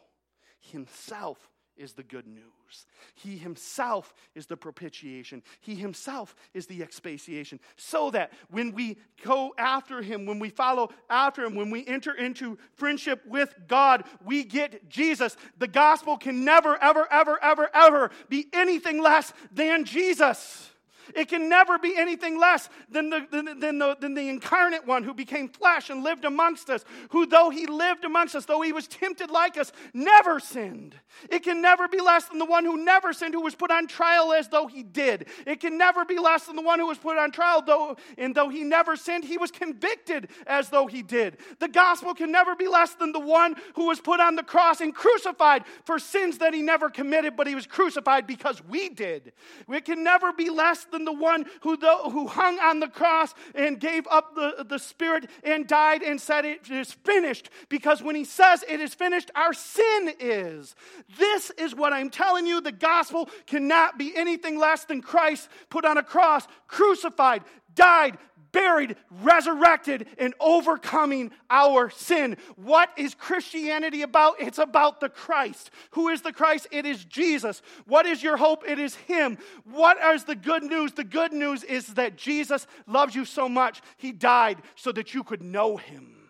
Himself 0.61 1.51
is 1.77 1.95
the 1.95 2.03
good 2.03 2.27
news. 2.27 2.87
He 3.15 3.37
himself 3.37 4.15
is 4.35 4.47
the 4.47 4.57
propitiation. 4.57 5.43
He 5.61 5.75
himself 5.75 6.35
is 6.53 6.67
the 6.67 6.83
expiation. 6.83 7.59
So 7.77 8.11
that 8.13 8.33
when 8.49 8.73
we 8.73 8.97
go 9.25 9.53
after 9.59 10.01
him, 10.01 10.27
when 10.27 10.39
we 10.39 10.51
follow 10.51 10.91
after 11.11 11.45
him, 11.45 11.55
when 11.55 11.71
we 11.71 11.87
enter 11.87 12.13
into 12.13 12.59
friendship 12.75 13.23
with 13.27 13.55
God, 13.67 14.05
we 14.25 14.45
get 14.45 14.89
Jesus. 14.89 15.37
The 15.59 15.69
gospel 15.69 16.17
can 16.17 16.45
never, 16.45 16.81
ever, 16.81 17.07
ever, 17.11 17.43
ever, 17.43 17.69
ever 17.75 18.11
be 18.29 18.47
anything 18.53 19.03
less 19.03 19.33
than 19.53 19.85
Jesus. 19.85 20.71
It 21.15 21.29
can 21.29 21.49
never 21.49 21.79
be 21.79 21.97
anything 21.97 22.39
less 22.39 22.69
than 22.89 23.11
the, 23.11 23.27
than, 23.31 23.61
than, 23.61 23.79
the, 23.79 23.97
than 24.01 24.15
the 24.15 24.29
incarnate 24.29 24.87
one 24.87 25.03
who 25.03 25.15
became 25.15 25.49
flesh 25.49 25.91
and 25.91 26.03
lived 26.03 26.25
amongst 26.25 26.71
us, 26.71 26.85
who, 27.11 27.27
though 27.27 27.51
he 27.51 27.67
lived 27.67 28.05
amongst 28.05 28.35
us, 28.35 28.45
though 28.45 28.63
he 28.63 28.73
was 28.73 28.87
tempted 28.87 29.31
like 29.31 29.57
us, 29.57 29.73
never 29.93 30.41
sinned. 30.41 30.95
It 31.29 31.43
can 31.43 31.61
never 31.61 31.89
be 31.89 32.01
less 32.01 32.27
than 32.27 32.39
the 32.39 32.45
one 32.45 32.65
who 32.65 32.85
never 32.85 33.13
sinned, 33.13 33.35
who 33.35 33.43
was 33.43 33.55
put 33.55 33.71
on 33.71 33.87
trial 33.87 34.33
as 34.33 34.49
though 34.49 34.67
he 34.67 34.83
did. 34.83 35.27
It 35.47 35.61
can 35.61 35.79
never 35.79 36.05
be 36.05 36.19
less 36.19 36.47
than 36.47 36.57
the 36.57 36.63
one 36.63 36.79
who 36.79 36.87
was 36.87 36.99
put 36.99 37.19
on 37.19 37.31
trial, 37.31 37.63
though, 37.63 37.97
and 38.19 38.35
though 38.35 38.49
he 38.49 38.65
never 38.65 38.97
sinned, 38.97 39.25
he 39.25 39.39
was 39.39 39.51
convicted 39.51 40.29
as 40.47 40.69
though 40.69 40.87
he 40.87 41.03
did. 41.03 41.39
The 41.59 41.69
gospel 41.69 42.15
can 42.15 42.33
never 42.33 42.55
be 42.57 42.69
less 42.69 42.95
than 42.95 43.13
the 43.13 43.21
one 43.21 43.57
who 43.75 43.87
was 43.87 44.01
put 44.01 44.21
on 44.21 44.37
the 44.37 44.43
cross 44.43 44.81
and 44.81 44.95
crucified 44.95 45.65
for 45.85 45.99
sins 45.99 46.39
that 46.39 46.55
he 46.55 46.63
never 46.63 46.91
committed, 46.91 47.37
but 47.37 47.47
he 47.47 47.55
was 47.55 47.67
crucified 47.67 48.27
because 48.27 48.63
we 48.65 48.89
did. 48.89 49.33
It 49.69 49.85
can 49.85 50.03
never 50.03 50.33
be 50.33 50.51
less 50.51 50.85
than 50.95 51.05
the 51.05 51.13
one 51.13 51.45
who, 51.61 51.77
the, 51.77 51.95
who 52.11 52.27
hung 52.27 52.59
on 52.59 52.81
the 52.81 52.89
cross 52.89 53.35
and 53.55 53.79
gave 53.79 54.07
up 54.11 54.35
the, 54.35 54.65
the 54.67 54.79
Spirit 54.79 55.29
and 55.43 55.67
died 55.67 56.03
and 56.03 56.21
said, 56.21 56.45
It 56.45 56.71
is 56.71 56.93
finished. 56.93 57.51
Because 57.69 58.03
when 58.03 58.15
he 58.15 58.25
says 58.25 58.65
it 58.69 58.81
is 58.81 58.95
finished, 58.95 59.31
our 59.35 59.53
sin 59.53 60.13
is. 60.19 60.75
This 61.19 61.51
is 61.59 61.75
what 61.75 61.93
I'm 61.93 62.11
telling 62.11 62.47
you. 62.47 62.61
The 62.61 62.73
gospel 62.73 63.29
cannot 63.47 63.99
be 63.99 64.17
anything 64.17 64.59
less 64.59 64.85
than 64.85 65.03
Christ 65.03 65.49
put 65.69 65.85
on 65.85 65.99
a 65.99 66.03
cross, 66.03 66.47
crucified, 66.69 67.43
died, 67.75 68.19
buried, 68.55 68.97
resurrected, 69.11 70.07
and 70.17 70.33
overcoming 70.41 71.33
our 71.51 71.91
sin. 71.91 72.39
What 72.57 72.89
is 72.97 73.15
Christianity 73.15 74.01
about? 74.01 74.37
It's 74.41 74.59
about 74.59 75.01
the 75.01 75.11
Christ. 75.11 75.71
Who 75.91 76.09
is 76.09 76.23
the 76.23 76.33
Christ? 76.33 76.69
It 76.71 76.87
is 76.87 77.05
Jesus. 77.05 77.61
What 77.87 78.07
is 78.07 78.23
your 78.23 78.39
hope? 78.39 78.63
It 78.67 78.79
is 78.79 78.95
Him. 78.95 79.37
What 79.65 79.99
is 80.15 80.25
the 80.25 80.37
good 80.37 80.63
news? 80.63 80.93
The 80.93 81.05
good 81.05 81.33
news 81.33 81.65
is 81.65 81.89
that 81.95 82.17
Jesus 82.17 82.67
loves 82.87 83.15
you 83.15 83.25
so 83.25 83.49
much, 83.49 83.83
He 83.97 84.13
died 84.13 84.63
so 84.77 84.93
that 84.93 85.13
you 85.13 85.25
could 85.25 85.43
know 85.43 85.77
Him 85.77 86.24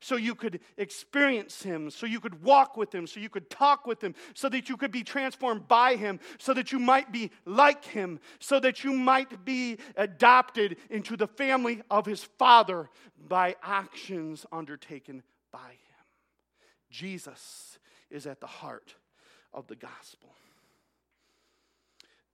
so 0.00 0.16
you 0.16 0.34
could 0.34 0.60
experience 0.76 1.62
Him, 1.62 1.90
so 1.90 2.06
you 2.06 2.20
could 2.20 2.42
walk 2.42 2.76
with 2.76 2.94
Him, 2.94 3.06
so 3.06 3.20
you 3.20 3.28
could 3.28 3.50
talk 3.50 3.86
with 3.86 4.02
Him, 4.02 4.14
so 4.34 4.48
that 4.48 4.68
you 4.68 4.76
could 4.76 4.92
be 4.92 5.02
transformed 5.02 5.68
by 5.68 5.96
Him, 5.96 6.20
so 6.38 6.54
that 6.54 6.72
you 6.72 6.78
might 6.78 7.12
be 7.12 7.30
like 7.44 7.84
Him, 7.84 8.20
so 8.38 8.60
that 8.60 8.84
you 8.84 8.92
might 8.92 9.44
be 9.44 9.78
adopted 9.96 10.76
into 10.90 11.16
the 11.16 11.26
family 11.26 11.82
of 11.90 12.06
His 12.06 12.22
Father 12.22 12.90
by 13.28 13.56
actions 13.62 14.46
undertaken 14.52 15.22
by 15.52 15.70
Him. 15.70 16.06
Jesus 16.90 17.78
is 18.10 18.26
at 18.26 18.40
the 18.40 18.46
heart 18.46 18.94
of 19.52 19.66
the 19.66 19.76
gospel. 19.76 20.30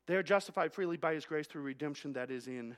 They 0.06 0.16
are 0.16 0.22
justified 0.22 0.72
freely 0.72 0.96
by 0.96 1.14
His 1.14 1.24
grace 1.24 1.46
through 1.46 1.62
redemption 1.62 2.14
that 2.14 2.30
is 2.30 2.48
in 2.48 2.76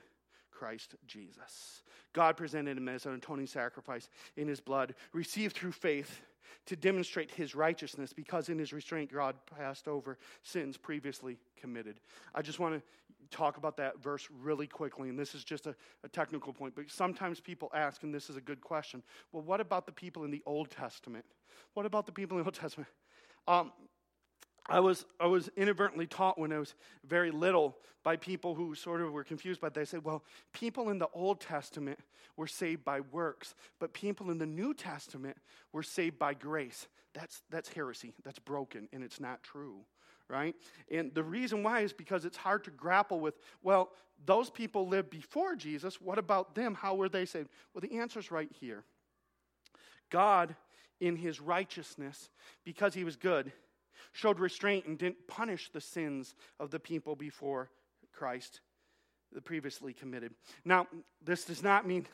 Christ 0.55 0.95
Jesus. 1.05 1.83
God 2.13 2.37
presented 2.37 2.77
him 2.77 2.87
as 2.87 3.05
an 3.05 3.13
atoning 3.13 3.47
sacrifice 3.47 4.09
in 4.37 4.47
his 4.47 4.59
blood, 4.59 4.95
received 5.13 5.55
through 5.55 5.73
faith 5.73 6.21
to 6.65 6.75
demonstrate 6.75 7.29
his 7.31 7.53
righteousness 7.55 8.13
because 8.13 8.49
in 8.49 8.57
his 8.57 8.73
restraint 8.73 9.13
God 9.13 9.35
passed 9.57 9.87
over 9.87 10.17
sins 10.41 10.77
previously 10.77 11.37
committed. 11.59 11.99
I 12.33 12.41
just 12.41 12.59
want 12.59 12.75
to 12.75 12.81
talk 13.29 13.57
about 13.57 13.77
that 13.77 14.01
verse 14.01 14.27
really 14.41 14.67
quickly, 14.67 15.09
and 15.09 15.17
this 15.17 15.35
is 15.35 15.43
just 15.43 15.67
a, 15.67 15.75
a, 16.03 16.09
technical 16.09 16.53
point, 16.53 16.75
but 16.75 16.89
sometimes 16.89 17.39
people 17.39 17.71
ask, 17.73 18.03
and 18.03 18.13
this 18.13 18.29
is 18.29 18.37
a 18.37 18.41
good 18.41 18.61
question 18.61 19.01
well, 19.31 19.43
what 19.43 19.59
about 19.59 19.85
the 19.85 19.91
people 19.91 20.23
in 20.23 20.31
the 20.31 20.41
Old 20.45 20.69
Testament? 20.69 21.25
What 21.73 21.85
about 21.85 22.05
the 22.05 22.11
people 22.11 22.37
in 22.37 22.43
the 22.43 22.47
Old 22.47 22.55
Testament? 22.55 22.89
Um, 23.47 23.71
I 24.67 24.79
was, 24.79 25.05
I 25.19 25.27
was 25.27 25.49
inadvertently 25.55 26.07
taught 26.07 26.39
when 26.39 26.51
I 26.51 26.57
was 26.57 26.73
very 27.05 27.31
little 27.31 27.77
by 28.03 28.15
people 28.15 28.55
who 28.55 28.73
sort 28.75 29.01
of 29.01 29.11
were 29.11 29.23
confused 29.23 29.61
by. 29.61 29.69
They 29.69 29.85
said, 29.85 30.03
well, 30.03 30.23
people 30.53 30.89
in 30.89 30.97
the 30.97 31.07
Old 31.13 31.39
Testament 31.39 31.99
were 32.35 32.47
saved 32.47 32.83
by 32.83 32.99
works, 32.99 33.55
but 33.79 33.93
people 33.93 34.31
in 34.31 34.37
the 34.37 34.45
New 34.45 34.73
Testament 34.73 35.37
were 35.71 35.83
saved 35.83 36.17
by 36.17 36.33
grace. 36.33 36.87
That's, 37.13 37.43
that's 37.49 37.69
heresy. 37.69 38.13
That's 38.23 38.39
broken, 38.39 38.89
and 38.91 39.03
it's 39.03 39.19
not 39.19 39.43
true, 39.43 39.77
right? 40.29 40.55
And 40.91 41.13
the 41.13 41.23
reason 41.23 41.63
why 41.63 41.81
is 41.81 41.93
because 41.93 42.25
it's 42.25 42.37
hard 42.37 42.63
to 42.65 42.71
grapple 42.71 43.19
with, 43.19 43.35
well, 43.63 43.91
those 44.25 44.49
people 44.49 44.87
lived 44.87 45.09
before 45.09 45.55
Jesus. 45.55 46.01
What 46.01 46.17
about 46.17 46.55
them? 46.55 46.73
How 46.73 46.95
were 46.95 47.09
they 47.09 47.25
saved? 47.25 47.49
Well, 47.73 47.81
the 47.81 47.99
answer's 47.99 48.31
right 48.31 48.49
here. 48.59 48.83
God, 50.09 50.55
in 50.99 51.15
his 51.15 51.39
righteousness, 51.39 52.29
because 52.63 52.93
he 52.93 53.03
was 53.03 53.15
good, 53.15 53.51
showed 54.11 54.39
restraint 54.39 54.85
and 54.85 54.97
didn't 54.97 55.27
punish 55.27 55.71
the 55.71 55.81
sins 55.81 56.35
of 56.59 56.71
the 56.71 56.79
people 56.79 57.15
before 57.15 57.69
Christ, 58.13 58.61
the 59.35 59.41
previously 59.41 59.93
committed. 59.93 60.33
Now, 60.63 60.87
this 61.23 61.45
does 61.45 61.61
not 61.61 61.85
mean 61.85 62.07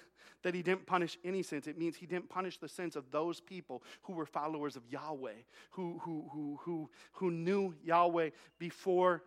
that 0.44 0.56
he 0.56 0.62
didn't 0.62 0.86
punish 0.86 1.18
any 1.24 1.44
sins. 1.44 1.68
It 1.68 1.78
means 1.78 1.96
he 1.96 2.06
didn't 2.06 2.30
punish 2.30 2.58
the 2.58 2.68
sins 2.68 2.96
of 2.96 3.12
those 3.12 3.40
people 3.40 3.84
who 4.04 4.14
were 4.14 4.26
followers 4.26 4.76
of 4.76 4.84
Yahweh, 4.90 5.34
who, 5.72 6.00
who, 6.04 6.26
who, 6.32 6.60
who, 6.64 6.90
who 7.14 7.32
knew 7.32 7.76
Yahweh 7.84 8.32
before, 8.58 9.24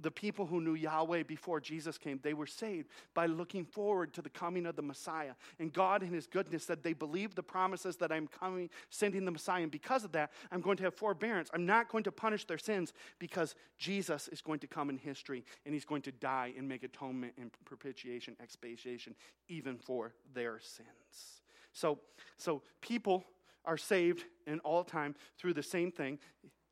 the 0.00 0.10
people 0.10 0.46
who 0.46 0.60
knew 0.60 0.74
Yahweh 0.74 1.22
before 1.24 1.60
Jesus 1.60 1.98
came. 1.98 2.18
They 2.22 2.34
were 2.34 2.46
saved 2.46 2.88
by 3.14 3.26
looking 3.26 3.64
forward 3.64 4.14
to 4.14 4.22
the 4.22 4.30
coming 4.30 4.66
of 4.66 4.74
the 4.74 4.82
Messiah. 4.82 5.32
And 5.58 5.72
God, 5.72 6.02
in 6.02 6.12
his 6.12 6.26
goodness, 6.26 6.64
said 6.64 6.82
they 6.82 6.94
believed 6.94 7.36
the 7.36 7.42
promises 7.42 7.96
that 7.96 8.10
I'm 8.10 8.26
coming, 8.26 8.70
sending 8.90 9.24
the 9.24 9.30
Messiah. 9.30 9.62
And 9.62 9.70
because 9.70 10.04
of 10.04 10.12
that, 10.12 10.32
I'm 10.50 10.60
going 10.60 10.78
to 10.78 10.84
have 10.84 10.94
forbearance. 10.94 11.50
I'm 11.52 11.66
not 11.66 11.90
going 11.90 12.04
to 12.04 12.12
punish 12.12 12.46
their 12.46 12.58
sins 12.58 12.92
because 13.18 13.54
Jesus 13.78 14.28
is 14.28 14.40
going 14.40 14.60
to 14.60 14.66
come 14.66 14.88
in 14.90 14.96
history 14.96 15.44
and 15.64 15.74
he's 15.74 15.84
going 15.84 16.02
to 16.02 16.12
die 16.12 16.54
and 16.56 16.66
make 16.66 16.82
atonement 16.82 17.34
and 17.38 17.50
propitiation, 17.64 18.36
expiation, 18.40 19.14
even 19.48 19.76
for 19.76 20.14
their 20.34 20.46
their 20.46 20.60
sins. 20.60 21.42
So, 21.72 21.98
so 22.36 22.62
people 22.80 23.24
are 23.64 23.76
saved 23.76 24.24
in 24.46 24.60
all 24.60 24.84
time 24.84 25.14
through 25.38 25.54
the 25.54 25.62
same 25.62 25.90
thing 25.90 26.18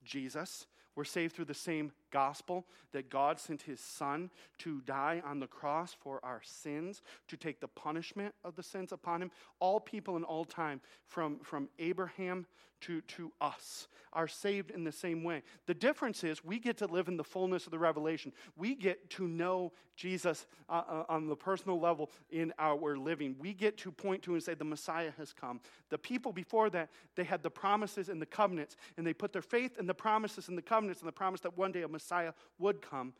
Jesus. 0.04 0.66
We're 0.94 1.04
saved 1.04 1.34
through 1.34 1.46
the 1.46 1.54
same 1.54 1.92
gospel 2.14 2.64
that 2.92 3.10
God 3.10 3.40
sent 3.40 3.62
his 3.62 3.80
son 3.80 4.30
to 4.58 4.80
die 4.82 5.20
on 5.26 5.40
the 5.40 5.48
cross 5.48 5.96
for 5.98 6.20
our 6.24 6.40
sins, 6.44 7.02
to 7.26 7.36
take 7.36 7.60
the 7.60 7.68
punishment 7.68 8.32
of 8.44 8.54
the 8.54 8.62
sins 8.62 8.92
upon 8.92 9.20
him. 9.20 9.32
All 9.58 9.80
people 9.80 10.16
in 10.16 10.22
all 10.22 10.44
time, 10.44 10.80
from, 11.08 11.40
from 11.40 11.68
Abraham 11.80 12.46
to, 12.82 13.00
to 13.00 13.32
us, 13.40 13.88
are 14.12 14.28
saved 14.28 14.70
in 14.70 14.84
the 14.84 14.92
same 14.92 15.24
way. 15.24 15.42
The 15.66 15.74
difference 15.74 16.22
is 16.22 16.44
we 16.44 16.60
get 16.60 16.76
to 16.78 16.86
live 16.86 17.08
in 17.08 17.16
the 17.16 17.24
fullness 17.24 17.64
of 17.66 17.72
the 17.72 17.78
revelation. 17.78 18.32
We 18.56 18.76
get 18.76 19.10
to 19.10 19.26
know 19.26 19.72
Jesus 19.96 20.46
uh, 20.68 20.82
uh, 20.88 21.04
on 21.08 21.26
the 21.26 21.36
personal 21.36 21.80
level 21.80 22.10
in 22.30 22.52
our 22.58 22.96
living. 22.96 23.36
We 23.38 23.54
get 23.54 23.76
to 23.78 23.90
point 23.90 24.22
to 24.24 24.34
and 24.34 24.42
say, 24.42 24.54
the 24.54 24.64
Messiah 24.64 25.12
has 25.18 25.32
come. 25.32 25.60
The 25.88 25.98
people 25.98 26.32
before 26.32 26.70
that, 26.70 26.90
they 27.16 27.24
had 27.24 27.42
the 27.42 27.50
promises 27.50 28.08
and 28.08 28.20
the 28.20 28.26
covenants, 28.26 28.76
and 28.96 29.06
they 29.06 29.14
put 29.14 29.32
their 29.32 29.42
faith 29.42 29.78
in 29.78 29.86
the 29.86 29.94
promises 29.94 30.48
and 30.48 30.58
the 30.58 30.62
covenants 30.62 31.00
and 31.00 31.08
the 31.08 31.12
promise 31.12 31.40
that 31.40 31.56
one 31.56 31.72
day 31.72 31.82
a 31.82 31.88
Messiah 31.88 32.03
Messiah 32.04 32.32
would 32.58 32.82
come. 32.82 33.14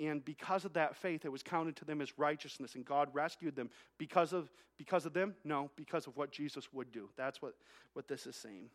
And 0.00 0.24
because 0.24 0.64
of 0.64 0.74
that 0.74 0.96
faith, 0.96 1.24
it 1.24 1.32
was 1.32 1.42
counted 1.42 1.76
to 1.76 1.84
them 1.84 2.00
as 2.00 2.18
righteousness, 2.18 2.74
and 2.76 2.84
God 2.84 3.08
rescued 3.12 3.56
them. 3.56 3.70
Because 3.96 4.32
of, 4.32 4.48
because 4.76 5.06
of 5.06 5.12
them? 5.12 5.34
No, 5.44 5.70
because 5.76 6.06
of 6.06 6.16
what 6.16 6.30
Jesus 6.30 6.72
would 6.72 6.92
do. 6.92 7.08
That's 7.16 7.42
what, 7.42 7.54
what 7.94 8.06
this 8.06 8.26
is 8.26 8.36
saying. 8.36 8.70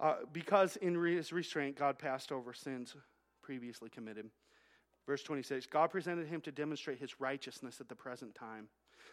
Uh, 0.00 0.14
because 0.32 0.76
in 0.76 0.94
his 0.94 1.32
restraint, 1.32 1.76
God 1.76 1.98
passed 1.98 2.32
over 2.32 2.52
sins 2.54 2.96
previously 3.42 3.90
committed. 3.90 4.30
Verse 5.06 5.22
26 5.22 5.66
God 5.66 5.90
presented 5.90 6.26
him 6.26 6.40
to 6.40 6.50
demonstrate 6.50 6.98
his 6.98 7.20
righteousness 7.20 7.78
at 7.78 7.88
the 7.88 7.94
present 7.94 8.34
time, 8.34 8.68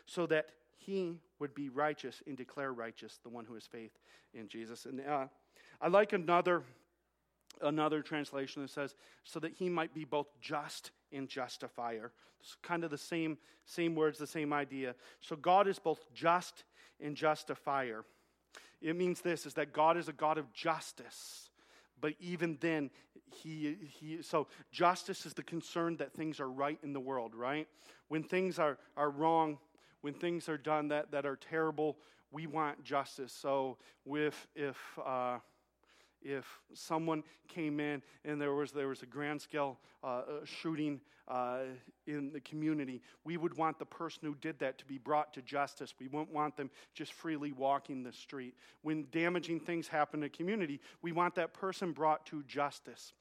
so 0.05 0.25
that 0.27 0.51
he 0.77 1.17
would 1.39 1.53
be 1.53 1.69
righteous 1.69 2.23
and 2.25 2.37
declare 2.37 2.71
righteous 2.71 3.19
the 3.23 3.29
one 3.29 3.43
who 3.43 3.53
has 3.55 3.67
faith 3.67 3.91
in 4.33 4.47
Jesus. 4.47 4.85
And 4.85 5.01
uh, 5.01 5.25
I 5.81 5.89
like 5.89 6.13
another 6.13 6.63
another 7.61 8.01
translation 8.01 8.61
that 8.61 8.71
says, 8.71 8.95
so 9.23 9.39
that 9.39 9.53
he 9.53 9.69
might 9.69 9.93
be 9.93 10.05
both 10.05 10.27
just 10.41 10.91
and 11.11 11.27
justifier. 11.27 12.11
It's 12.39 12.55
kind 12.63 12.83
of 12.83 12.89
the 12.89 12.97
same, 12.97 13.37
same 13.65 13.95
words, 13.95 14.17
the 14.17 14.27
same 14.27 14.53
idea. 14.53 14.95
So 15.19 15.35
God 15.35 15.67
is 15.67 15.79
both 15.79 15.99
just 16.13 16.63
and 16.99 17.15
justifier. 17.15 18.03
It 18.81 18.95
means 18.95 19.21
this 19.21 19.45
is 19.45 19.53
that 19.55 19.73
God 19.73 19.97
is 19.97 20.07
a 20.07 20.13
God 20.13 20.37
of 20.37 20.51
justice. 20.53 21.49
But 21.99 22.13
even 22.19 22.57
then, 22.59 22.89
he, 23.31 23.77
he 23.99 24.23
so 24.23 24.47
justice 24.71 25.25
is 25.25 25.33
the 25.33 25.43
concern 25.43 25.97
that 25.97 26.13
things 26.13 26.39
are 26.39 26.49
right 26.49 26.79
in 26.81 26.93
the 26.93 26.99
world, 26.99 27.35
right? 27.35 27.67
When 28.07 28.23
things 28.23 28.57
are, 28.57 28.79
are 28.97 29.11
wrong, 29.11 29.59
when 30.01 30.15
things 30.15 30.49
are 30.49 30.57
done 30.57 30.87
that, 30.87 31.11
that 31.11 31.27
are 31.27 31.35
terrible, 31.35 31.97
we 32.31 32.47
want 32.47 32.83
justice. 32.83 33.31
So 33.31 33.77
if 34.05 34.47
if 34.55 34.77
uh, 35.05 35.37
if 36.21 36.45
someone 36.73 37.23
came 37.47 37.79
in 37.79 38.01
and 38.25 38.41
there 38.41 38.53
was, 38.53 38.71
there 38.71 38.87
was 38.87 39.01
a 39.01 39.05
grand 39.05 39.41
scale 39.41 39.77
uh, 40.03 40.07
uh, 40.07 40.21
shooting 40.43 41.01
uh, 41.27 41.59
in 42.07 42.31
the 42.31 42.39
community, 42.41 43.01
we 43.23 43.37
would 43.37 43.55
want 43.55 43.79
the 43.79 43.85
person 43.85 44.21
who 44.23 44.35
did 44.41 44.59
that 44.59 44.77
to 44.77 44.85
be 44.85 44.97
brought 44.97 45.33
to 45.33 45.41
justice. 45.41 45.93
We 45.99 46.07
wouldn't 46.07 46.33
want 46.33 46.57
them 46.57 46.69
just 46.93 47.13
freely 47.13 47.51
walking 47.51 48.03
the 48.03 48.11
street. 48.11 48.55
When 48.81 49.05
damaging 49.11 49.59
things 49.59 49.87
happen 49.87 50.21
in 50.21 50.25
a 50.25 50.29
community, 50.29 50.79
we 51.01 51.11
want 51.11 51.35
that 51.35 51.53
person 51.53 51.91
brought 51.91 52.25
to 52.27 52.43
justice. 52.43 53.13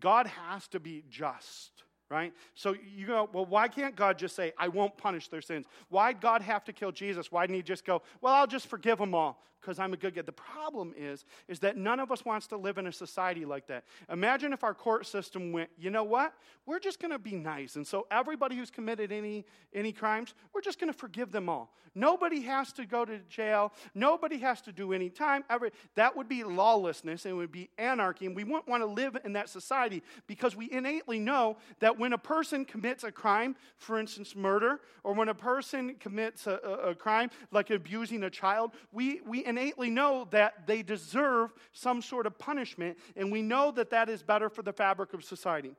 God 0.00 0.26
has 0.26 0.68
to 0.68 0.80
be 0.80 1.02
just. 1.10 1.82
right? 2.10 2.32
So 2.54 2.74
you 2.96 3.06
go, 3.06 3.28
well, 3.32 3.46
why 3.46 3.68
can't 3.68 3.94
God 3.94 4.18
just 4.18 4.34
say, 4.34 4.52
I 4.58 4.68
won't 4.68 4.96
punish 4.96 5.28
their 5.28 5.42
sins? 5.42 5.66
Why'd 5.88 6.20
God 6.20 6.42
have 6.42 6.64
to 6.64 6.72
kill 6.72 6.92
Jesus? 6.92 7.30
Why 7.30 7.46
didn't 7.46 7.56
he 7.56 7.62
just 7.62 7.84
go, 7.84 8.02
well, 8.20 8.34
I'll 8.34 8.46
just 8.46 8.66
forgive 8.66 8.98
them 8.98 9.14
all 9.14 9.42
because 9.60 9.78
I'm 9.78 9.92
a 9.92 9.96
good 9.96 10.14
guy? 10.14 10.22
The 10.22 10.32
problem 10.32 10.94
is, 10.96 11.24
is 11.48 11.60
that 11.60 11.76
none 11.76 12.00
of 12.00 12.10
us 12.10 12.24
wants 12.24 12.46
to 12.48 12.56
live 12.56 12.78
in 12.78 12.86
a 12.86 12.92
society 12.92 13.44
like 13.44 13.66
that. 13.68 13.84
Imagine 14.10 14.52
if 14.52 14.64
our 14.64 14.74
court 14.74 15.06
system 15.06 15.52
went, 15.52 15.70
you 15.78 15.90
know 15.90 16.04
what? 16.04 16.34
We're 16.66 16.80
just 16.80 17.00
going 17.00 17.12
to 17.12 17.18
be 17.18 17.32
nice. 17.32 17.76
And 17.76 17.86
so 17.86 18.06
everybody 18.10 18.56
who's 18.56 18.70
committed 18.70 19.12
any, 19.12 19.44
any 19.74 19.92
crimes, 19.92 20.34
we're 20.52 20.60
just 20.60 20.78
going 20.78 20.92
to 20.92 20.98
forgive 20.98 21.32
them 21.32 21.48
all. 21.48 21.72
Nobody 21.94 22.42
has 22.42 22.72
to 22.74 22.86
go 22.86 23.04
to 23.04 23.18
jail. 23.28 23.72
Nobody 23.94 24.38
has 24.38 24.60
to 24.62 24.72
do 24.72 24.92
any 24.92 25.10
time. 25.10 25.44
Every, 25.50 25.72
that 25.96 26.16
would 26.16 26.28
be 26.28 26.44
lawlessness 26.44 27.24
and 27.24 27.32
it 27.32 27.36
would 27.36 27.50
be 27.50 27.70
anarchy. 27.76 28.26
And 28.26 28.36
we 28.36 28.44
wouldn't 28.44 28.68
want 28.68 28.82
to 28.82 28.86
live 28.86 29.16
in 29.24 29.32
that 29.32 29.48
society 29.48 30.02
because 30.26 30.54
we 30.54 30.70
innately 30.70 31.18
know 31.18 31.56
that 31.80 31.98
when 31.98 32.12
a 32.12 32.18
person 32.18 32.64
commits 32.64 33.02
a 33.04 33.10
crime, 33.10 33.56
for 33.76 33.98
instance, 33.98 34.36
murder, 34.36 34.80
or 35.02 35.12
when 35.14 35.28
a 35.28 35.34
person 35.34 35.96
commits 35.98 36.46
a, 36.46 36.60
a, 36.64 36.90
a 36.90 36.94
crime 36.94 37.30
like 37.50 37.70
abusing 37.70 38.22
a 38.22 38.30
child, 38.30 38.72
we, 38.92 39.20
we 39.26 39.44
innately 39.48 39.88
know 39.88 40.28
that 40.30 40.66
they 40.66 40.82
deserve 40.82 41.52
some 41.72 42.02
sort 42.02 42.26
of 42.26 42.38
punishment, 42.38 42.98
and 43.16 43.32
we 43.32 43.42
know 43.42 43.70
that 43.72 43.90
that 43.90 44.08
is 44.08 44.22
better 44.22 44.50
for 44.50 44.62
the 44.62 44.72
fabric 44.72 45.14
of 45.14 45.24
society. 45.24 45.74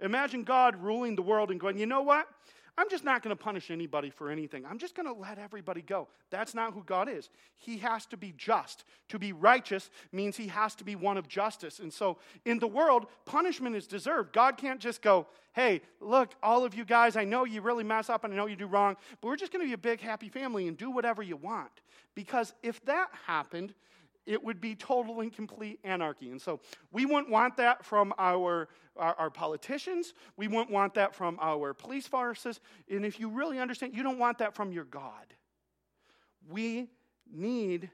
Imagine 0.00 0.44
God 0.44 0.76
ruling 0.76 1.16
the 1.16 1.22
world 1.22 1.50
and 1.50 1.58
going, 1.58 1.78
you 1.78 1.86
know 1.86 2.02
what? 2.02 2.28
I'm 2.76 2.90
just 2.90 3.04
not 3.04 3.22
going 3.22 3.36
to 3.36 3.40
punish 3.40 3.70
anybody 3.70 4.10
for 4.10 4.30
anything. 4.30 4.66
I'm 4.66 4.78
just 4.78 4.96
going 4.96 5.06
to 5.06 5.12
let 5.12 5.38
everybody 5.38 5.80
go. 5.80 6.08
That's 6.30 6.54
not 6.54 6.74
who 6.74 6.82
God 6.82 7.08
is. 7.08 7.30
He 7.56 7.78
has 7.78 8.04
to 8.06 8.16
be 8.16 8.34
just. 8.36 8.84
To 9.10 9.18
be 9.18 9.32
righteous 9.32 9.90
means 10.10 10.36
he 10.36 10.48
has 10.48 10.74
to 10.76 10.84
be 10.84 10.96
one 10.96 11.16
of 11.16 11.28
justice. 11.28 11.78
And 11.78 11.92
so 11.92 12.18
in 12.44 12.58
the 12.58 12.66
world, 12.66 13.06
punishment 13.26 13.76
is 13.76 13.86
deserved. 13.86 14.32
God 14.32 14.56
can't 14.56 14.80
just 14.80 15.02
go, 15.02 15.28
hey, 15.52 15.82
look, 16.00 16.34
all 16.42 16.64
of 16.64 16.74
you 16.74 16.84
guys, 16.84 17.16
I 17.16 17.24
know 17.24 17.44
you 17.44 17.60
really 17.60 17.84
mess 17.84 18.10
up 18.10 18.24
and 18.24 18.32
I 18.32 18.36
know 18.36 18.46
you 18.46 18.56
do 18.56 18.66
wrong, 18.66 18.96
but 19.20 19.28
we're 19.28 19.36
just 19.36 19.52
going 19.52 19.64
to 19.64 19.68
be 19.68 19.74
a 19.74 19.78
big, 19.78 20.00
happy 20.00 20.28
family 20.28 20.66
and 20.66 20.76
do 20.76 20.90
whatever 20.90 21.22
you 21.22 21.36
want. 21.36 21.70
Because 22.16 22.54
if 22.62 22.84
that 22.86 23.08
happened, 23.26 23.72
it 24.26 24.42
would 24.42 24.60
be 24.60 24.74
total 24.74 25.20
and 25.20 25.32
complete 25.32 25.78
anarchy. 25.84 26.30
And 26.30 26.40
so 26.40 26.60
we 26.90 27.06
wouldn't 27.06 27.30
want 27.30 27.56
that 27.58 27.84
from 27.84 28.14
our, 28.18 28.68
our, 28.96 29.14
our, 29.14 29.30
politicians. 29.30 30.14
We 30.36 30.48
wouldn't 30.48 30.70
want 30.70 30.94
that 30.94 31.14
from 31.14 31.38
our 31.40 31.74
police 31.74 32.06
forces. 32.06 32.60
And 32.90 33.04
if 33.04 33.20
you 33.20 33.28
really 33.28 33.58
understand, 33.58 33.94
you 33.94 34.02
don't 34.02 34.18
want 34.18 34.38
that 34.38 34.54
from 34.54 34.72
your 34.72 34.84
God. 34.84 35.34
We 36.48 36.90
need 37.32 37.90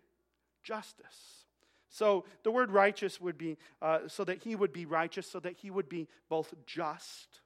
justice. 0.63 1.45
So 1.89 2.25
the 2.45 2.53
word 2.53 2.71
righteous 2.71 3.21
would 3.21 3.37
be 3.37 3.59
uh, 3.83 4.01
so 4.07 4.23
that 4.25 4.43
he 4.43 4.55
would 4.55 4.73
be 4.73 4.87
righteous, 4.87 5.27
so 5.27 5.41
that 5.41 5.57
he 5.57 5.71
would 5.71 5.89
be 5.89 6.07
both 6.29 6.55
just. 6.65 7.41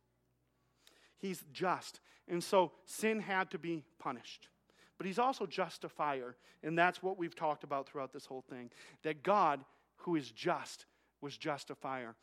He's 1.17 1.43
just. 1.53 2.01
And 2.29 2.45
so 2.45 2.73
sin 2.85 3.21
had 3.21 3.51
to 3.53 3.59
be 3.59 3.85
punished 3.99 4.49
but 4.97 5.07
he's 5.07 5.19
also 5.19 5.47
justifier. 5.47 6.37
And 6.63 6.79
that's 6.79 7.03
what 7.03 7.19
we've 7.19 7.35
talked 7.35 7.65
about 7.65 7.89
throughout 7.89 8.13
this 8.13 8.27
whole 8.27 8.45
thing 8.49 8.71
that 9.03 9.23
God, 9.23 9.65
who 9.99 10.17
is 10.17 10.31
just, 10.31 10.87
was 11.21 11.37
justifier. 11.37 12.15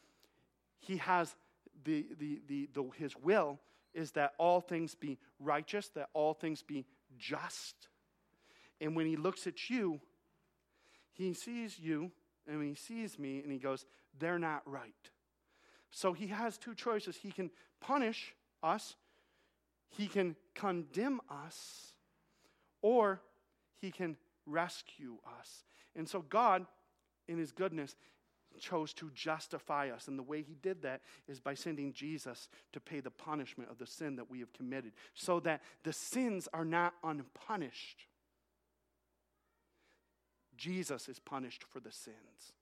He 0.80 0.98
has 0.98 1.36
the, 1.84 2.06
the, 2.20 2.42
the, 2.48 2.70
the, 2.74 2.90
his 2.98 3.16
will 3.18 3.60
is 3.94 4.12
that 4.12 4.34
all 4.38 4.62
things 4.62 4.96
be 4.96 5.18
righteous, 5.40 5.90
that 5.96 6.10
all 6.14 6.34
things 6.34 6.64
be 6.64 6.86
just. 7.18 7.76
And 8.80 8.96
when 8.96 9.06
he 9.06 9.16
looks 9.16 9.48
at 9.48 9.70
you, 9.70 10.00
he 11.14 11.34
sees 11.34 11.78
you, 11.78 12.12
and 12.48 12.64
he 12.64 12.74
sees 12.74 13.20
me, 13.20 13.40
and 13.40 13.52
he 13.52 13.60
goes, 13.60 13.86
they're 14.18 14.40
not 14.40 14.62
right. 14.66 14.94
So 15.92 16.14
he 16.14 16.28
has 16.28 16.58
two 16.58 16.74
choices. 16.74 17.18
He 17.18 17.32
can 17.32 17.52
punish 17.82 18.34
us, 18.64 18.96
he 19.90 20.08
can 20.08 20.36
condemn 20.56 21.20
us, 21.30 21.91
or 22.82 23.22
he 23.80 23.92
can 23.92 24.18
rescue 24.46 25.18
us. 25.40 25.64
And 25.96 26.08
so 26.08 26.22
God, 26.22 26.66
in 27.28 27.38
his 27.38 27.52
goodness, 27.52 27.96
chose 28.60 28.94
to 28.94 29.10
justify 29.14 29.90
us. 29.90 30.08
And 30.08 30.20
the 30.20 30.24
way 30.24 30.42
he 30.42 30.56
did 30.62 30.82
that 30.82 31.02
is 31.28 31.40
by 31.40 31.54
sending 31.54 31.94
Jesus 31.94 32.50
to 32.74 32.80
pay 32.80 33.00
the 33.00 33.12
punishment 33.12 33.72
of 33.72 33.78
the 33.78 33.88
sin 33.88 34.18
that 34.18 34.30
we 34.30 34.40
have 34.40 34.52
committed, 34.54 34.92
so 35.14 35.40
that 35.42 35.62
the 35.84 35.94
sins 35.94 36.50
are 36.54 36.66
not 36.66 36.94
unpunished. 37.04 38.06
Jesus 40.58 41.08
is 41.08 41.20
punished 41.20 41.64
for 41.64 41.80
the 41.80 41.92
sins. 41.92 42.54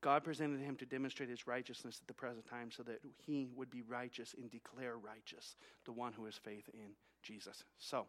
God 0.00 0.22
presented 0.22 0.60
him 0.60 0.76
to 0.76 0.86
demonstrate 0.86 1.28
his 1.28 1.46
righteousness 1.46 1.98
at 2.00 2.06
the 2.06 2.14
present 2.14 2.48
time 2.48 2.70
so 2.70 2.82
that 2.84 3.00
he 3.26 3.48
would 3.56 3.70
be 3.70 3.82
righteous 3.82 4.34
and 4.40 4.50
declare 4.50 4.96
righteous 4.96 5.56
the 5.84 5.92
one 5.92 6.12
who 6.12 6.24
has 6.26 6.36
faith 6.36 6.68
in 6.72 6.90
Jesus. 7.22 7.64
So, 7.78 8.06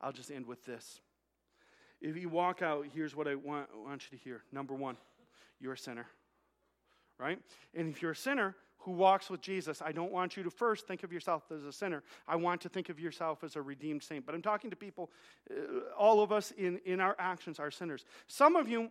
I'll 0.00 0.12
just 0.12 0.30
end 0.30 0.46
with 0.46 0.64
this. 0.64 1.00
If 2.00 2.16
you 2.16 2.28
walk 2.28 2.62
out, 2.62 2.86
here's 2.92 3.14
what 3.14 3.28
I 3.28 3.36
want, 3.36 3.68
want 3.76 4.02
you 4.10 4.18
to 4.18 4.24
hear. 4.24 4.42
Number 4.50 4.74
one, 4.74 4.96
you're 5.60 5.74
a 5.74 5.78
sinner, 5.78 6.06
right? 7.18 7.38
And 7.74 7.88
if 7.88 8.02
you're 8.02 8.12
a 8.12 8.16
sinner 8.16 8.56
who 8.78 8.90
walks 8.90 9.30
with 9.30 9.40
Jesus, 9.40 9.80
I 9.80 9.92
don't 9.92 10.10
want 10.10 10.36
you 10.36 10.42
to 10.42 10.50
first 10.50 10.88
think 10.88 11.04
of 11.04 11.12
yourself 11.12 11.44
as 11.54 11.64
a 11.64 11.72
sinner. 11.72 12.02
I 12.26 12.34
want 12.34 12.62
to 12.62 12.68
think 12.68 12.88
of 12.88 12.98
yourself 12.98 13.44
as 13.44 13.54
a 13.54 13.62
redeemed 13.62 14.02
saint. 14.02 14.26
But 14.26 14.34
I'm 14.34 14.42
talking 14.42 14.70
to 14.70 14.76
people, 14.76 15.10
uh, 15.48 15.94
all 15.96 16.20
of 16.20 16.32
us 16.32 16.50
in, 16.58 16.80
in 16.84 16.98
our 16.98 17.14
actions 17.18 17.60
are 17.60 17.70
sinners. 17.70 18.04
Some 18.26 18.56
of 18.56 18.68
you, 18.68 18.90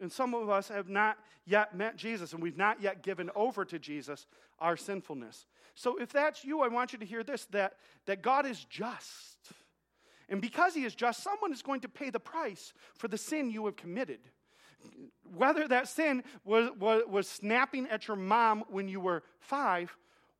and 0.00 0.10
some 0.10 0.34
of 0.34 0.48
us 0.48 0.68
have 0.68 0.88
not 0.88 1.18
yet 1.46 1.76
met 1.76 1.96
Jesus 1.96 2.32
and 2.32 2.42
we've 2.42 2.56
not 2.56 2.82
yet 2.82 3.02
given 3.02 3.30
over 3.34 3.64
to 3.64 3.78
Jesus 3.78 4.26
our 4.58 4.76
sinfulness. 4.76 5.46
So 5.74 5.96
if 5.96 6.12
that's 6.12 6.44
you, 6.44 6.60
I 6.60 6.68
want 6.68 6.92
you 6.92 6.98
to 6.98 7.06
hear 7.06 7.22
this 7.22 7.46
that, 7.46 7.74
that 8.06 8.22
God 8.22 8.46
is 8.46 8.64
just. 8.64 9.38
And 10.28 10.40
because 10.40 10.74
He 10.74 10.84
is 10.84 10.94
just, 10.94 11.22
someone 11.22 11.52
is 11.52 11.62
going 11.62 11.80
to 11.80 11.88
pay 11.88 12.10
the 12.10 12.20
price 12.20 12.72
for 12.94 13.08
the 13.08 13.18
sin 13.18 13.50
you 13.50 13.66
have 13.66 13.76
committed. 13.76 14.20
Whether 15.34 15.68
that 15.68 15.88
sin 15.88 16.22
was, 16.44 16.70
was, 16.78 17.02
was 17.08 17.28
snapping 17.28 17.86
at 17.88 18.08
your 18.08 18.16
mom 18.16 18.64
when 18.68 18.88
you 18.88 19.00
were 19.00 19.22
five 19.40 19.94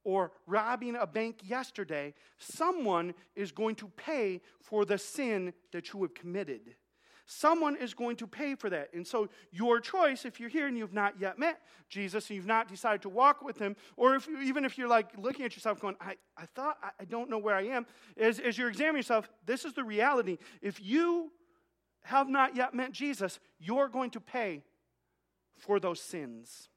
or 0.04 0.32
robbing 0.46 0.96
a 0.96 1.06
bank 1.06 1.40
yesterday, 1.44 2.14
someone 2.38 3.14
is 3.36 3.52
going 3.52 3.74
to 3.76 3.88
pay 3.96 4.40
for 4.60 4.84
the 4.84 4.96
sin 4.96 5.52
that 5.72 5.92
you 5.92 6.00
have 6.02 6.14
committed. 6.14 6.74
Someone 7.32 7.76
is 7.76 7.94
going 7.94 8.16
to 8.16 8.26
pay 8.26 8.56
for 8.56 8.68
that. 8.70 8.92
And 8.92 9.06
so, 9.06 9.28
your 9.52 9.78
choice, 9.78 10.24
if 10.24 10.40
you're 10.40 10.48
here 10.48 10.66
and 10.66 10.76
you've 10.76 10.92
not 10.92 11.14
yet 11.20 11.38
met 11.38 11.60
Jesus 11.88 12.28
and 12.28 12.34
you've 12.34 12.44
not 12.44 12.66
decided 12.66 13.02
to 13.02 13.08
walk 13.08 13.40
with 13.40 13.56
him, 13.56 13.76
or 13.96 14.16
if 14.16 14.28
even 14.28 14.64
if 14.64 14.76
you're 14.76 14.88
like 14.88 15.16
looking 15.16 15.44
at 15.44 15.54
yourself 15.54 15.80
going, 15.80 15.94
I, 16.00 16.16
I 16.36 16.46
thought, 16.56 16.78
I, 16.82 16.90
I 16.98 17.04
don't 17.04 17.30
know 17.30 17.38
where 17.38 17.54
I 17.54 17.66
am, 17.68 17.86
as, 18.16 18.40
as 18.40 18.58
you're 18.58 18.68
examining 18.68 18.96
yourself, 18.96 19.28
this 19.46 19.64
is 19.64 19.74
the 19.74 19.84
reality. 19.84 20.38
If 20.60 20.82
you 20.82 21.30
have 22.02 22.28
not 22.28 22.56
yet 22.56 22.74
met 22.74 22.90
Jesus, 22.90 23.38
you're 23.60 23.88
going 23.88 24.10
to 24.10 24.20
pay 24.20 24.64
for 25.56 25.78
those 25.78 26.00
sins. 26.00 26.68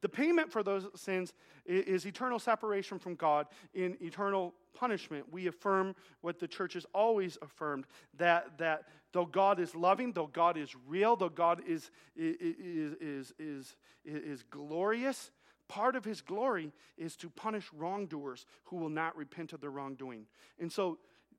The 0.00 0.08
payment 0.08 0.52
for 0.52 0.62
those 0.62 0.86
sins 0.94 1.32
is 1.66 2.06
eternal 2.06 2.38
separation 2.38 2.98
from 2.98 3.14
God 3.16 3.46
in 3.74 3.96
eternal 4.00 4.54
punishment. 4.74 5.26
We 5.30 5.48
affirm 5.48 5.96
what 6.20 6.38
the 6.38 6.46
church 6.46 6.74
has 6.74 6.86
always 6.94 7.36
affirmed 7.42 7.86
that, 8.16 8.58
that 8.58 8.84
though 9.12 9.26
God 9.26 9.58
is 9.58 9.74
loving, 9.74 10.12
though 10.12 10.28
God 10.28 10.56
is 10.56 10.74
real, 10.86 11.16
though 11.16 11.28
God 11.28 11.62
is, 11.66 11.90
is, 12.16 12.94
is, 13.00 13.32
is, 13.38 13.76
is 14.04 14.42
glorious, 14.44 15.32
part 15.68 15.96
of 15.96 16.04
his 16.04 16.20
glory 16.20 16.72
is 16.96 17.16
to 17.16 17.28
punish 17.28 17.68
wrongdoers 17.72 18.46
who 18.64 18.76
will 18.76 18.88
not 18.88 19.16
repent 19.16 19.52
of 19.52 19.60
their 19.60 19.70
wrongdoing. 19.70 20.26
And 20.60 20.70
so 20.70 20.98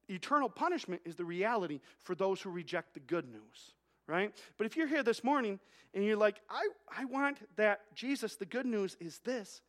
eternal 0.10 0.50
punishment 0.50 1.02
is 1.06 1.16
the 1.16 1.26
reality 1.26 1.80
for 2.02 2.14
those 2.14 2.42
who 2.42 2.50
reject 2.50 2.94
the 2.94 3.00
good 3.00 3.28
news 3.30 3.74
right? 4.10 4.34
But 4.58 4.66
if 4.66 4.76
you're 4.76 4.88
here 4.88 5.04
this 5.04 5.24
morning 5.24 5.60
and 5.94 6.04
you're 6.04 6.18
like, 6.18 6.42
I, 6.50 6.68
I 6.96 7.06
want 7.06 7.38
that 7.56 7.82
Jesus, 7.96 8.36
the 8.36 8.46
good 8.46 8.66
news 8.66 8.98
is 9.00 9.20
this 9.20 9.62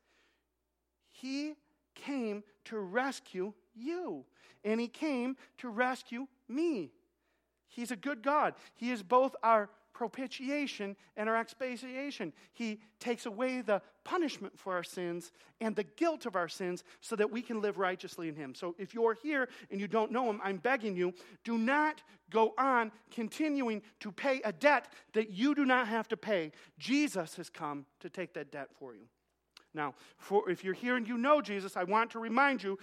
He 1.09 1.55
came 1.95 2.43
to 2.64 2.78
rescue 2.78 3.53
you, 3.74 4.24
and 4.64 4.80
He 4.80 4.88
came 4.88 5.36
to 5.59 5.68
rescue 5.68 6.26
me. 6.49 6.91
He's 7.68 7.93
a 7.93 7.97
good 7.97 8.22
God. 8.22 8.55
He 8.74 8.91
is 8.91 9.03
both 9.03 9.36
our 9.43 9.70
propitiation 10.01 10.96
and 11.14 11.28
our 11.28 11.36
expiation. 11.36 12.32
He 12.55 12.80
takes 13.01 13.26
away 13.26 13.61
the 13.61 13.82
punishment 14.03 14.59
for 14.59 14.72
our 14.72 14.82
sins 14.82 15.30
and 15.61 15.76
the 15.76 15.84
guilt 15.84 16.24
of 16.24 16.36
our 16.36 16.48
sins 16.48 16.84
so 17.03 17.16
that 17.16 17.30
we 17.30 17.42
can 17.42 17.61
live 17.61 17.76
righteously 17.76 18.26
in 18.26 18.34
Him. 18.34 18.55
So 18.55 18.74
if 18.78 18.94
you're 18.94 19.12
here 19.12 19.51
and 19.70 19.78
you 19.78 19.86
don't 19.86 20.11
know 20.11 20.30
Him, 20.30 20.40
I'm 20.42 20.57
begging 20.57 20.96
you, 20.96 21.12
do 21.44 21.59
not 21.59 22.01
go 22.30 22.55
on 22.57 22.92
continuing 23.11 23.82
to 23.98 24.11
pay 24.11 24.40
a 24.42 24.55
debt 24.55 24.90
that 25.12 25.32
you 25.32 25.55
do 25.55 25.66
not 25.66 25.86
have 25.86 26.09
to 26.09 26.16
pay. 26.16 26.53
Jesus 26.78 27.36
has 27.36 27.51
come 27.51 27.84
to 28.01 28.09
take 28.09 28.32
that 28.32 28.51
debt 28.51 28.68
for 28.78 28.94
you. 28.94 29.05
Now, 29.72 29.94
for, 30.18 30.50
if 30.50 30.64
you're 30.64 30.74
here 30.74 30.96
and 30.96 31.06
you 31.06 31.16
know 31.16 31.40
Jesus, 31.40 31.76
I 31.76 31.84
want 31.84 32.10
to 32.12 32.18
remind 32.18 32.62
you 32.62 32.78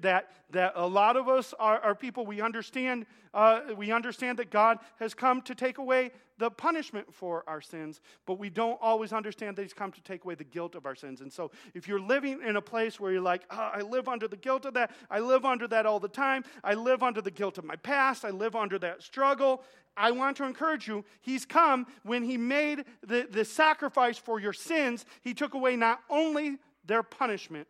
that, 0.00 0.30
that 0.50 0.72
a 0.74 0.86
lot 0.86 1.16
of 1.16 1.28
us 1.28 1.54
are, 1.58 1.78
are 1.80 1.94
people, 1.94 2.26
we 2.26 2.40
understand, 2.40 3.06
uh, 3.32 3.60
we 3.76 3.92
understand 3.92 4.38
that 4.38 4.50
God 4.50 4.78
has 4.98 5.14
come 5.14 5.42
to 5.42 5.54
take 5.54 5.78
away 5.78 6.10
the 6.38 6.50
punishment 6.50 7.14
for 7.14 7.44
our 7.46 7.60
sins, 7.60 8.00
but 8.26 8.38
we 8.38 8.50
don't 8.50 8.78
always 8.82 9.12
understand 9.12 9.54
that 9.56 9.62
He's 9.62 9.72
come 9.72 9.92
to 9.92 10.02
take 10.02 10.24
away 10.24 10.34
the 10.34 10.42
guilt 10.42 10.74
of 10.74 10.86
our 10.86 10.96
sins. 10.96 11.20
And 11.20 11.32
so, 11.32 11.52
if 11.74 11.86
you're 11.86 12.00
living 12.00 12.40
in 12.44 12.56
a 12.56 12.60
place 12.60 12.98
where 12.98 13.12
you're 13.12 13.20
like, 13.20 13.42
oh, 13.50 13.70
I 13.74 13.82
live 13.82 14.08
under 14.08 14.26
the 14.26 14.36
guilt 14.36 14.64
of 14.64 14.74
that, 14.74 14.90
I 15.08 15.20
live 15.20 15.44
under 15.44 15.68
that 15.68 15.86
all 15.86 16.00
the 16.00 16.08
time, 16.08 16.42
I 16.64 16.74
live 16.74 17.04
under 17.04 17.20
the 17.20 17.30
guilt 17.30 17.58
of 17.58 17.64
my 17.64 17.76
past, 17.76 18.24
I 18.24 18.30
live 18.30 18.56
under 18.56 18.76
that 18.80 19.04
struggle, 19.04 19.62
I 19.96 20.10
want 20.10 20.36
to 20.38 20.44
encourage 20.44 20.88
you, 20.88 21.04
He's 21.20 21.44
come 21.44 21.86
when 22.02 22.22
He 22.22 22.36
made 22.36 22.84
the, 23.06 23.26
the 23.30 23.44
sacrifice 23.44 24.18
for 24.18 24.40
your 24.40 24.52
sins, 24.52 25.04
He 25.22 25.34
took 25.34 25.54
away 25.54 25.76
not 25.76 26.00
only 26.08 26.58
their 26.84 27.02
punishment, 27.02 27.68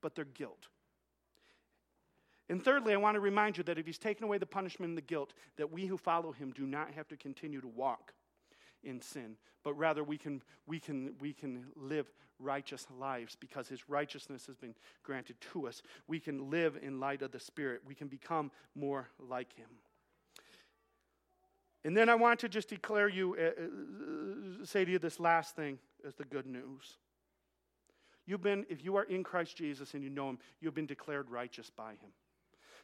but 0.00 0.14
their 0.14 0.24
guilt. 0.24 0.68
And 2.48 2.62
thirdly, 2.62 2.92
I 2.92 2.98
want 2.98 3.14
to 3.14 3.20
remind 3.20 3.56
you 3.56 3.64
that 3.64 3.78
if 3.78 3.86
He's 3.86 3.98
taken 3.98 4.24
away 4.24 4.38
the 4.38 4.46
punishment 4.46 4.90
and 4.90 4.98
the 4.98 5.02
guilt, 5.02 5.32
that 5.56 5.72
we 5.72 5.86
who 5.86 5.96
follow 5.96 6.32
Him 6.32 6.52
do 6.52 6.66
not 6.66 6.92
have 6.92 7.08
to 7.08 7.16
continue 7.16 7.60
to 7.60 7.68
walk 7.68 8.12
in 8.82 9.00
sin, 9.00 9.36
but 9.62 9.74
rather 9.74 10.04
we 10.04 10.18
can, 10.18 10.42
we 10.66 10.78
can, 10.78 11.14
we 11.20 11.32
can 11.32 11.66
live 11.74 12.06
righteous 12.38 12.86
lives 12.98 13.36
because 13.38 13.68
His 13.68 13.88
righteousness 13.88 14.46
has 14.46 14.56
been 14.56 14.74
granted 15.02 15.36
to 15.52 15.66
us. 15.66 15.82
We 16.06 16.20
can 16.20 16.50
live 16.50 16.78
in 16.82 17.00
light 17.00 17.22
of 17.22 17.32
the 17.32 17.40
Spirit, 17.40 17.80
we 17.86 17.94
can 17.94 18.08
become 18.08 18.50
more 18.74 19.08
like 19.18 19.54
Him. 19.56 19.68
And 21.84 21.96
then 21.96 22.08
I 22.08 22.14
want 22.14 22.40
to 22.40 22.48
just 22.48 22.68
declare 22.68 23.08
you, 23.08 23.36
uh, 23.36 24.62
uh, 24.62 24.64
say 24.64 24.84
to 24.84 24.90
you 24.90 24.98
this 24.98 25.20
last 25.20 25.54
thing 25.54 25.78
as 26.06 26.14
the 26.14 26.24
good 26.24 26.46
news. 26.46 26.96
You've 28.26 28.42
been, 28.42 28.64
if 28.70 28.82
you 28.82 28.96
are 28.96 29.04
in 29.04 29.22
Christ 29.22 29.56
Jesus 29.56 29.92
and 29.92 30.02
you 30.02 30.08
know 30.08 30.30
Him, 30.30 30.38
you've 30.60 30.74
been 30.74 30.86
declared 30.86 31.30
righteous 31.30 31.70
by 31.70 31.92
Him. 31.92 32.10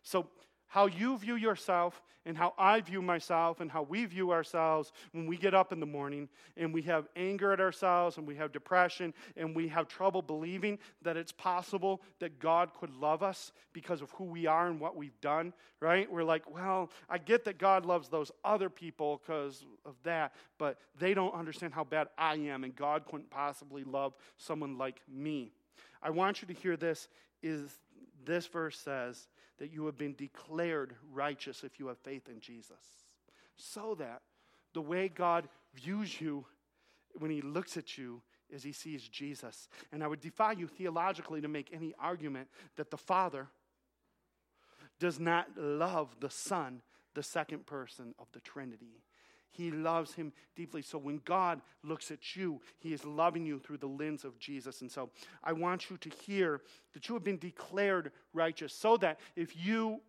So 0.02 0.28
how 0.70 0.86
you 0.86 1.18
view 1.18 1.34
yourself 1.34 2.00
and 2.24 2.38
how 2.38 2.54
I 2.56 2.80
view 2.80 3.02
myself 3.02 3.58
and 3.58 3.68
how 3.68 3.82
we 3.82 4.04
view 4.04 4.30
ourselves 4.30 4.92
when 5.10 5.26
we 5.26 5.36
get 5.36 5.52
up 5.52 5.72
in 5.72 5.80
the 5.80 5.86
morning 5.86 6.28
and 6.56 6.72
we 6.72 6.82
have 6.82 7.08
anger 7.16 7.52
at 7.52 7.60
ourselves 7.60 8.18
and 8.18 8.26
we 8.26 8.36
have 8.36 8.52
depression 8.52 9.12
and 9.36 9.56
we 9.56 9.66
have 9.66 9.88
trouble 9.88 10.22
believing 10.22 10.78
that 11.02 11.16
it's 11.16 11.32
possible 11.32 12.00
that 12.20 12.38
God 12.38 12.70
could 12.78 12.94
love 12.94 13.20
us 13.20 13.50
because 13.72 14.00
of 14.00 14.12
who 14.12 14.22
we 14.22 14.46
are 14.46 14.68
and 14.68 14.78
what 14.78 14.94
we've 14.94 15.20
done, 15.20 15.52
right? 15.80 16.10
We're 16.10 16.22
like, 16.22 16.48
well, 16.48 16.90
I 17.08 17.18
get 17.18 17.44
that 17.46 17.58
God 17.58 17.84
loves 17.84 18.08
those 18.08 18.30
other 18.44 18.70
people 18.70 19.20
because 19.20 19.64
of 19.84 19.96
that, 20.04 20.34
but 20.56 20.78
they 21.00 21.14
don't 21.14 21.34
understand 21.34 21.74
how 21.74 21.82
bad 21.82 22.08
I 22.16 22.34
am 22.34 22.62
and 22.62 22.76
God 22.76 23.06
couldn't 23.06 23.30
possibly 23.30 23.82
love 23.82 24.14
someone 24.36 24.78
like 24.78 25.00
me. 25.12 25.50
I 26.00 26.10
want 26.10 26.42
you 26.42 26.48
to 26.48 26.54
hear 26.54 26.76
this 26.76 27.08
is 27.42 27.76
this 28.24 28.46
verse 28.46 28.78
says 28.78 29.26
that 29.60 29.70
you 29.70 29.86
have 29.86 29.96
been 29.96 30.14
declared 30.14 30.94
righteous 31.12 31.62
if 31.62 31.78
you 31.78 31.86
have 31.88 31.98
faith 31.98 32.28
in 32.28 32.40
Jesus. 32.40 33.04
So 33.56 33.94
that 33.96 34.22
the 34.72 34.80
way 34.80 35.08
God 35.08 35.48
views 35.74 36.20
you 36.20 36.46
when 37.18 37.30
he 37.30 37.42
looks 37.42 37.76
at 37.76 37.96
you 37.98 38.22
is 38.48 38.62
he 38.62 38.72
sees 38.72 39.06
Jesus. 39.06 39.68
And 39.92 40.02
I 40.02 40.06
would 40.08 40.20
defy 40.20 40.52
you 40.52 40.66
theologically 40.66 41.42
to 41.42 41.48
make 41.48 41.70
any 41.72 41.94
argument 42.00 42.48
that 42.76 42.90
the 42.90 42.96
Father 42.96 43.48
does 44.98 45.20
not 45.20 45.46
love 45.56 46.16
the 46.20 46.30
Son, 46.30 46.82
the 47.14 47.22
second 47.22 47.66
person 47.66 48.14
of 48.18 48.26
the 48.32 48.40
Trinity. 48.40 49.02
He 49.50 49.70
loves 49.70 50.14
him 50.14 50.32
deeply. 50.54 50.82
So 50.82 50.98
when 50.98 51.20
God 51.24 51.60
looks 51.82 52.10
at 52.10 52.36
you, 52.36 52.60
he 52.78 52.92
is 52.92 53.04
loving 53.04 53.44
you 53.44 53.58
through 53.58 53.78
the 53.78 53.86
lens 53.86 54.24
of 54.24 54.38
Jesus. 54.38 54.80
And 54.80 54.90
so 54.90 55.10
I 55.42 55.52
want 55.52 55.90
you 55.90 55.96
to 55.96 56.10
hear 56.24 56.60
that 56.92 57.08
you 57.08 57.14
have 57.14 57.24
been 57.24 57.38
declared 57.38 58.12
righteous 58.32 58.72
so 58.72 58.96
that 58.98 59.18
if 59.36 59.56
you 59.56 60.00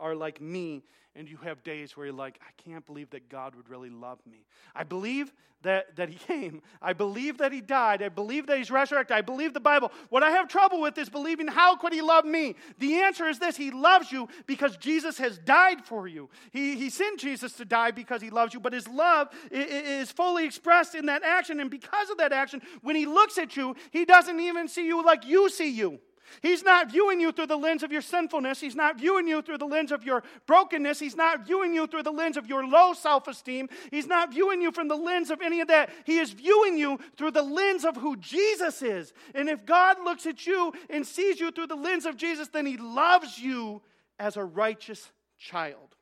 are 0.00 0.14
like 0.14 0.40
me 0.40 0.82
and 1.16 1.28
you 1.28 1.38
have 1.38 1.62
days 1.64 1.96
where 1.96 2.06
you're 2.06 2.14
like, 2.14 2.38
I 2.42 2.68
can't 2.68 2.84
believe 2.84 3.10
that 3.10 3.28
God 3.28 3.54
would 3.54 3.70
really 3.70 3.88
love 3.88 4.18
me. 4.30 4.44
I 4.74 4.84
believe 4.84 5.32
that, 5.62 5.96
that 5.96 6.10
He 6.10 6.14
came. 6.26 6.60
I 6.82 6.92
believe 6.92 7.38
that 7.38 7.52
He 7.52 7.62
died. 7.62 8.02
I 8.02 8.10
believe 8.10 8.46
that 8.46 8.58
He's 8.58 8.70
resurrected. 8.70 9.16
I 9.16 9.22
believe 9.22 9.54
the 9.54 9.60
Bible. 9.60 9.90
What 10.10 10.22
I 10.22 10.30
have 10.30 10.48
trouble 10.48 10.80
with 10.80 10.98
is 10.98 11.08
believing 11.08 11.48
how 11.48 11.76
could 11.76 11.94
He 11.94 12.02
love 12.02 12.26
me? 12.26 12.54
The 12.78 12.96
answer 12.96 13.26
is 13.26 13.38
this 13.38 13.56
He 13.56 13.70
loves 13.70 14.12
you 14.12 14.28
because 14.46 14.76
Jesus 14.76 15.16
has 15.18 15.38
died 15.38 15.84
for 15.84 16.06
you. 16.06 16.28
He, 16.52 16.76
he 16.76 16.90
sent 16.90 17.20
Jesus 17.20 17.54
to 17.54 17.64
die 17.64 17.90
because 17.90 18.20
He 18.20 18.30
loves 18.30 18.52
you, 18.52 18.60
but 18.60 18.74
His 18.74 18.86
love 18.86 19.28
is 19.50 20.12
fully 20.12 20.44
expressed 20.44 20.94
in 20.94 21.06
that 21.06 21.22
action. 21.22 21.60
And 21.60 21.70
because 21.70 22.10
of 22.10 22.18
that 22.18 22.32
action, 22.32 22.60
when 22.82 22.96
He 22.96 23.06
looks 23.06 23.38
at 23.38 23.56
you, 23.56 23.74
He 23.90 24.04
doesn't 24.04 24.38
even 24.38 24.68
see 24.68 24.86
you 24.86 25.04
like 25.04 25.26
you 25.26 25.48
see 25.48 25.70
you. 25.70 25.98
He's 26.42 26.62
not 26.62 26.90
viewing 26.90 27.20
you 27.20 27.32
through 27.32 27.46
the 27.46 27.56
lens 27.56 27.82
of 27.82 27.92
your 27.92 28.02
sinfulness. 28.02 28.60
He's 28.60 28.74
not 28.74 28.98
viewing 28.98 29.26
you 29.28 29.42
through 29.42 29.58
the 29.58 29.66
lens 29.66 29.92
of 29.92 30.04
your 30.04 30.22
brokenness. 30.46 30.98
He's 30.98 31.16
not 31.16 31.46
viewing 31.46 31.74
you 31.74 31.86
through 31.86 32.02
the 32.02 32.10
lens 32.10 32.36
of 32.36 32.46
your 32.46 32.66
low 32.66 32.92
self 32.92 33.28
esteem. 33.28 33.68
He's 33.90 34.06
not 34.06 34.32
viewing 34.32 34.60
you 34.60 34.72
from 34.72 34.88
the 34.88 34.96
lens 34.96 35.30
of 35.30 35.40
any 35.40 35.60
of 35.60 35.68
that. 35.68 35.90
He 36.04 36.18
is 36.18 36.32
viewing 36.32 36.76
you 36.76 36.98
through 37.16 37.32
the 37.32 37.42
lens 37.42 37.84
of 37.84 37.96
who 37.96 38.16
Jesus 38.16 38.82
is. 38.82 39.12
And 39.34 39.48
if 39.48 39.64
God 39.64 39.98
looks 40.04 40.26
at 40.26 40.46
you 40.46 40.72
and 40.90 41.06
sees 41.06 41.40
you 41.40 41.50
through 41.50 41.68
the 41.68 41.76
lens 41.76 42.06
of 42.06 42.16
Jesus, 42.16 42.48
then 42.48 42.66
He 42.66 42.76
loves 42.76 43.38
you 43.38 43.82
as 44.18 44.36
a 44.36 44.44
righteous 44.44 45.10
child. 45.38 45.94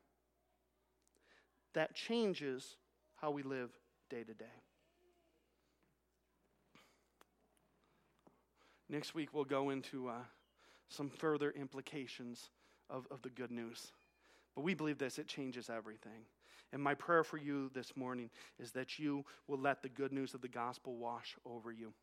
That 1.73 1.93
changes 1.93 2.77
how 3.17 3.31
we 3.31 3.43
live 3.43 3.69
day 4.09 4.23
to 4.23 4.33
day. 4.33 4.45
Next 8.89 9.15
week, 9.15 9.29
we'll 9.33 9.45
go 9.45 9.71
into 9.71 10.07
uh, 10.07 10.23
some 10.89 11.09
further 11.09 11.51
implications 11.51 12.49
of, 12.89 13.07
of 13.09 13.21
the 13.21 13.29
good 13.29 13.51
news. 13.51 13.91
But 14.55 14.63
we 14.63 14.73
believe 14.73 14.97
this, 14.97 15.17
it 15.17 15.27
changes 15.27 15.69
everything. 15.69 16.25
And 16.71 16.81
my 16.81 16.93
prayer 16.93 17.23
for 17.23 17.37
you 17.37 17.69
this 17.73 17.95
morning 17.95 18.29
is 18.59 18.71
that 18.71 18.99
you 18.99 19.25
will 19.47 19.59
let 19.59 19.81
the 19.81 19.89
good 19.89 20.11
news 20.11 20.33
of 20.33 20.41
the 20.41 20.47
gospel 20.47 20.95
wash 20.97 21.35
over 21.45 21.71
you. 21.71 21.93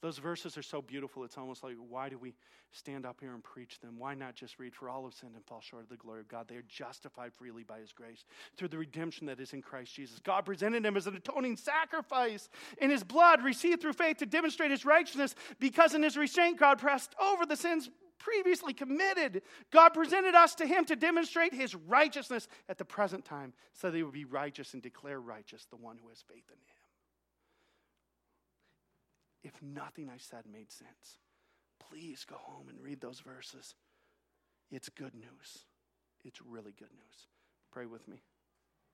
Those 0.00 0.18
verses 0.18 0.56
are 0.56 0.62
so 0.62 0.80
beautiful, 0.80 1.24
it's 1.24 1.36
almost 1.36 1.64
like, 1.64 1.74
why 1.88 2.08
do 2.08 2.18
we 2.18 2.34
stand 2.70 3.04
up 3.04 3.16
here 3.20 3.34
and 3.34 3.42
preach 3.42 3.80
them? 3.80 3.98
Why 3.98 4.14
not 4.14 4.36
just 4.36 4.60
read, 4.60 4.72
For 4.72 4.88
all 4.88 5.04
have 5.04 5.14
sinned 5.14 5.34
and 5.34 5.44
fall 5.44 5.60
short 5.60 5.82
of 5.82 5.88
the 5.88 5.96
glory 5.96 6.20
of 6.20 6.28
God? 6.28 6.46
They 6.46 6.54
are 6.54 6.64
justified 6.68 7.32
freely 7.34 7.64
by 7.64 7.80
His 7.80 7.92
grace 7.92 8.24
through 8.56 8.68
the 8.68 8.78
redemption 8.78 9.26
that 9.26 9.40
is 9.40 9.52
in 9.52 9.62
Christ 9.62 9.94
Jesus. 9.94 10.20
God 10.20 10.44
presented 10.44 10.86
Him 10.86 10.96
as 10.96 11.08
an 11.08 11.16
atoning 11.16 11.56
sacrifice 11.56 12.48
in 12.80 12.90
His 12.90 13.02
blood, 13.02 13.42
received 13.42 13.82
through 13.82 13.94
faith 13.94 14.18
to 14.18 14.26
demonstrate 14.26 14.70
His 14.70 14.84
righteousness, 14.84 15.34
because 15.58 15.94
in 15.94 16.04
His 16.04 16.16
restraint, 16.16 16.60
God 16.60 16.78
pressed 16.78 17.16
over 17.20 17.44
the 17.44 17.56
sins 17.56 17.90
previously 18.20 18.74
committed. 18.74 19.42
God 19.72 19.90
presented 19.90 20.34
us 20.36 20.54
to 20.56 20.66
Him 20.66 20.84
to 20.84 20.94
demonstrate 20.96 21.52
His 21.52 21.74
righteousness 21.74 22.46
at 22.68 22.78
the 22.78 22.84
present 22.84 23.24
time, 23.24 23.52
so 23.72 23.90
that 23.90 23.96
He 23.96 24.04
would 24.04 24.12
be 24.12 24.24
righteous 24.24 24.74
and 24.74 24.82
declare 24.82 25.20
righteous 25.20 25.66
the 25.70 25.76
one 25.76 25.98
who 26.00 26.08
has 26.08 26.22
faith 26.22 26.44
in 26.48 26.58
Him 26.58 26.77
if 29.42 29.52
nothing 29.62 30.08
I 30.08 30.16
said 30.18 30.44
made 30.50 30.70
sense, 30.70 31.18
please 31.88 32.24
go 32.24 32.36
home 32.36 32.68
and 32.68 32.80
read 32.80 33.00
those 33.00 33.20
verses. 33.20 33.74
It's 34.70 34.88
good 34.88 35.14
news. 35.14 35.64
It's 36.24 36.42
really 36.42 36.72
good 36.72 36.92
news. 36.92 37.28
Pray 37.72 37.86
with 37.86 38.06
me. 38.08 38.22